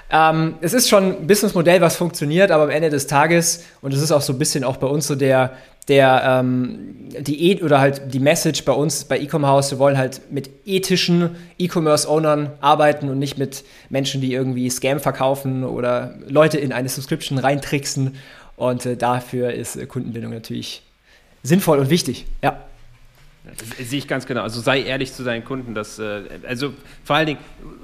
Ähm, 0.09 0.55
es 0.61 0.73
ist 0.73 0.89
schon 0.89 1.03
ein 1.03 1.27
Businessmodell, 1.27 1.81
was 1.81 1.97
funktioniert, 1.97 2.49
aber 2.51 2.63
am 2.63 2.69
Ende 2.69 2.89
des 2.89 3.07
Tages, 3.07 3.65
und 3.81 3.93
es 3.93 4.01
ist 4.01 4.11
auch 4.11 4.21
so 4.21 4.33
ein 4.33 4.39
bisschen 4.39 4.63
auch 4.63 4.77
bei 4.77 4.87
uns 4.87 5.05
so 5.05 5.15
der, 5.15 5.51
der 5.87 6.21
ähm, 6.25 6.97
die 7.19 7.51
e 7.51 7.61
oder 7.61 7.79
halt 7.79 8.13
die 8.13 8.19
Message 8.19 8.65
bei 8.65 8.73
uns 8.73 9.05
bei 9.05 9.19
Ecom 9.19 9.45
House, 9.45 9.71
wir 9.71 9.79
wollen 9.79 9.97
halt 9.97 10.21
mit 10.31 10.49
ethischen 10.65 11.35
E-Commerce-Ownern 11.57 12.51
arbeiten 12.59 13.09
und 13.09 13.19
nicht 13.19 13.37
mit 13.37 13.63
Menschen, 13.89 14.21
die 14.21 14.33
irgendwie 14.33 14.69
Scam 14.69 14.99
verkaufen 14.99 15.63
oder 15.63 16.15
Leute 16.27 16.57
in 16.57 16.73
eine 16.73 16.89
Subscription 16.89 17.37
reintricksen. 17.37 18.15
Und 18.57 18.85
äh, 18.85 18.97
dafür 18.97 19.53
ist 19.53 19.75
äh, 19.75 19.85
Kundenbindung 19.85 20.33
natürlich 20.33 20.81
sinnvoll 21.43 21.79
und 21.79 21.89
wichtig. 21.89 22.25
Ja. 22.43 22.66
Das 23.57 23.89
sehe 23.89 23.99
ich 23.99 24.07
ganz 24.07 24.25
genau. 24.25 24.41
Also 24.41 24.59
sei 24.59 24.81
ehrlich 24.81 25.13
zu 25.13 25.23
deinen 25.23 25.45
Kunden. 25.45 25.73
Dass, 25.73 25.99
äh, 25.99 26.23
also 26.47 26.73
vor 27.03 27.15
allen 27.15 27.27
Dingen, 27.27 27.39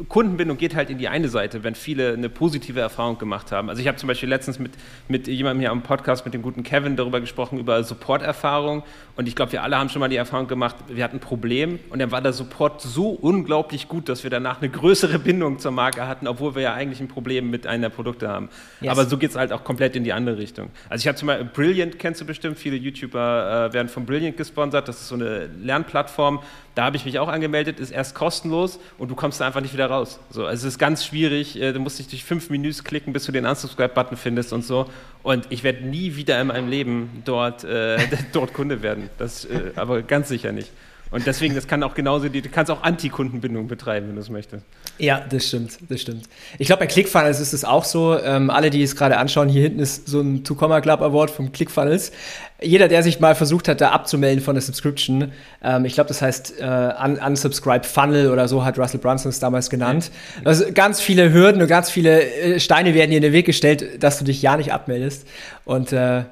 Kundenbindung 0.10 0.58
geht 0.58 0.76
halt 0.76 0.89
in 0.89 0.97
die 0.97 1.08
eine 1.08 1.30
Seite, 1.30 1.63
wenn 1.63 1.76
viele 1.76 2.13
eine 2.13 2.30
positive 2.30 2.80
Erfahrung 2.80 3.17
gemacht 3.17 3.52
haben. 3.52 3.69
Also 3.69 3.82
ich 3.82 3.88
habe 3.88 3.97
zum 3.97 4.08
Beispiel 4.08 4.30
letztens 4.30 4.60
mit, 4.60 4.71
mit 5.08 5.28
jemandem 5.28 5.62
hier 5.62 5.71
am 5.71 5.84
Podcast, 5.84 6.26
mit 6.26 6.34
dem 6.34 6.41
guten 6.41 6.63
Kevin, 6.63 6.95
darüber 6.95 7.21
gesprochen, 7.21 7.60
über 7.60 7.84
Support-Erfahrung. 7.84 8.84
Und 9.15 9.28
ich 9.28 9.36
glaube, 9.36 9.52
wir 9.52 9.63
alle 9.63 9.78
haben 9.78 9.89
schon 9.89 9.99
mal 9.99 10.10
die 10.10 10.15
Erfahrung 10.15 10.47
gemacht, 10.47 10.76
wir 10.88 11.04
hatten 11.04 11.17
ein 11.17 11.19
Problem 11.19 11.80
und 11.89 11.99
dann 11.99 12.12
war 12.12 12.21
der 12.21 12.34
Support 12.34 12.82
so 12.82 13.10
unglaublich 13.10 13.88
gut, 13.88 14.10
dass 14.10 14.23
wir 14.23 14.32
danach 14.32 14.60
eine 14.62 14.69
größere 14.69 15.19
Bindung 15.19 15.60
zur 15.60 15.71
Marke 15.71 16.08
hatten, 16.08 16.28
obwohl 16.28 16.56
wir 16.56 16.63
ja 16.63 16.73
eigentlich 16.73 16.99
ein 16.99 17.08
Problem 17.08 17.49
mit 17.49 17.67
einer 17.67 17.89
der 17.89 17.95
Produkte 17.95 18.28
haben. 18.28 18.49
Yes. 18.82 18.91
Aber 18.91 19.06
so 19.06 19.17
geht 19.17 19.30
es 19.30 19.36
halt 19.36 19.52
auch 19.52 19.63
komplett 19.63 19.95
in 19.95 20.04
die 20.04 20.13
andere 20.13 20.38
Richtung. 20.38 20.69
Also 20.89 21.04
ich 21.04 21.08
habe 21.08 21.17
zum 21.17 21.28
Beispiel 21.28 21.47
Brilliant, 21.54 21.99
kennst 21.99 22.21
du 22.21 22.26
bestimmt, 22.26 22.58
viele 22.58 22.76
YouTuber 22.76 23.69
äh, 23.69 23.73
werden 23.73 23.88
von 23.88 24.06
Brilliant 24.06 24.38
gesponsert. 24.38 24.88
Das 24.88 25.02
ist 25.02 25.08
so 25.08 25.15
eine 25.15 25.49
Lernplattform. 25.62 26.39
Da 26.76 26.86
habe 26.86 26.98
ich 26.98 27.06
mich 27.06 27.20
auch 27.20 27.28
angemeldet, 27.28 27.80
ist 27.80 27.92
erst 27.92 28.16
kostenlos 28.16 28.80
und 28.98 29.10
du 29.10 29.16
kommst 29.16 29.39
da 29.39 29.46
einfach 29.46 29.62
nicht 29.62 29.74
wieder 29.74 29.88
raus. 29.88 30.20
So, 30.30 30.46
also 30.46 30.68
es 30.68 30.74
ist 30.74 30.80
ganz 30.80 31.06
schwierig, 31.06 31.60
äh, 31.62 31.72
du 31.72 31.80
musst 31.80 32.00
dich 32.00 32.08
durch 32.08 32.24
fünf 32.24 32.50
Menüs 32.50 32.84
klicken, 32.84 33.13
bis 33.13 33.26
du 33.26 33.32
den 33.32 33.46
Unsubscribe-Button 33.46 34.18
findest 34.18 34.54
und 34.54 34.63
so. 34.63 34.88
Und 35.22 35.48
ich 35.50 35.63
werde 35.63 35.86
nie 35.86 36.16
wieder 36.16 36.39
in 36.42 36.48
meinem 36.48 36.70
Leben 36.70 37.22
dort, 37.26 37.63
äh, 37.63 37.98
dort 38.34 38.54
Kunde 38.54 38.82
werden. 38.82 39.10
Das 39.18 39.46
äh, 39.46 39.72
aber 39.76 40.02
ganz 40.02 40.30
sicher 40.30 40.52
nicht. 40.52 40.72
Und 41.13 41.28
deswegen, 41.28 41.54
das 41.54 41.67
kann 41.67 41.84
auch 41.84 41.93
genauso, 41.93 42.28
du 42.28 42.41
kannst 42.49 42.71
auch 42.71 42.82
Anti-Kundenbindung 42.82 43.67
betreiben, 43.67 44.08
wenn 44.08 44.15
du 44.15 44.21
es 44.21 44.32
möchtest. 44.32 44.65
Ja, 44.97 45.19
das 45.30 45.47
stimmt, 45.47 45.78
das 45.88 46.02
stimmt. 46.02 46.23
Ich 46.58 46.65
glaube, 46.65 46.80
bei 46.80 46.88
ClickFunnels 46.88 47.39
ist 47.39 47.54
es 47.54 47.63
auch 47.63 47.84
so. 47.84 48.19
Ähm, 48.19 48.49
alle, 48.49 48.71
die 48.71 48.82
es 48.82 48.95
gerade 48.95 49.17
anschauen, 49.17 49.47
hier 49.47 49.62
hinten 49.62 49.78
ist 49.78 50.08
so 50.08 50.21
ein 50.21 50.43
Two-Comma 50.43 50.82
Club 50.82 51.04
Award 51.04 51.30
vom 51.30 51.52
ClickFunnels. 51.52 52.13
Jeder, 52.63 52.88
der 52.88 53.04
sich 53.04 53.19
mal 53.19 53.36
versucht 53.36 53.67
hat, 53.67 53.80
da 53.80 53.91
abzumelden 53.91 54.43
von 54.43 54.56
der 54.56 54.63
Subscription, 54.63 55.32
ähm, 55.63 55.86
ich 55.86 55.93
glaube, 55.93 56.08
das 56.08 56.23
heißt 56.23 56.60
äh, 56.60 57.17
Unsubscribe 57.23 57.86
Funnel 57.86 58.32
oder 58.32 58.47
so 58.47 58.65
hat 58.65 58.80
Russell 58.80 58.99
Brunson 58.99 59.30
es 59.30 59.39
damals 59.39 59.69
genannt. 59.69 60.10
Also 60.43 60.65
ganz 60.73 60.99
viele 60.99 61.32
Hürden 61.32 61.62
und 61.62 61.67
ganz 61.67 61.91
viele 61.91 62.23
äh, 62.23 62.60
Steine 62.60 62.95
werden 62.95 63.12
dir 63.12 63.17
in 63.17 63.23
den 63.23 63.34
Weg 63.34 63.45
gestellt, 63.45 64.02
dass 64.02 64.17
du 64.17 64.26
dich 64.26 64.41
ja 64.41 64.58
nicht 64.58 64.73
abmeldest. 64.73 65.28
Und 65.63 65.93
äh, 65.93 66.23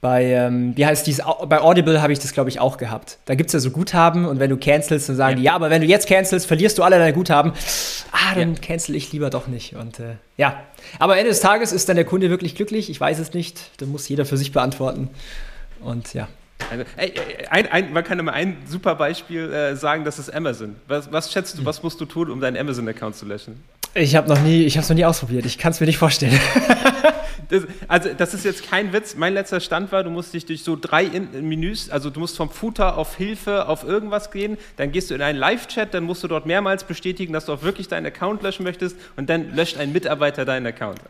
bei, 0.00 0.24
ähm, 0.24 0.74
wie 0.76 0.86
heißt 0.86 1.06
dies, 1.06 1.20
bei 1.46 1.60
Audible 1.60 2.00
habe 2.00 2.12
ich 2.12 2.18
das, 2.18 2.32
glaube 2.32 2.48
ich, 2.48 2.58
auch 2.58 2.78
gehabt. 2.78 3.18
Da 3.26 3.34
gibt 3.34 3.48
es 3.48 3.52
ja 3.52 3.60
so 3.60 3.70
Guthaben 3.70 4.24
und 4.24 4.38
wenn 4.38 4.48
du 4.48 4.56
cancelst, 4.56 5.10
dann 5.10 5.16
sagen 5.16 5.32
ja. 5.32 5.36
die, 5.36 5.42
ja, 5.42 5.54
aber 5.54 5.68
wenn 5.68 5.82
du 5.82 5.86
jetzt 5.86 6.08
cancelst, 6.08 6.46
verlierst 6.46 6.78
du 6.78 6.82
alle 6.82 6.98
deine 6.98 7.12
Guthaben. 7.12 7.52
Ah, 8.12 8.34
dann 8.34 8.54
ja. 8.54 8.60
cancel 8.60 8.94
ich 8.94 9.12
lieber 9.12 9.28
doch 9.28 9.46
nicht. 9.46 9.76
Und 9.76 10.00
äh, 10.00 10.16
ja, 10.38 10.62
aber 10.98 11.12
am 11.12 11.18
Ende 11.18 11.30
des 11.30 11.40
Tages 11.40 11.72
ist 11.72 11.88
dann 11.88 11.96
der 11.96 12.06
Kunde 12.06 12.30
wirklich 12.30 12.54
glücklich. 12.54 12.88
Ich 12.88 12.98
weiß 12.98 13.18
es 13.18 13.34
nicht. 13.34 13.60
Das 13.76 13.88
muss 13.88 14.08
jeder 14.08 14.24
für 14.24 14.38
sich 14.38 14.52
beantworten. 14.52 15.10
Und 15.80 16.14
ja. 16.14 16.28
Also, 16.70 16.84
ey, 16.96 17.12
ein, 17.50 17.66
ein, 17.66 17.92
man 17.92 18.04
kann 18.04 18.18
immer 18.18 18.32
ein 18.32 18.56
super 18.66 18.94
Beispiel 18.94 19.52
äh, 19.52 19.76
sagen, 19.76 20.04
das 20.04 20.18
ist 20.18 20.32
Amazon. 20.32 20.76
Was, 20.88 21.12
was 21.12 21.32
schätzt 21.32 21.58
du, 21.58 21.64
was 21.64 21.82
musst 21.82 22.00
du 22.00 22.06
tun, 22.06 22.30
um 22.30 22.40
deinen 22.40 22.56
Amazon-Account 22.56 23.16
zu 23.16 23.26
löschen? 23.26 23.62
Ich 23.94 24.14
habe 24.16 24.28
noch 24.28 24.40
nie, 24.40 24.64
ich 24.64 24.76
habe 24.76 24.84
es 24.84 24.88
noch 24.88 24.96
nie 24.96 25.04
ausprobiert. 25.04 25.44
Ich 25.46 25.58
kann 25.58 25.72
es 25.72 25.80
mir 25.80 25.86
nicht 25.86 25.98
vorstellen. 25.98 26.38
das, 27.50 27.64
also 27.88 28.10
das 28.16 28.34
ist 28.34 28.44
jetzt 28.44 28.68
kein 28.68 28.92
Witz. 28.92 29.16
Mein 29.16 29.34
letzter 29.34 29.60
Stand 29.60 29.92
war, 29.92 30.02
du 30.02 30.10
musst 30.10 30.32
dich 30.32 30.46
durch 30.46 30.64
so 30.64 30.76
drei 30.80 31.04
in 31.04 31.48
Menüs, 31.48 31.90
also 31.90 32.08
du 32.10 32.20
musst 32.20 32.36
vom 32.36 32.50
Footer 32.50 32.96
auf 32.96 33.16
Hilfe 33.16 33.68
auf 33.68 33.84
irgendwas 33.84 34.30
gehen, 34.30 34.56
dann 34.76 34.92
gehst 34.92 35.10
du 35.10 35.14
in 35.14 35.22
einen 35.22 35.38
Live-Chat, 35.38 35.92
dann 35.92 36.04
musst 36.04 36.22
du 36.22 36.28
dort 36.28 36.46
mehrmals 36.46 36.84
bestätigen, 36.84 37.32
dass 37.32 37.46
du 37.46 37.52
auch 37.52 37.62
wirklich 37.62 37.88
deinen 37.88 38.06
Account 38.06 38.42
löschen 38.42 38.62
möchtest 38.62 38.96
und 39.16 39.28
dann 39.28 39.54
löscht 39.54 39.76
ein 39.76 39.92
Mitarbeiter 39.92 40.44
deinen 40.44 40.66
Account. 40.66 41.00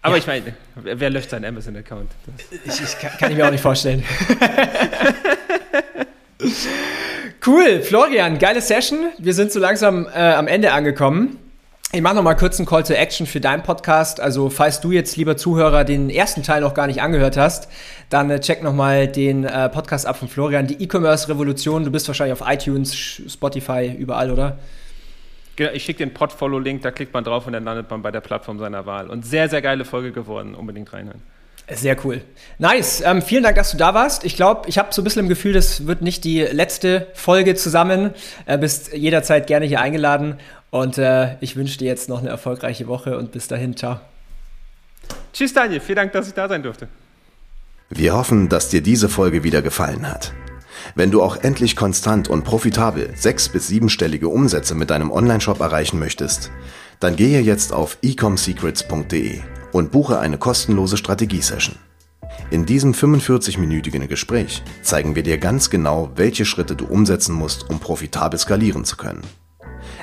Aber 0.00 0.14
ja. 0.14 0.18
ich 0.18 0.26
meine, 0.26 0.54
wer 0.76 1.10
löscht 1.10 1.30
seinen 1.30 1.44
Amazon-Account? 1.44 2.10
Ich, 2.64 2.80
ich 2.80 2.98
kann, 2.98 3.10
kann 3.18 3.30
ich 3.30 3.36
mir 3.36 3.46
auch 3.46 3.50
nicht 3.50 3.62
vorstellen. 3.62 4.04
Cool, 7.44 7.80
Florian, 7.82 8.38
geile 8.38 8.60
Session. 8.60 9.10
Wir 9.16 9.32
sind 9.32 9.52
so 9.52 9.58
langsam 9.58 10.06
äh, 10.06 10.18
am 10.18 10.48
Ende 10.48 10.72
angekommen. 10.72 11.38
Ich 11.90 12.02
mache 12.02 12.16
noch 12.16 12.22
mal 12.22 12.34
kurz 12.34 12.58
einen 12.58 12.66
Call 12.66 12.82
to 12.82 12.92
Action 12.92 13.26
für 13.26 13.40
deinen 13.40 13.62
Podcast. 13.62 14.20
Also, 14.20 14.50
falls 14.50 14.82
du 14.82 14.92
jetzt, 14.92 15.16
lieber 15.16 15.38
Zuhörer, 15.38 15.84
den 15.84 16.10
ersten 16.10 16.42
Teil 16.42 16.60
noch 16.60 16.74
gar 16.74 16.86
nicht 16.86 17.00
angehört 17.00 17.38
hast, 17.38 17.70
dann 18.10 18.28
äh, 18.28 18.40
check 18.40 18.62
noch 18.62 18.74
mal 18.74 19.08
den 19.08 19.44
äh, 19.44 19.70
Podcast 19.70 20.04
ab 20.04 20.18
von 20.18 20.28
Florian, 20.28 20.66
die 20.66 20.82
E-Commerce 20.82 21.30
Revolution. 21.30 21.84
Du 21.84 21.90
bist 21.90 22.06
wahrscheinlich 22.06 22.38
auf 22.38 22.46
iTunes, 22.46 22.94
Spotify, 22.94 23.90
überall, 23.90 24.30
oder? 24.30 24.58
Genau, 25.56 25.70
ich 25.72 25.82
schicke 25.82 26.00
den 26.00 26.12
Podfollow-Link, 26.12 26.82
da 26.82 26.90
klickt 26.90 27.14
man 27.14 27.24
drauf 27.24 27.46
und 27.46 27.54
dann 27.54 27.64
landet 27.64 27.90
man 27.90 28.02
bei 28.02 28.10
der 28.10 28.20
Plattform 28.20 28.58
seiner 28.58 28.84
Wahl. 28.84 29.08
Und 29.08 29.24
sehr, 29.24 29.48
sehr 29.48 29.62
geile 29.62 29.86
Folge 29.86 30.12
geworden. 30.12 30.54
Unbedingt 30.54 30.92
reinhören. 30.92 31.22
Sehr 31.70 31.96
cool. 32.04 32.22
Nice. 32.58 33.02
Ähm, 33.04 33.20
vielen 33.20 33.42
Dank, 33.42 33.56
dass 33.56 33.72
du 33.72 33.76
da 33.76 33.92
warst. 33.92 34.24
Ich 34.24 34.36
glaube, 34.36 34.68
ich 34.68 34.78
habe 34.78 34.88
so 34.92 35.02
ein 35.02 35.04
bisschen 35.04 35.22
im 35.24 35.28
Gefühl, 35.28 35.52
das 35.52 35.86
wird 35.86 36.00
nicht 36.00 36.24
die 36.24 36.40
letzte 36.40 37.08
Folge 37.12 37.54
zusammen. 37.56 38.14
Äh, 38.46 38.56
bist 38.56 38.94
jederzeit 38.94 39.46
gerne 39.46 39.66
hier 39.66 39.80
eingeladen. 39.80 40.38
Und 40.70 40.98
äh, 40.98 41.36
ich 41.40 41.56
wünsche 41.56 41.78
dir 41.78 41.86
jetzt 41.86 42.08
noch 42.08 42.20
eine 42.20 42.28
erfolgreiche 42.28 42.86
Woche 42.86 43.16
und 43.16 43.32
bis 43.32 43.48
dahin. 43.48 43.76
Ciao. 43.76 44.00
Tschüss, 45.32 45.54
Daniel. 45.54 45.80
Vielen 45.80 45.96
Dank, 45.96 46.12
dass 46.12 46.28
ich 46.28 46.34
da 46.34 46.48
sein 46.48 46.62
durfte. 46.62 46.88
Wir 47.90 48.14
hoffen, 48.14 48.48
dass 48.48 48.68
dir 48.68 48.82
diese 48.82 49.08
Folge 49.08 49.44
wieder 49.44 49.62
gefallen 49.62 50.06
hat. 50.06 50.32
Wenn 50.94 51.10
du 51.10 51.22
auch 51.22 51.36
endlich 51.36 51.74
konstant 51.74 52.28
und 52.28 52.44
profitabel 52.44 53.12
sechs- 53.16 53.48
bis 53.48 53.66
siebenstellige 53.66 54.28
Umsätze 54.28 54.74
mit 54.74 54.90
deinem 54.90 55.10
Onlineshop 55.10 55.60
erreichen 55.60 55.98
möchtest, 55.98 56.50
dann 57.00 57.16
gehe 57.16 57.40
jetzt 57.40 57.72
auf 57.72 57.98
ecomsecrets.de 58.02 59.40
und 59.72 59.90
buche 59.90 60.18
eine 60.18 60.38
kostenlose 60.38 60.96
Strategiesession. 60.96 61.76
In 62.50 62.66
diesem 62.66 62.92
45-minütigen 62.92 64.06
Gespräch 64.06 64.62
zeigen 64.82 65.14
wir 65.14 65.22
dir 65.22 65.38
ganz 65.38 65.70
genau, 65.70 66.10
welche 66.16 66.44
Schritte 66.44 66.76
du 66.76 66.86
umsetzen 66.86 67.34
musst, 67.34 67.68
um 67.68 67.78
profitabel 67.78 68.38
skalieren 68.38 68.84
zu 68.84 68.96
können. 68.96 69.22